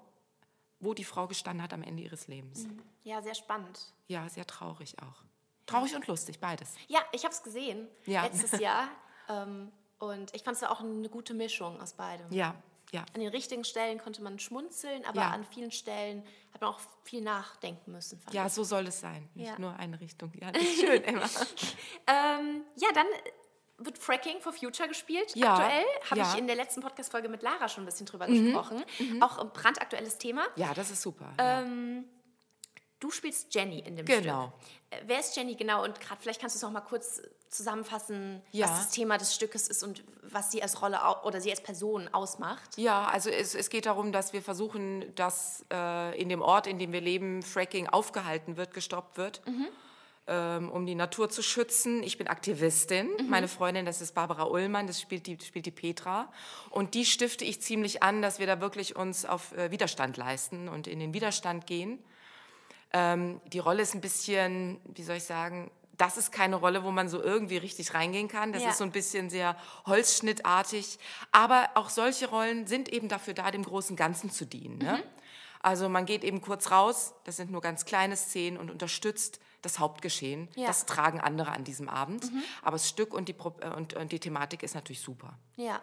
wo 0.79 0.93
die 0.95 1.03
Frau 1.03 1.27
gestanden 1.27 1.61
hat 1.61 1.73
am 1.73 1.83
Ende 1.83 2.01
ihres 2.01 2.27
Lebens. 2.27 2.65
Ja, 3.03 3.21
sehr 3.21 3.35
spannend. 3.35 3.93
Ja, 4.07 4.27
sehr 4.29 4.47
traurig 4.47 4.95
auch. 5.01 5.21
Traurig 5.67 5.95
und 5.95 6.07
lustig, 6.07 6.39
beides. 6.39 6.73
Ja, 6.87 6.99
ich 7.11 7.23
habe 7.23 7.33
es 7.33 7.43
gesehen 7.43 7.87
Ja. 8.05 8.23
letztes 8.23 8.51
Jahr. 8.59 8.87
Ähm, 9.29 9.71
und 9.99 10.33
ich 10.35 10.43
fand 10.43 10.57
es 10.57 10.63
auch 10.63 10.79
eine 10.81 11.07
gute 11.09 11.35
Mischung 11.35 11.79
aus 11.79 11.93
beidem. 11.93 12.31
Ja, 12.31 12.55
Ja. 12.91 13.05
An 13.13 13.21
den 13.21 13.29
richtigen 13.29 13.63
Stellen 13.63 13.99
konnte 13.99 14.21
man 14.21 14.37
schmunzeln, 14.39 15.05
aber 15.05 15.21
Ja. 15.21 15.29
an 15.31 15.45
vielen 15.45 15.71
Stellen 15.71 16.23
hat 16.53 16.61
man 16.61 16.71
auch 16.71 16.79
viel 17.03 17.21
nachdenken 17.21 17.91
müssen. 17.93 18.21
Ja, 18.31 18.47
ich. 18.47 18.53
so 18.53 18.63
soll 18.63 18.87
es 18.87 18.99
sein. 18.99 19.29
Nicht 19.33 19.47
Ja. 19.47 19.57
nur 19.59 19.75
eine 19.77 19.99
Richtung. 20.01 20.31
Ja, 20.39 20.51
das 20.51 20.61
ist 20.63 20.79
schön, 20.81 21.03
Emma. 21.03 21.25
Ähm, 22.07 22.63
ja, 22.75 22.89
dann 22.93 23.05
wird 23.77 23.97
Fracking 23.97 24.41
for 24.41 24.53
Future 24.53 24.87
gespielt. 24.89 25.33
Ja, 25.35 25.55
Aktuell 25.55 25.85
habe 26.09 26.19
ja. 26.19 26.25
Mhm. 26.27 26.31
ich 26.33 26.39
in 26.39 26.47
der 26.47 26.55
letzten 26.55 26.81
Podcast-Folge 26.81 27.29
mit 27.29 27.41
Lara 27.41 27.67
schon 27.69 27.83
ein 27.83 27.85
bisschen 27.87 28.05
drüber 28.05 28.27
gesprochen. 28.27 28.83
Auch 29.21 29.37
ein 29.39 29.51
brandaktuelles 29.53 30.17
Thema. 30.17 30.45
ja, 30.55 30.73
das 30.73 30.91
ist 30.91 31.01
super. 31.01 31.31
Ähm, 31.37 32.05
Du 33.01 33.11
spielst 33.11 33.53
Jenny 33.53 33.79
in 33.79 33.97
dem 33.97 34.05
Genau. 34.05 34.53
Stück. 34.89 34.99
Äh, 35.01 35.03
Wer 35.07 35.19
ist 35.19 35.35
Jenny 35.35 35.55
genau? 35.55 35.83
Und 35.83 35.99
gerade 35.99 36.21
vielleicht 36.21 36.39
kannst 36.39 36.55
du 36.55 36.57
es 36.57 36.63
noch 36.63 36.71
mal 36.71 36.81
kurz 36.81 37.21
zusammenfassen, 37.49 38.41
Ja. 38.51 38.67
was 38.69 38.77
das 38.77 38.89
Thema 38.91 39.17
des 39.17 39.35
Stückes 39.35 39.67
ist 39.67 39.83
und 39.83 40.03
was 40.23 40.51
sie 40.51 40.61
als 40.63 40.81
Rolle 40.81 40.99
oder 41.23 41.41
sie 41.41 41.49
als 41.51 41.61
Person 41.61 42.07
ausmacht. 42.13 42.77
Ja, 42.77 43.05
also 43.05 43.29
es, 43.29 43.55
es 43.55 43.69
geht 43.69 43.85
darum, 43.87 44.11
dass 44.13 44.31
wir 44.33 44.41
versuchen, 44.41 45.13
dass 45.15 45.65
äh, 45.73 46.17
in 46.21 46.29
dem 46.29 46.41
Ort, 46.41 46.67
in 46.67 46.79
dem 46.79 46.93
wir 46.93 47.01
leben, 47.01 47.41
Fracking 47.43 47.87
aufgehalten 47.89 48.55
wird, 48.55 48.73
gestoppt 48.73 49.17
wird, 49.17 49.41
ähm, 50.27 50.69
um 50.71 50.85
die 50.85 50.95
Natur 50.95 51.29
zu 51.29 51.41
schützen. 51.41 52.03
Ich 52.03 52.17
bin 52.17 52.27
Aktivistin. 52.27 53.09
Meine 53.27 53.47
Freundin, 53.47 53.85
das 53.85 53.99
ist 54.01 54.13
Barbara 54.13 54.43
Ullmann, 54.45 54.85
das 54.87 55.01
spielt 55.01 55.25
die, 55.27 55.37
spielt 55.43 55.65
die 55.65 55.71
Petra. 55.71 56.31
Und 56.69 56.93
die 56.93 57.05
stifte 57.05 57.43
ich 57.43 57.61
ziemlich 57.61 58.03
an, 58.03 58.21
dass 58.21 58.37
wir 58.39 58.45
da 58.47 58.61
wirklich 58.61 58.95
uns 58.95 59.25
auf 59.25 59.51
äh, 59.53 59.71
Widerstand 59.71 60.15
leisten 60.17 60.69
und 60.69 60.87
in 60.87 60.99
den 60.99 61.13
Widerstand 61.13 61.65
gehen. 61.65 61.97
Ähm, 62.93 63.39
die 63.47 63.59
Rolle 63.59 63.81
ist 63.81 63.93
ein 63.95 64.01
bisschen, 64.01 64.79
wie 64.85 65.03
soll 65.03 65.17
ich 65.17 65.23
sagen, 65.23 65.71
das 65.97 66.17
ist 66.17 66.31
keine 66.31 66.55
Rolle, 66.55 66.83
wo 66.83 66.91
man 66.91 67.07
so 67.09 67.21
irgendwie 67.21 67.57
richtig 67.57 67.93
reingehen 67.93 68.27
kann. 68.27 68.53
Das 68.53 68.63
Ja. 68.63 68.69
ist 68.71 68.79
so 68.79 68.83
ein 68.83 68.91
bisschen 68.91 69.29
sehr 69.29 69.55
holzschnittartig. 69.85 70.97
Aber 71.31 71.69
auch 71.75 71.89
solche 71.89 72.27
Rollen 72.27 72.65
sind 72.67 72.89
eben 72.89 73.07
dafür 73.07 73.33
da, 73.33 73.51
dem 73.51 73.63
großen 73.63 73.95
Ganzen 73.95 74.31
zu 74.31 74.45
dienen. 74.45 74.79
Ne? 74.79 74.93
Mhm. 74.97 75.03
Also 75.61 75.89
man 75.89 76.05
geht 76.07 76.23
eben 76.23 76.41
kurz 76.41 76.71
raus, 76.71 77.13
das 77.23 77.37
sind 77.37 77.51
nur 77.51 77.61
ganz 77.61 77.85
kleine 77.85 78.15
Szenen 78.17 78.57
und 78.57 78.71
unterstützt 78.71 79.39
das 79.61 79.77
Hauptgeschehen. 79.77 80.49
Ja. 80.55 80.63
Mhm. 80.63 80.67
Das 80.67 80.85
tragen 80.87 81.21
andere 81.21 81.51
an 81.51 81.63
diesem 81.63 81.87
Abend. 81.87 82.31
Aber 82.63 82.71
das 82.71 82.89
Stück 82.89 83.13
und 83.13 83.29
die, 83.29 83.35
äh, 83.61 83.69
und, 83.75 83.93
und 83.93 84.11
die 84.11 84.19
Thematik 84.19 84.63
ist 84.63 84.73
natürlich 84.73 85.01
super. 85.01 85.37
Ja. 85.55 85.79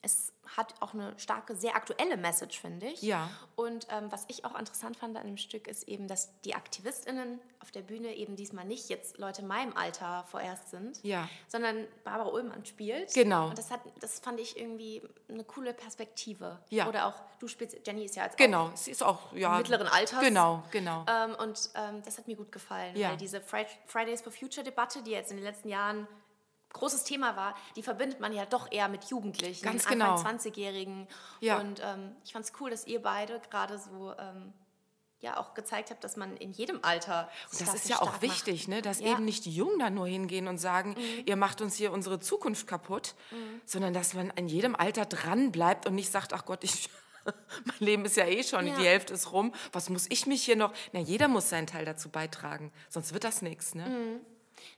Es 0.00 0.31
hat 0.56 0.74
auch 0.80 0.92
eine 0.94 1.14
starke, 1.18 1.56
sehr 1.56 1.74
aktuelle 1.76 2.16
Message, 2.16 2.60
finde 2.60 2.86
ich. 2.86 3.02
Ja. 3.02 3.30
Und 3.56 3.86
ähm, 3.90 4.10
was 4.12 4.24
ich 4.28 4.44
auch 4.44 4.58
interessant 4.58 4.96
fand 4.96 5.16
an 5.16 5.26
dem 5.26 5.36
Stück, 5.38 5.66
ist 5.66 5.88
eben, 5.88 6.08
dass 6.08 6.30
die 6.42 6.54
AktivistInnen 6.54 7.40
auf 7.60 7.70
der 7.70 7.80
Bühne 7.82 8.14
eben 8.16 8.36
diesmal 8.36 8.64
nicht 8.64 8.88
jetzt 8.88 9.18
Leute 9.18 9.42
in 9.42 9.46
meinem 9.48 9.76
Alter 9.76 10.24
vorerst 10.30 10.70
sind, 10.70 11.02
Ja. 11.02 11.28
sondern 11.48 11.86
Barbara 12.04 12.28
Ullmann 12.30 12.64
spielt. 12.66 13.14
Genau. 13.14 13.48
Und 13.48 13.56
das, 13.58 13.70
hat, 13.70 13.80
das 14.00 14.18
fand 14.20 14.40
ich 14.40 14.58
irgendwie 14.58 15.02
eine 15.28 15.44
coole 15.44 15.72
Perspektive. 15.72 16.58
Ja. 16.70 16.88
Oder 16.88 17.06
auch, 17.06 17.14
du 17.38 17.46
spielst, 17.48 17.76
Jenny 17.86 18.04
ist 18.04 18.16
ja 18.16 18.24
als 18.24 18.36
Genau, 18.36 18.70
es 18.74 18.88
ist 18.88 19.02
auch 19.02 19.32
ja, 19.32 19.56
mittleren 19.58 19.86
Alters. 19.86 20.20
Genau, 20.20 20.62
genau. 20.70 21.04
Ähm, 21.08 21.34
und 21.36 21.70
ähm, 21.76 22.02
das 22.04 22.18
hat 22.18 22.26
mir 22.26 22.36
gut 22.36 22.50
gefallen, 22.52 22.96
Ja. 22.96 23.10
weil 23.10 23.16
diese 23.16 23.40
Fri 23.40 23.64
Fridays 23.86 24.20
for 24.22 24.32
Future 24.32 24.64
Debatte, 24.64 25.02
die 25.02 25.12
jetzt 25.12 25.30
in 25.30 25.36
den 25.36 25.44
letzten 25.44 25.68
Jahren 25.68 26.06
großes 26.72 27.04
Thema 27.04 27.36
war, 27.36 27.54
die 27.76 27.82
verbindet 27.82 28.20
man 28.20 28.32
ja 28.32 28.46
doch 28.46 28.70
eher 28.70 28.88
mit 28.88 29.04
Jugendlichen, 29.04 29.64
Ganz 29.64 29.86
Anfang 29.86 29.98
genau. 29.98 30.16
20-Jährigen. 30.16 31.06
Ja. 31.40 31.58
Und 31.58 31.80
ähm, 31.84 32.16
ich 32.24 32.32
fand 32.32 32.44
es 32.44 32.52
cool, 32.60 32.70
dass 32.70 32.86
ihr 32.86 33.00
beide 33.02 33.40
gerade 33.50 33.78
so 33.78 34.12
ähm, 34.18 34.52
ja 35.20 35.38
auch 35.38 35.54
gezeigt 35.54 35.90
habt, 35.90 36.02
dass 36.02 36.16
man 36.16 36.36
in 36.36 36.50
jedem 36.50 36.80
Alter 36.82 37.28
sich 37.48 37.64
Das 37.66 37.74
ist 37.76 37.88
ja 37.88 38.02
auch 38.02 38.22
wichtig, 38.22 38.66
ne? 38.66 38.82
dass 38.82 38.98
Ja. 39.00 39.06
Mhm. 39.06 39.12
eben 39.12 39.24
nicht 39.24 39.44
die 39.44 39.54
Jungen 39.54 39.78
da 39.78 39.88
nur 39.88 40.06
hingehen 40.08 40.48
und 40.48 40.58
sagen, 40.58 40.96
ihr 41.26 41.36
macht 41.36 41.60
uns 41.60 41.76
hier 41.76 41.92
unsere 41.92 42.18
Zukunft 42.18 42.66
kaputt, 42.66 43.14
sondern 43.64 43.94
dass 43.94 44.14
man 44.14 44.30
in 44.30 44.48
jedem 44.48 44.74
Alter 44.74 45.04
dran 45.06 45.52
bleibt 45.52 45.86
und 45.86 45.94
nicht 45.94 46.10
sagt, 46.10 46.32
ach 46.32 46.44
Gott, 46.44 46.64
ich, 46.64 46.90
mein 47.64 47.76
Leben 47.78 48.04
ist 48.04 48.16
ja 48.16 48.26
eh 48.26 48.42
schon, 48.42 48.66
Ja. 48.66 48.74
die 48.76 48.84
Hälfte 48.84 49.14
ist 49.14 49.30
rum, 49.30 49.54
was 49.72 49.90
muss 49.90 50.06
ich 50.10 50.26
mich 50.26 50.42
hier 50.44 50.56
noch? 50.56 50.72
Na, 50.92 50.98
jeder 50.98 51.28
muss 51.28 51.48
seinen 51.50 51.68
Teil 51.68 51.84
dazu 51.84 52.08
beitragen, 52.08 52.72
sonst 52.88 53.12
wird 53.14 53.22
das 53.22 53.42
nichts. 53.42 53.76
Ne? 53.76 53.86
macht. 53.86 54.20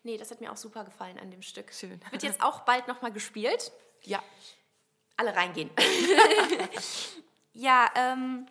Nee, 0.02 0.16
das 0.18 0.30
hat 0.30 0.40
mir 0.40 0.52
auch 0.52 0.56
super 0.56 0.84
gefallen 0.84 1.18
an 1.18 1.30
dem 1.30 1.42
Stück. 1.42 1.72
Schön. 1.72 2.00
Wird 2.10 2.22
jetzt 2.22 2.42
auch 2.42 2.60
bald 2.60 2.88
nochmal 2.88 3.12
gespielt. 3.12 3.72
Ja, 4.02 4.22
alle 5.16 5.34
reingehen. 5.34 5.70
ja, 7.52 7.90
ähm, 7.94 8.46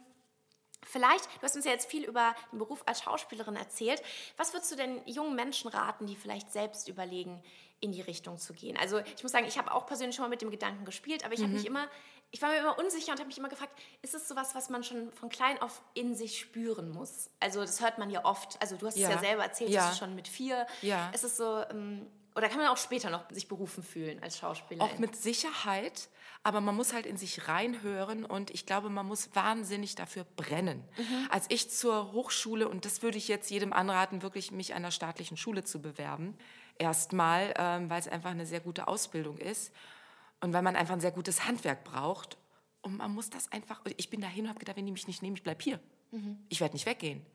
vielleicht, 0.83 1.25
du 1.25 1.41
hast 1.41 1.55
uns 1.55 1.65
ja 1.65 1.71
jetzt 1.71 1.89
viel 1.89 2.05
über 2.05 2.35
den 2.51 2.59
Beruf 2.59 2.83
als 2.85 3.01
Schauspielerin 3.01 3.55
erzählt. 3.55 4.01
Was 4.37 4.53
würdest 4.53 4.71
du 4.71 4.75
denn 4.75 5.01
jungen 5.05 5.35
Menschen 5.35 5.69
raten, 5.69 6.07
die 6.07 6.15
vielleicht 6.15 6.51
selbst 6.51 6.87
überlegen, 6.87 7.43
in 7.83 7.91
die 7.91 8.01
Richtung 8.01 8.37
zu 8.37 8.53
gehen? 8.53 8.77
Also 8.77 8.99
ich 8.99 9.21
muss 9.23 9.31
sagen, 9.31 9.45
ich 9.45 9.57
habe 9.57 9.71
auch 9.73 9.85
persönlich 9.85 10.15
schon 10.15 10.23
mal 10.23 10.29
mit 10.29 10.41
dem 10.41 10.49
Gedanken 10.51 10.85
gespielt, 10.85 11.23
aber 11.25 11.33
ich 11.33 11.41
habe 11.41 11.51
mich 11.53 11.65
immer, 11.65 11.87
ich 12.31 12.41
war 12.41 12.49
mir 12.49 12.57
immer 12.57 12.79
unsicher 12.79 13.11
und 13.11 13.19
habe 13.19 13.27
mich 13.27 13.37
immer 13.37 13.49
gefragt, 13.49 13.77
ist 14.01 14.13
es 14.15 14.27
sowas, 14.27 14.55
was 14.55 14.69
man 14.69 14.83
schon 14.83 15.11
von 15.11 15.29
klein 15.29 15.61
auf 15.61 15.81
in 15.93 16.15
sich 16.15 16.39
spüren 16.39 16.89
muss? 16.89 17.29
Also 17.39 17.61
das 17.61 17.81
hört 17.81 17.97
man 17.99 18.09
ja 18.09 18.25
oft. 18.25 18.59
Also 18.61 18.75
du 18.77 18.87
hast 18.87 18.97
Ja. 18.97 19.09
es 19.09 19.15
ja 19.15 19.19
selber 19.21 19.43
erzählt, 19.43 19.69
Ja. 19.69 19.85
dass 19.87 19.99
du 19.99 20.05
schon 20.05 20.15
mit 20.15 20.27
vier. 20.27 20.65
Ja. 20.81 21.09
Ist 21.11 21.23
es 21.23 21.37
so, 21.37 21.63
ähm, 21.69 22.07
oder 22.35 22.49
kann 22.49 22.57
man 22.57 22.67
auch 22.69 22.77
später 22.77 23.11
noch 23.11 23.29
sich 23.29 23.47
berufen 23.47 23.83
fühlen 23.83 24.23
als 24.23 24.39
Schauspieler? 24.39 24.83
auch 24.83 24.97
mit 24.97 25.15
Sicherheit, 25.15 26.09
aber 26.41 26.61
man 26.61 26.75
muss 26.75 26.91
halt 26.91 27.05
in 27.05 27.15
sich 27.15 27.47
reinhören 27.47 28.25
und 28.25 28.49
ich 28.49 28.65
glaube, 28.65 28.89
man 28.89 29.05
muss 29.05 29.35
wahnsinnig 29.35 29.93
dafür 29.93 30.23
brennen. 30.35 30.83
Als 31.29 31.45
ich 31.49 31.69
zur 31.69 32.11
Hochschule, 32.11 32.67
und 32.67 32.85
das 32.85 33.03
würde 33.03 33.19
ich 33.19 33.27
jetzt 33.27 33.51
jedem 33.51 33.71
anraten, 33.71 34.23
wirklich 34.23 34.51
mich 34.51 34.71
an 34.73 34.77
einer 34.77 34.89
staatlichen 34.91 35.37
Schule 35.37 35.63
zu 35.63 35.79
bewerben, 35.81 36.35
erstmal, 36.77 37.53
ähm, 37.57 37.89
weil 37.89 37.99
es 37.99 38.07
einfach 38.07 38.31
eine 38.31 38.45
sehr 38.45 38.59
gute 38.59 38.87
Ausbildung 38.87 39.37
ist 39.37 39.71
und 40.41 40.53
weil 40.53 40.61
man 40.61 40.75
einfach 40.75 40.93
ein 40.93 41.01
sehr 41.01 41.11
gutes 41.11 41.45
Handwerk 41.45 41.83
braucht. 41.83 42.37
Und 42.81 42.97
man 42.97 43.13
muss 43.13 43.29
das 43.29 43.51
einfach, 43.51 43.81
ich 43.97 44.09
bin 44.09 44.19
dahin 44.21 44.45
und 44.45 44.49
habe 44.49 44.59
gedacht, 44.59 44.75
wenn 44.77 44.85
die 44.85 44.91
mich 44.91 45.07
nicht 45.07 45.21
nehmen, 45.21 45.37
ich 45.37 45.43
bleibe 45.43 45.63
hier. 45.63 45.79
Ich 46.49 46.59
werde 46.59 46.73
nicht 46.75 46.85
weggehen. 46.85 47.25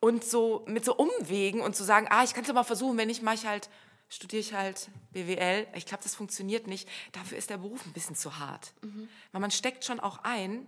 Und 0.00 0.24
so 0.24 0.64
mit 0.68 0.84
so 0.84 0.94
Umwegen 0.96 1.60
und 1.60 1.74
zu 1.74 1.82
sagen, 1.84 2.06
ah, 2.10 2.22
ich 2.24 2.32
kann 2.32 2.42
es 2.42 2.48
ja 2.48 2.54
mal 2.54 2.62
versuchen, 2.64 2.96
wenn 2.96 3.08
nicht, 3.08 3.22
mache 3.22 3.34
ich 3.34 3.46
halt, 3.46 3.70
studiere 4.08 4.40
ich 4.40 4.54
halt 4.54 4.90
BWL. 5.12 5.66
Ich 5.74 5.86
glaube, 5.86 6.02
das 6.02 6.14
funktioniert 6.14 6.66
nicht. 6.66 6.88
Dafür 7.12 7.38
ist 7.38 7.50
der 7.50 7.58
Beruf 7.58 7.84
ein 7.86 7.92
bisschen 7.92 8.14
zu 8.14 8.38
hart. 8.38 8.72
Weil 9.32 9.40
man 9.40 9.50
steckt 9.50 9.84
schon 9.84 10.00
auch 10.00 10.18
ein, 10.22 10.66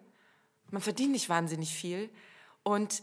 man 0.70 0.82
verdient 0.82 1.12
nicht 1.12 1.28
wahnsinnig 1.28 1.72
viel 1.72 2.10
und 2.64 3.02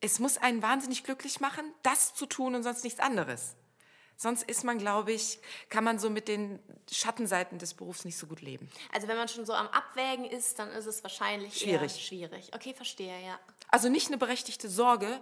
es 0.00 0.18
muss 0.18 0.36
einen 0.36 0.62
wahnsinnig 0.62 1.04
glücklich 1.04 1.40
machen, 1.40 1.64
das 1.82 2.14
zu 2.14 2.26
tun 2.26 2.54
und 2.54 2.62
sonst 2.62 2.84
nichts 2.84 3.00
anderes. 3.00 3.56
Sonst 4.20 4.42
ist 4.42 4.64
man, 4.64 4.78
glaube 4.78 5.12
ich, 5.12 5.38
kann 5.68 5.84
man 5.84 6.00
so 6.00 6.10
mit 6.10 6.26
den 6.26 6.58
Schattenseiten 6.90 7.60
des 7.60 7.74
Berufs 7.74 8.04
nicht 8.04 8.18
so 8.18 8.26
gut 8.26 8.42
leben. 8.42 8.68
Also 8.92 9.06
wenn 9.06 9.16
man 9.16 9.28
schon 9.28 9.46
so 9.46 9.52
am 9.52 9.68
Abwägen 9.68 10.24
ist, 10.24 10.58
dann 10.58 10.70
ist 10.70 10.86
es 10.86 11.04
wahrscheinlich 11.04 11.56
Schwierig. 11.56 12.04
Schwierig. 12.04 12.50
Okay, 12.52 12.74
verstehe, 12.74 13.24
ja. 13.24 13.38
Also 13.68 13.88
nicht 13.88 14.08
eine 14.08 14.18
berechtigte 14.18 14.68
Sorge, 14.68 15.20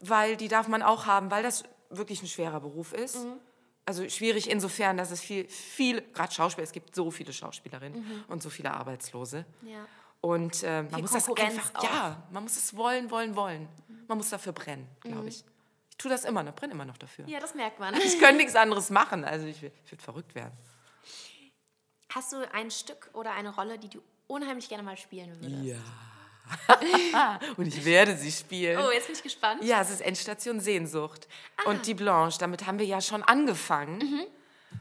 weil 0.00 0.36
die 0.36 0.48
darf 0.48 0.68
man 0.68 0.82
auch 0.82 1.06
haben, 1.06 1.30
weil 1.30 1.42
das 1.42 1.64
wirklich 1.88 2.22
ein 2.22 2.26
schwerer 2.26 2.60
Beruf 2.60 2.92
ist. 2.92 3.16
Also 3.86 4.06
schwierig 4.10 4.50
insofern, 4.50 4.98
dass 4.98 5.12
es 5.12 5.22
viel, 5.22 5.48
viel 5.48 6.02
gerade 6.12 6.34
Schauspieler, 6.34 6.64
es 6.64 6.72
gibt 6.72 6.94
so 6.94 7.10
viele 7.10 7.32
Schauspielerinnen 7.32 8.24
und 8.28 8.42
so 8.42 8.50
viele 8.50 8.70
Arbeitslose. 8.72 9.46
Ja. 9.62 9.86
Und 10.20 10.62
äh, 10.62 10.82
man 10.82 11.00
muss 11.00 11.12
das 11.12 11.26
einfach, 11.26 11.74
auch. 11.74 11.84
ja, 11.84 12.22
man 12.30 12.42
muss 12.42 12.56
es 12.56 12.76
wollen, 12.76 13.10
wollen, 13.10 13.34
wollen. 13.34 13.66
Man 14.08 14.18
muss 14.18 14.28
dafür 14.28 14.52
brennen, 14.52 14.86
glaube 15.00 15.28
ich. 15.28 15.42
Ich 15.96 16.02
tue 16.02 16.10
das 16.10 16.26
immer 16.26 16.42
noch, 16.42 16.54
brenne 16.54 16.74
immer 16.74 16.84
noch 16.84 16.98
dafür. 16.98 17.26
Ja, 17.26 17.40
das 17.40 17.54
merkt 17.54 17.80
man. 17.80 17.94
Ich 17.94 18.18
könnte 18.18 18.36
nichts 18.36 18.54
anderes 18.54 18.90
machen, 18.90 19.24
also 19.24 19.46
ich, 19.46 19.62
ich 19.62 19.90
würde 19.90 20.04
verrückt 20.04 20.34
werden. 20.34 20.52
Hast 22.14 22.34
du 22.34 22.52
ein 22.52 22.70
Stück 22.70 23.08
oder 23.14 23.32
eine 23.32 23.54
Rolle, 23.54 23.78
die 23.78 23.88
du 23.88 24.02
unheimlich 24.26 24.68
gerne 24.68 24.82
mal 24.82 24.98
spielen 24.98 25.40
würdest? 25.40 25.64
Ja. 25.64 27.40
und 27.56 27.66
ich 27.66 27.82
werde 27.86 28.14
sie 28.14 28.30
spielen. 28.30 28.78
Oh, 28.78 28.90
jetzt 28.90 29.06
bin 29.06 29.16
ich 29.16 29.22
gespannt. 29.22 29.64
Ja, 29.64 29.80
es 29.80 29.88
ist 29.88 30.02
Endstation 30.02 30.60
Sehnsucht. 30.60 31.28
Und 31.64 31.86
die 31.86 31.94
Blanche, 31.94 32.38
damit 32.38 32.66
haben 32.66 32.78
wir 32.78 32.86
ja 32.86 33.00
schon 33.00 33.22
angefangen. 33.22 34.26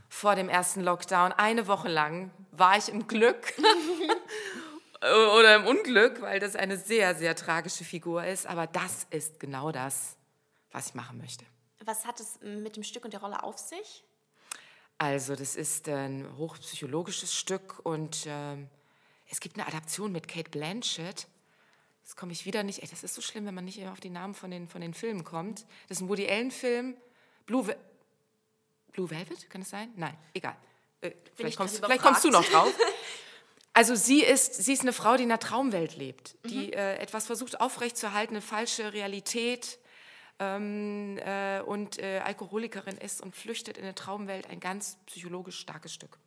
Vor 0.09 0.35
dem 0.35 0.49
ersten 0.49 0.81
Lockdown. 0.81 1.31
Eine 1.31 1.67
Woche 1.67 1.87
lang 1.87 2.31
war 2.51 2.77
ich 2.77 2.89
im 2.89 3.07
Glück 3.07 3.53
oder 5.01 5.55
im 5.55 5.65
Unglück, 5.65 6.21
weil 6.21 6.41
das 6.41 6.57
eine 6.57 6.77
sehr, 6.77 7.15
sehr 7.15 7.37
tragische 7.37 7.85
Figur 7.85 8.25
ist. 8.25 8.47
Aber 8.47 8.67
das 8.67 9.07
ist 9.11 9.39
genau 9.39 9.71
das, 9.71 10.17
was 10.75 10.87
ich 10.87 10.93
machen 10.93 11.17
möchte. 11.17 11.45
Was 11.85 12.05
hat 12.05 12.19
es 12.19 12.39
mit 12.41 12.75
dem 12.75 12.83
Stück 12.83 13.05
und 13.05 13.13
der 13.13 13.21
Rolle 13.21 13.43
auf 13.43 13.57
sich? 13.57 14.03
Also, 14.97 15.35
das 15.35 15.55
ist 15.55 15.87
ein 15.87 16.37
hochpsychologisches 16.37 17.33
Stück 17.35 17.79
und 17.83 18.25
ähm, 18.27 18.69
es 19.29 19.39
gibt 19.39 19.57
eine 19.57 19.67
Adaption 19.67 20.11
mit 20.11 20.27
Kate 20.27 20.49
Blanchett. 20.49 21.27
Jetzt 22.03 22.15
komme 22.15 22.31
ich 22.31 22.45
wieder 22.45 22.63
nicht. 22.63 22.81
Ey, 22.83 22.87
das 22.89 23.03
ist 23.03 23.15
so 23.15 23.21
schlimm, 23.21 23.45
wenn 23.45 23.55
man 23.55 23.65
nicht 23.65 23.77
immer 23.77 23.91
auf 23.91 23.99
die 23.99 24.09
Namen 24.09 24.33
von 24.33 24.51
den, 24.51 24.67
von 24.67 24.81
den 24.81 24.93
Filmen 24.93 25.23
kommt. 25.23 25.65
Das 25.87 25.97
ist 25.97 26.01
ein 26.01 26.09
Woody 26.09 26.27
Allen-Film. 26.29 26.95
Blue, 27.45 27.65
Ve 27.67 27.77
Blue 28.91 29.09
Velvet, 29.09 29.49
kann 29.49 29.61
es 29.61 29.69
sein? 29.69 29.91
Nein, 29.95 30.15
egal. 30.33 30.55
Äh, 31.01 31.11
vielleicht, 31.35 31.53
ich 31.53 31.57
kommst, 31.57 31.77
vielleicht 31.83 32.01
kommst 32.01 32.23
du 32.23 32.29
noch 32.29 32.45
drauf. 32.45 32.73
Also 33.73 33.95
sie 33.95 34.23
ist, 34.23 34.53
sie 34.63 34.71
ist 34.71 34.81
eine 34.83 34.93
Frau, 34.93 35.17
die 35.17 35.23
in 35.23 35.31
einer 35.31 35.39
Traumwelt 35.39 35.97
lebt, 35.97 36.35
Mhm. 36.43 36.47
die 36.47 36.73
äh, 36.73 36.95
etwas 36.97 37.25
versucht 37.25 37.59
aufrechtzuerhalten, 37.59 38.35
eine 38.35 38.41
falsche 38.41 38.93
Realität 38.93 39.79
ähm, 40.39 41.17
äh, 41.19 41.61
und 41.61 41.99
äh, 41.99 42.19
Alkoholikerin 42.19 42.97
ist 42.97 43.21
und 43.21 43.35
flüchtet 43.35 43.77
in 43.77 43.83
eine 43.83 43.95
Traumwelt. 43.95 44.49
Ein 44.49 44.59
ganz 44.59 44.97
psychologisch 45.05 45.59
starkes 45.59 45.93
Stück. 45.93 46.17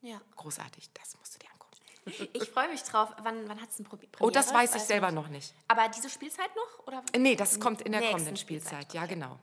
Ja. 0.00 0.20
Großartig, 0.36 0.90
das 0.92 1.16
musst 1.18 1.34
du 1.34 1.38
dir 1.38 1.50
angucken. 1.50 1.56
Ich 2.34 2.48
freue 2.50 2.68
mich 2.68 2.82
drauf. 2.84 3.08
Wann, 3.22 3.48
wann 3.48 3.60
hat 3.60 3.70
es 3.70 3.80
ein 3.80 3.84
Premiere? 3.84 4.08
Oh, 4.20 4.30
das 4.30 4.54
weiß 4.54 4.70
ich 4.70 4.76
Weißt 4.76 4.84
du 4.84 4.92
selber 4.92 5.10
noch 5.10 5.28
nicht. 5.28 5.52
Aber 5.66 5.88
diese 5.88 6.08
Spielzeit 6.08 6.50
noch? 6.54 6.86
Oder? 6.86 7.02
Nee, 7.18 7.34
das 7.34 7.58
kommt 7.58 7.82
in 7.82 7.92
der 7.92 8.02
kommenden 8.12 8.36
Spielzeit. 8.36 8.94
Ja, 8.94 9.02
okay. 9.02 9.14
genau. 9.14 9.38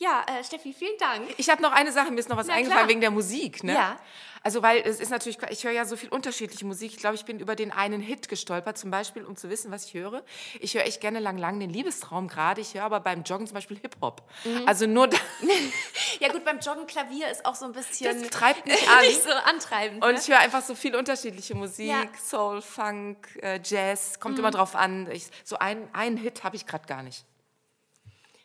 Ja, 0.00 0.24
äh, 0.28 0.44
Steffi, 0.44 0.72
vielen 0.72 0.96
Dank. 0.98 1.28
Ich 1.38 1.50
habe 1.50 1.60
noch 1.60 1.72
eine 1.72 1.90
Sache, 1.90 2.12
mir 2.12 2.20
ist 2.20 2.28
noch 2.28 2.36
was 2.36 2.46
Na, 2.46 2.54
eingefallen 2.54 2.78
klar. 2.82 2.88
wegen 2.88 3.00
der 3.00 3.10
Musik. 3.10 3.64
Ne? 3.64 3.74
Ja. 3.74 3.98
Also, 4.44 4.62
weil 4.62 4.80
es 4.86 5.00
ist 5.00 5.10
natürlich, 5.10 5.38
ich 5.50 5.64
höre 5.64 5.72
ja 5.72 5.84
so 5.84 5.96
viel 5.96 6.08
unterschiedliche 6.10 6.64
Musik. 6.64 6.92
Ich 6.92 6.98
glaube, 6.98 7.16
ich 7.16 7.24
bin 7.24 7.40
über 7.40 7.56
den 7.56 7.72
einen 7.72 8.00
Hit 8.00 8.28
gestolpert, 8.28 8.78
zum 8.78 8.92
Beispiel, 8.92 9.24
um 9.24 9.34
zu 9.36 9.50
wissen, 9.50 9.72
was 9.72 9.86
ich 9.86 9.94
höre. 9.94 10.22
Ich 10.60 10.74
höre 10.74 10.84
echt 10.86 11.00
gerne 11.00 11.18
lang, 11.18 11.36
lang 11.36 11.58
den 11.58 11.70
Liebestraum 11.70 12.28
gerade. 12.28 12.60
Ich 12.60 12.74
höre 12.74 12.84
aber 12.84 13.00
beim 13.00 13.24
Joggen 13.24 13.48
zum 13.48 13.54
Beispiel 13.56 13.76
Hip-Hop. 13.80 14.22
Mhm. 14.44 14.62
Also 14.68 14.86
nur, 14.86 15.08
da, 15.08 15.16
Ja 16.20 16.30
gut, 16.30 16.44
beim 16.44 16.60
Joggen 16.60 16.86
Klavier 16.86 17.28
ist 17.28 17.44
auch 17.44 17.56
so 17.56 17.64
ein 17.64 17.72
bisschen... 17.72 18.20
das 18.22 18.30
treibt 18.30 18.64
mich 18.66 18.88
an. 18.96 19.00
nicht 19.00 19.20
so 19.24 19.30
antreibend. 19.32 20.04
Und 20.04 20.12
ne? 20.14 20.20
ich 20.20 20.28
höre 20.28 20.38
einfach 20.38 20.62
so 20.62 20.76
viel 20.76 20.94
unterschiedliche 20.94 21.56
Musik, 21.56 21.88
Ja. 21.88 22.04
Soul, 22.24 22.62
Funk, 22.62 23.36
äh, 23.42 23.58
Jazz, 23.64 24.20
kommt 24.20 24.34
Mhm. 24.36 24.40
immer 24.40 24.50
drauf 24.52 24.76
an. 24.76 25.10
Ich, 25.10 25.26
so 25.42 25.58
ein, 25.58 25.92
einen 25.92 26.16
Hit 26.16 26.44
habe 26.44 26.54
ich 26.54 26.64
gerade 26.66 26.86
gar 26.86 27.02
nicht. 27.02 27.24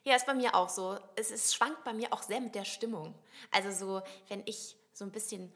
Ja, 0.04 0.16
ist 0.16 0.26
bei 0.26 0.34
mir 0.34 0.54
auch 0.56 0.70
so. 0.70 0.98
Es, 1.16 1.32
es 1.32 1.54
schwankt 1.54 1.84
bei 1.84 1.94
mir 1.94 2.12
auch 2.12 2.24
sehr 2.24 2.42
mit 2.42 2.56
der 2.56 2.66
Stimmung. 2.66 3.16
Also 3.52 3.72
so, 3.72 4.02
wenn 4.30 4.42
ich 4.46 4.76
so 4.94 5.06
ein 5.06 5.12
bisschen 5.12 5.52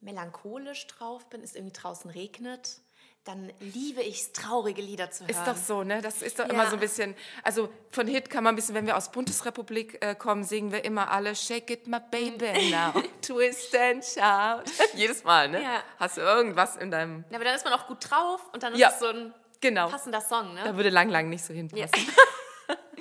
melancholisch 0.00 0.86
drauf 0.88 1.28
bin, 1.28 1.42
es 1.42 1.54
irgendwie 1.54 1.72
draußen 1.78 2.10
regnet, 2.10 2.80
dann 3.24 3.52
liebe 3.60 4.02
ich 4.02 4.20
es, 4.22 4.32
traurige 4.32 4.82
Lieder 4.82 5.10
zu 5.12 5.22
hören. 5.24 5.30
Ist 5.30 5.46
doch 5.46 5.56
so, 5.56 5.84
ne? 5.84 6.00
Das 6.02 6.22
ist 6.22 6.40
doch 6.40 6.44
Ja. 6.46 6.50
immer 6.50 6.66
so 6.66 6.72
ein 6.74 6.80
bisschen, 6.80 7.14
also 7.44 7.68
von 7.90 8.08
Hit 8.08 8.28
kann 8.30 8.42
man 8.42 8.54
ein 8.54 8.56
bisschen, 8.56 8.74
wenn 8.74 8.86
wir 8.86 8.96
aus 8.96 9.12
Bundesrepublik 9.12 10.04
äh, 10.04 10.16
kommen, 10.16 10.42
singen 10.42 10.72
wir 10.72 10.84
immer 10.84 11.08
alle 11.12 11.36
Shake 11.36 11.70
it 11.70 11.86
my 11.86 12.00
baby 12.10 12.70
now, 12.72 12.92
twist 13.22 13.72
and 13.76 14.04
shout. 14.04 14.64
Jedes 14.96 15.22
Mal, 15.22 15.50
ne? 15.50 15.62
Ja. 15.62 15.84
Hast 16.00 16.16
du 16.16 16.20
irgendwas 16.22 16.74
in 16.76 16.90
deinem, 16.90 17.24
Ja, 17.30 17.36
aber 17.36 17.44
dann 17.44 17.54
ist 17.54 17.64
man 17.64 17.74
auch 17.74 17.86
gut 17.86 18.10
drauf 18.10 18.40
und 18.52 18.64
dann 18.64 18.72
ist 18.72 18.80
Ja. 18.80 18.88
es 18.88 18.98
so 18.98 19.06
ein 19.06 19.32
genau, 19.60 19.88
passender 19.88 20.20
Song, 20.20 20.54
ne? 20.54 20.62
da 20.64 20.74
würde 20.74 20.90
lang, 20.90 21.08
lang 21.08 21.28
nicht 21.28 21.44
so 21.44 21.54
hinpassen. 21.54 21.86
Ja. 21.94 22.12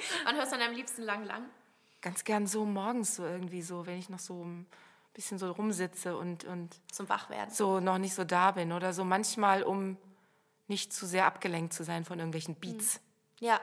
Wann 0.25 0.35
hörst 0.35 0.51
du 0.51 0.57
dann 0.57 0.69
am 0.69 0.75
liebsten 0.75 1.03
lang, 1.03 1.23
lang? 1.25 1.43
Ganz 2.01 2.23
gern 2.23 2.47
so 2.47 2.65
morgens 2.65 3.15
so 3.15 3.25
irgendwie 3.25 3.61
so, 3.61 3.85
wenn 3.85 3.97
ich 3.99 4.09
noch 4.09 4.19
so 4.19 4.43
ein 4.43 4.67
bisschen 5.13 5.37
so 5.37 5.51
rumsitze 5.51 6.17
und, 6.17 6.45
und 6.45 6.75
Zum 6.91 7.09
Wachwerden. 7.09 7.53
so 7.53 7.79
noch 7.79 7.97
nicht 7.97 8.15
so 8.15 8.23
da 8.23 8.51
bin 8.51 8.71
oder 8.71 8.93
so 8.93 9.03
manchmal, 9.03 9.63
um 9.63 9.97
nicht 10.67 10.93
zu 10.93 11.05
sehr 11.05 11.25
abgelenkt 11.25 11.73
zu 11.73 11.83
sein 11.83 12.05
von 12.05 12.17
irgendwelchen 12.17 12.55
Beats. 12.55 13.01
Ja. 13.39 13.59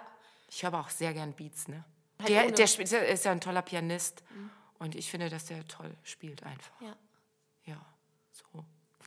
Ich 0.50 0.62
höre 0.62 0.68
aber 0.68 0.80
auch 0.80 0.90
sehr 0.90 1.14
gern 1.14 1.32
Beats, 1.32 1.68
ne? 1.68 1.84
Halt 2.18 2.28
Der, 2.28 2.50
der 2.50 2.66
der 2.66 3.08
ist 3.08 3.24
ja 3.24 3.32
ein 3.32 3.40
toller 3.40 3.62
Pianist 3.62 4.22
und 4.78 4.94
ich 4.94 5.10
finde, 5.10 5.28
dass 5.30 5.46
der 5.46 5.66
toll 5.68 5.94
spielt 6.02 6.42
einfach. 6.42 6.80
Ja. 6.80 6.96
Ja, 7.64 7.80
so. 8.32 8.64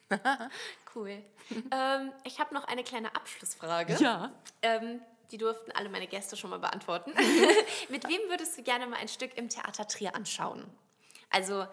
Cool. 0.94 1.24
ähm, 1.72 2.12
ich 2.26 2.40
habe 2.40 2.54
noch 2.54 2.66
eine 2.66 2.84
kleine 2.84 3.16
Abschlussfrage. 3.16 3.96
Ja. 3.96 4.32
Ähm, 4.62 5.02
die 5.32 5.38
durften 5.38 5.72
alle 5.72 5.90
meine 5.90 6.08
Gäste 6.08 6.36
schon 6.36 6.50
mal 6.50 6.60
beantworten. 6.60 7.12
Mit 7.90 8.08
wem 8.08 8.30
würdest 8.30 8.58
du 8.58 8.64
gerne 8.64 8.88
mal 8.88 8.98
ein 8.98 9.08
Stück 9.08 9.38
im 9.38 9.50
Theater 9.50 9.88
Trier 9.88 10.16
anschauen? 10.16 10.66
Also 11.30 11.66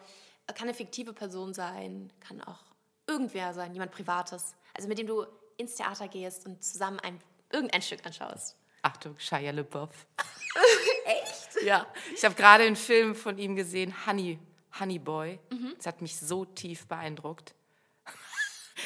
kann 0.47 0.69
eine 0.69 0.75
fiktive 0.75 1.13
Person 1.13 1.53
sein, 1.53 2.13
kann 2.21 2.43
auch 2.43 2.61
irgendwer 3.07 3.53
sein, 3.55 3.73
jemand 3.73 3.93
Privates. 3.93 4.55
Also 4.75 4.89
mit 4.89 4.99
dem 4.99 5.07
du 5.07 5.27
ins 5.57 5.75
Theater 5.75 6.09
gehst 6.09 6.47
und 6.47 6.63
zusammen 6.63 7.01
ein, 7.01 7.21
irgendein 7.51 7.83
Stück 7.83 8.05
anschaust. 8.07 8.57
Achtung, 8.83 9.19
Shia 9.19 9.51
LaBeouf. 9.51 10.07
Echt? 11.05 11.63
Ja. 11.63 11.87
Ich 12.15 12.25
habe 12.25 12.35
gerade 12.35 12.65
einen 12.65 12.77
Film 12.77 13.15
von 13.15 13.37
ihm 13.39 13.57
gesehen, 13.57 13.93
Honey, 14.07 14.39
Honey 14.79 14.99
Boy. 14.99 15.41
Das 15.77 15.87
hat 15.87 16.01
mich 16.01 16.17
so 16.17 16.45
tief 16.45 16.87
beeindruckt. 16.87 17.55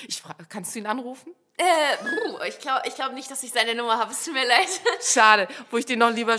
Ich 0.09 0.23
frage, 0.23 0.47
kannst 0.49 0.75
du 0.75 0.79
ihn 0.79 0.87
anrufen? 0.87 1.35
Äh, 1.63 2.49
ich 2.49 2.59
glaube 2.59 2.83
ich 2.87 2.95
glaub 2.95 3.13
nicht, 3.13 3.31
dass 3.31 3.43
ich 3.43 3.53
seine 3.53 3.75
Nummer 3.75 3.99
habe. 3.99 4.11
Es 4.13 4.25
tut 4.25 4.35
mir 4.35 4.47
leid. 4.47 4.69
Schade, 5.01 5.49
wo 5.71 5.77
ich 5.79 5.87
den 5.87 5.99
noch 6.01 6.11
lieber, 6.11 6.37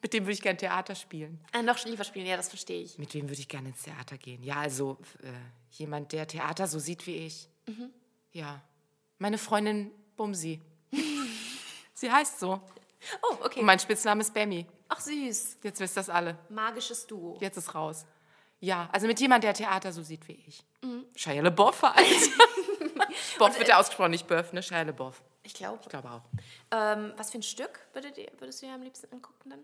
mit 0.00 0.12
dem 0.12 0.24
würde 0.24 0.32
ich 0.32 0.42
gerne 0.42 0.56
Theater 0.56 0.94
spielen. 0.94 1.40
äh, 1.52 1.62
noch 1.62 1.82
lieber 1.84 2.04
spielen, 2.04 2.26
ja, 2.26 2.36
das 2.36 2.48
verstehe 2.48 2.82
ich. 2.82 2.98
Mit 2.98 3.12
wem 3.14 3.28
würde 3.28 3.40
ich 3.40 3.48
gerne 3.48 3.68
ins 3.70 3.82
Theater 3.82 4.16
gehen? 4.18 4.42
Ja, 4.42 4.56
also 4.56 4.98
äh, 5.22 5.28
jemand, 5.70 6.12
der 6.12 6.26
Theater 6.26 6.66
so 6.66 6.78
sieht 6.78 7.06
wie 7.06 7.16
ich. 7.26 7.48
Ja. 8.32 8.62
Meine 9.18 9.38
Freundin 9.38 9.90
Bumsi. 10.16 10.60
Sie 11.94 12.10
heißt 12.10 12.40
so. 12.40 12.60
Oh, 13.22 13.36
okay. 13.44 13.60
Und 13.60 13.66
mein 13.66 13.78
Spitzname 13.78 14.20
ist 14.20 14.32
Bammy. 14.34 14.66
Ach, 14.88 15.00
süß. 15.00 15.58
Jetzt 15.62 15.80
wisst 15.80 15.96
das 15.96 16.08
alle. 16.08 16.38
Magisches 16.48 17.06
Duo. 17.06 17.36
Jetzt 17.40 17.56
ist 17.56 17.74
raus. 17.74 18.04
Ja, 18.60 18.88
also 18.92 19.06
mit 19.06 19.18
jemand, 19.20 19.42
der 19.44 19.54
Theater 19.54 19.92
so 19.92 20.02
sieht 20.02 20.26
wie 20.28 20.40
ich. 20.46 20.64
Shia 21.16 21.40
LaBeouf 21.42 21.82
halt. 21.82 22.06
Boff 23.38 23.58
wird 23.58 23.68
ja 23.68 23.78
ausgesprochen, 23.78 24.10
nicht 24.10 24.26
Böff, 24.26 24.52
ne? 24.52 24.62
Shia 24.62 24.82
LaBeouf. 24.82 25.22
Ich 25.42 25.54
glaube. 25.54 25.78
Ich 25.82 25.88
glaube 25.88 26.10
auch. 26.10 26.22
Ähm, 26.70 27.12
was 27.16 27.30
für 27.30 27.38
ein 27.38 27.42
Stück 27.42 27.80
würdet 27.92 28.16
ihr, 28.18 28.30
würdest 28.38 28.62
du 28.62 28.66
dir 28.66 28.74
am 28.74 28.82
liebsten 28.82 29.12
angucken 29.12 29.50
dann? 29.50 29.60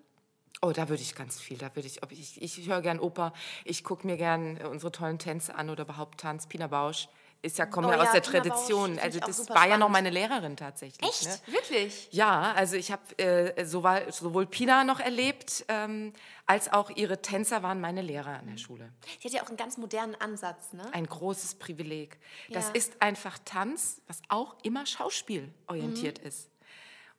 Oh, 0.60 0.72
da 0.72 0.88
würde 0.88 1.02
ich 1.02 1.14
ganz 1.14 1.40
viel. 1.40 1.56
Da 1.56 1.74
würde 1.76 1.86
ich, 1.86 2.02
ob 2.02 2.10
ich, 2.10 2.42
ich 2.42 2.68
höre 2.68 2.82
gern 2.82 2.98
Oper. 2.98 3.32
Ich 3.64 3.84
gucke 3.84 4.06
mir 4.06 4.16
gern 4.16 4.56
äh, 4.56 4.64
unsere 4.64 4.90
tollen 4.90 5.18
Tänze 5.18 5.54
an 5.54 5.70
oder 5.70 5.84
überhaupt 5.84 6.20
Tanz. 6.20 6.48
Pina 6.48 6.66
Bausch 6.66 7.08
ist 7.40 7.58
ja, 7.58 7.66
kommt 7.66 7.86
Oh 7.86 7.90
ja 7.90 7.98
aus 7.98 8.06
ja, 8.06 8.12
der 8.14 8.20
Pina 8.20 8.42
Bausch 8.42 8.48
Tradition. 8.66 8.98
Also 8.98 9.20
das 9.20 9.48
war 9.48 9.56
ja 9.68 9.76
noch 9.78 9.88
spannend. 9.88 9.92
meine 9.92 10.10
Lehrerin 10.10 10.56
tatsächlich. 10.56 11.08
Echt? 11.08 11.24
Ne? 11.46 11.52
Wirklich? 11.54 12.08
Ja, 12.10 12.52
also 12.52 12.74
ich 12.76 12.90
habe 12.90 13.16
äh, 13.18 13.64
sowohl, 13.64 14.10
sowohl 14.12 14.46
Pina 14.46 14.82
noch 14.84 14.98
erlebt, 15.00 15.64
ähm, 15.68 16.12
als 16.46 16.72
auch 16.72 16.90
ihre 16.90 17.22
Tänzer 17.22 17.62
waren 17.62 17.80
meine 17.80 18.02
Lehrer 18.02 18.38
an 18.40 18.46
der 18.48 18.56
Schule. 18.56 18.92
Die 19.22 19.28
hat 19.28 19.32
ja 19.34 19.42
auch 19.42 19.48
einen 19.48 19.56
ganz 19.56 19.76
modernen 19.76 20.14
Ansatz, 20.16 20.72
ne? 20.72 20.82
Ein 20.92 21.06
großes 21.06 21.56
Privileg. 21.56 22.18
Das 22.50 22.68
Ja. 22.68 22.74
ist 22.74 23.00
einfach 23.00 23.38
Tanz, 23.44 24.02
was 24.08 24.20
auch 24.28 24.56
immer 24.62 24.84
schauspielorientiert 24.86 26.20
Mhm. 26.20 26.26
ist. 26.26 26.50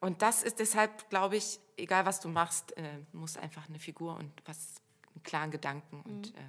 Und 0.01 0.21
das 0.21 0.43
ist 0.43 0.59
deshalb, 0.59 1.09
glaube 1.09 1.37
ich, 1.37 1.59
egal 1.77 2.05
was 2.05 2.19
du 2.19 2.29
machst, 2.29 2.75
äh, 2.77 2.83
muss 3.11 3.37
einfach 3.37 3.67
eine 3.69 3.79
Figur 3.79 4.15
und 4.15 4.31
was 4.45 4.75
einen 5.13 5.23
klaren 5.23 5.51
Gedanken 5.51 6.01
und 6.01 6.33
Mhm. 6.33 6.37
äh, 6.39 6.41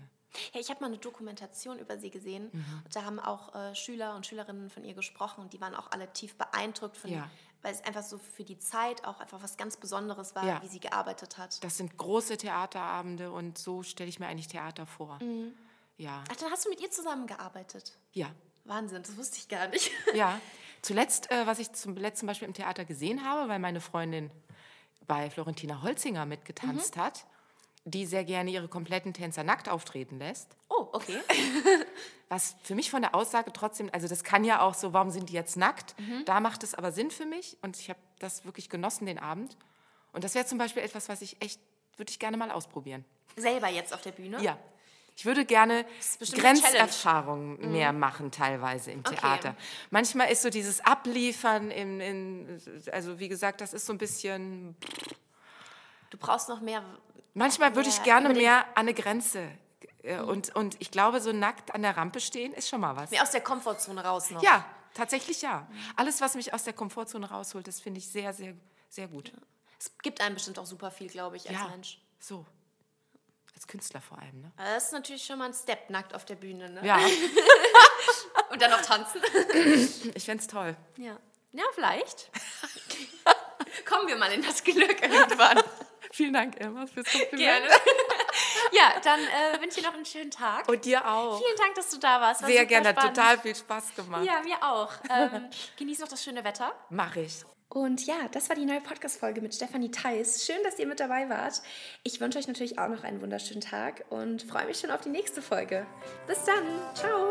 Ja, 0.53 0.61
ich 0.61 0.71
habe 0.71 0.81
mal 0.81 0.87
eine 0.87 0.99
Dokumentation 0.99 1.79
über 1.79 1.99
sie 1.99 2.11
gesehen. 2.11 2.51
Mhm. 2.53 2.83
Und 2.85 2.95
da 2.97 3.05
haben 3.05 3.19
auch 3.19 3.55
äh, 3.55 3.75
Schüler 3.75 4.15
und 4.15 4.27
Schülerinnen 4.27 4.71
von 4.71 4.85
ihr 4.85 4.95
gesprochen. 4.95 5.41
Und 5.43 5.53
die 5.53 5.61
waren 5.61 5.75
auch 5.75 5.91
alle 5.91 6.13
tief 6.13 6.37
beeindruckt, 6.37 6.97
von, 6.97 7.11
Ja. 7.11 7.29
weil 7.63 7.75
es 7.75 7.83
einfach 7.85 8.03
so 8.03 8.19
für 8.19 8.45
die 8.45 8.59
Zeit 8.59 9.05
auch 9.05 9.21
einfach 9.21 9.43
was 9.43 9.57
ganz 9.57 9.77
Besonderes 9.77 10.35
war, 10.35 10.47
Ja. 10.47 10.63
wie 10.63 10.69
sie 10.69 10.81
gearbeitet 10.81 11.37
hat. 11.39 11.63
das 11.65 11.77
sind 11.77 11.97
große 11.97 12.37
Theaterabende 12.37 13.33
und 13.33 13.59
so 13.59 13.83
stelle 13.83 14.09
ich 14.09 14.21
mir 14.21 14.29
eigentlich 14.29 14.49
Theater 14.49 14.87
vor. 14.87 15.19
Mhm. 15.23 15.53
Ja, 15.97 16.23
Ach, 16.31 16.37
dann 16.37 16.51
hast 16.51 16.65
du 16.65 16.71
mit 16.71 16.81
ihr 16.81 16.91
zusammengearbeitet. 16.91 17.97
ja. 18.13 18.31
Wahnsinn, 18.65 19.03
das 19.03 19.17
wusste 19.17 19.39
ich 19.39 19.49
gar 19.49 19.69
nicht. 19.69 19.91
Ja, 20.15 20.39
zuletzt, 20.83 21.31
äh, 21.31 21.47
was 21.47 21.59
ich 21.59 21.73
zum 21.73 21.97
letzten 21.97 22.27
Beispiel 22.27 22.47
im 22.47 22.55
Theater 22.55 22.85
gesehen 22.85 23.25
habe, 23.25 23.49
weil 23.49 23.59
meine 23.59 23.81
Freundin 23.81 24.31
bei 25.09 25.29
Florentina 25.31 25.83
Holzinger 25.83 26.25
mitgetanzt 26.27 26.97
Mhm. 26.97 27.01
hat, 27.01 27.27
die 27.85 28.07
sehr 28.07 28.25
gerne 28.25 28.51
ihre 28.51 28.69
kompletten 28.69 29.15
Tänzer 29.15 29.43
nackt 29.43 29.69
auftreten 29.69 30.19
lässt. 30.19 30.57
Oh, 30.69 30.89
okay. 30.93 31.19
Was 32.29 32.57
für 32.63 32.75
mich 32.75 32.91
von 32.91 33.03
der 33.03 33.15
Aussage 33.15 33.53
trotzdem, 33.53 33.91
also 33.93 34.07
das 34.07 34.23
kann 34.23 34.45
ja 34.45 34.61
auch 34.61 34.75
so, 34.75 34.93
warum 34.93 35.11
sind 35.11 35.31
die 35.31 35.35
jetzt 35.35 35.57
nackt? 35.57 35.99
Mhm. 35.99 36.25
Da 36.27 36.41
macht 36.41 36.63
es 36.63 36.75
aber 36.75 36.93
Sinn 36.93 37.11
für 37.11 37.27
mich 37.27 37.57
und 37.63 37.79
ich 37.79 37.89
habe 37.89 37.99
das 38.19 38.45
wirklich 38.45 38.69
genossen 38.69 39.07
den 39.07 39.19
Abend. 39.19 39.57
Und 40.13 40.25
das 40.25 40.35
wäre 40.35 40.47
zum 40.47 40.59
Beispiel 40.59 40.83
etwas, 40.83 41.09
was 41.09 41.23
ich 41.23 41.41
echt, 41.43 41.61
würde 41.97 42.11
ich 42.11 42.19
gerne 42.19 42.37
mal 42.37 42.51
ausprobieren. 42.51 43.05
Selber 43.37 43.69
jetzt 43.69 43.93
auf 43.95 44.03
der 44.03 44.13
Bühne? 44.13 44.43
Ja. 44.43 44.59
Ich 45.17 45.27
würde 45.27 45.45
gerne 45.45 45.85
Challenge. 46.19 46.31
Mhm. 46.31 46.41
Grenzerfahrungen 46.41 47.73
mehr 47.73 47.93
machen, 47.93 48.31
teilweise 48.31 48.93
im 48.93 49.01
Okay. 49.01 49.17
Theater. 49.17 49.57
Manchmal 49.91 50.31
ist 50.31 50.43
so 50.43 50.51
dieses 50.51 50.81
Abliefern, 50.81 51.71
in, 51.71 52.01
in, 52.01 52.63
also 52.91 53.19
wie 53.19 53.29
gesagt, 53.29 53.61
das 53.61 53.75
ist 53.75 53.87
so 53.87 53.93
ein 53.93 53.99
bisschen. 53.99 54.77
Du 56.11 56.17
brauchst 56.17 56.49
noch 56.49 56.61
mehr. 56.61 56.83
Manchmal 57.35 57.75
würde 57.77 57.89
Ja, 57.89 57.95
ich 57.97 58.03
gerne 58.03 58.29
mehr 58.31 58.61
an 58.69 58.89
eine 58.89 58.95
Grenze. 58.95 59.51
äh, 60.03 60.19
Und, 60.19 60.55
und 60.57 60.77
ich 60.81 60.91
glaube, 60.91 61.21
so 61.21 61.33
nackt 61.33 61.75
an 61.75 61.83
der 61.83 61.97
Rampe 61.97 62.21
stehen 62.21 62.53
ist 62.53 62.69
schon 62.69 62.81
mal 62.81 62.97
was. 62.97 63.11
Mehr 63.11 63.23
aus 63.23 63.31
der 63.31 63.41
Komfortzone 63.41 64.05
raus 64.05 64.31
noch. 64.31 64.43
Ja, 64.43 64.65
tatsächlich 64.95 65.43
ja. 65.43 65.67
Alles, 65.97 66.21
was 66.21 66.35
mich 66.35 66.53
aus 66.55 66.65
der 66.65 66.73
Komfortzone 66.73 67.29
rausholt, 67.31 67.67
das 67.69 67.81
finde 67.81 67.99
ich 67.99 68.09
sehr, 68.09 68.33
sehr, 68.33 68.55
sehr 68.89 69.09
gut. 69.09 69.33
Es 69.79 69.91
gibt 70.03 70.21
einem 70.21 70.35
bestimmt 70.35 70.59
auch 70.59 70.67
super 70.67 70.91
viel, 70.91 71.09
glaube 71.09 71.37
ich, 71.37 71.49
als 71.49 71.59
Ja, 71.59 71.69
Mensch. 71.69 71.99
so. 72.19 72.45
Als 73.55 73.67
Künstler 73.67 74.01
vor 74.01 74.19
allem, 74.19 74.41
ne? 74.41 74.53
Das 74.57 74.85
ist 74.87 74.93
natürlich 74.93 75.25
schon 75.25 75.39
mal 75.39 75.47
ein 75.47 75.55
Step, 75.55 75.91
nackt 75.91 76.15
auf 76.15 76.25
der 76.25 76.37
Bühne, 76.37 76.71
ne? 76.71 76.81
Ja, 76.87 76.99
Und 78.51 78.61
dann 78.61 78.71
noch 78.71 78.81
tanzen. 78.83 79.21
ich 80.15 80.25
fände 80.25 80.41
es 80.43 80.47
toll. 80.49 80.77
Ja. 80.97 81.17
Ja, 81.53 81.65
vielleicht. 81.75 82.31
Kommen 83.89 84.09
wir 84.09 84.17
mal 84.17 84.33
in 84.33 84.43
das 84.43 84.63
Glück 84.65 85.03
irgendwann. 85.03 85.63
Vielen 86.13 86.33
Dank, 86.33 86.61
Emma, 86.61 86.87
fürs 86.87 87.07
Kompliment. 87.07 87.39
Gerne. 87.39 87.67
ja, 88.73 89.01
dann 89.03 89.21
äh, 89.21 89.61
wünsche 89.61 89.79
ich 89.79 89.85
dir 89.85 89.89
noch 89.89 89.95
einen 89.95 90.05
schönen 90.05 90.31
Tag. 90.31 90.69
Und 90.69 90.85
dir 90.85 91.07
auch. 91.07 91.39
Vielen 91.39 91.57
Dank, 91.57 91.75
dass 91.77 91.91
du 91.91 91.99
da 91.99 92.21
warst. 92.21 92.43
War 92.43 92.49
Sehr 92.49 92.67
gerne, 92.67 92.89
hat 92.89 93.01
total 93.01 93.39
viel 93.39 93.55
Spaß 93.55 93.95
gemacht. 93.95 94.25
Ja, 94.25 94.41
mir 94.43 94.63
auch. 94.63 94.93
Ähm, 95.09 95.49
genieß 95.79 96.01
noch 96.01 96.09
das 96.09 96.23
schöne 96.23 96.43
Wetter. 96.43 96.73
Mach 96.91 97.17
ich. 97.17 97.45
Und 97.69 98.05
ja, 98.05 98.27
das 98.33 98.49
war 98.49 98.57
die 98.57 98.65
neue 98.65 98.81
Podcast-Folge 98.81 99.41
mit 99.41 99.55
Stefanie 99.55 99.93
Theis. 99.93 100.45
Schön, 100.45 100.57
dass 100.65 100.81
ihr 100.81 100.89
mit 100.89 100.99
dabei 100.99 101.29
wart. 101.29 101.63
Ich 102.03 102.21
wünsche 102.21 102.39
euch 102.41 102.49
natürlich 102.49 102.81
auch 102.81 102.89
noch 102.89 103.05
einen 103.05 103.23
wunderschönen 103.23 103.61
Tag 103.61 104.05
und 104.11 104.43
freue 104.43 104.67
mich 104.67 104.81
schon 104.81 104.91
auf 104.91 105.03
die 105.03 105.11
nächste 105.11 105.41
Folge. 105.41 105.87
Bis 106.27 106.43
dann. 106.45 106.65
Ciao. 106.95 107.31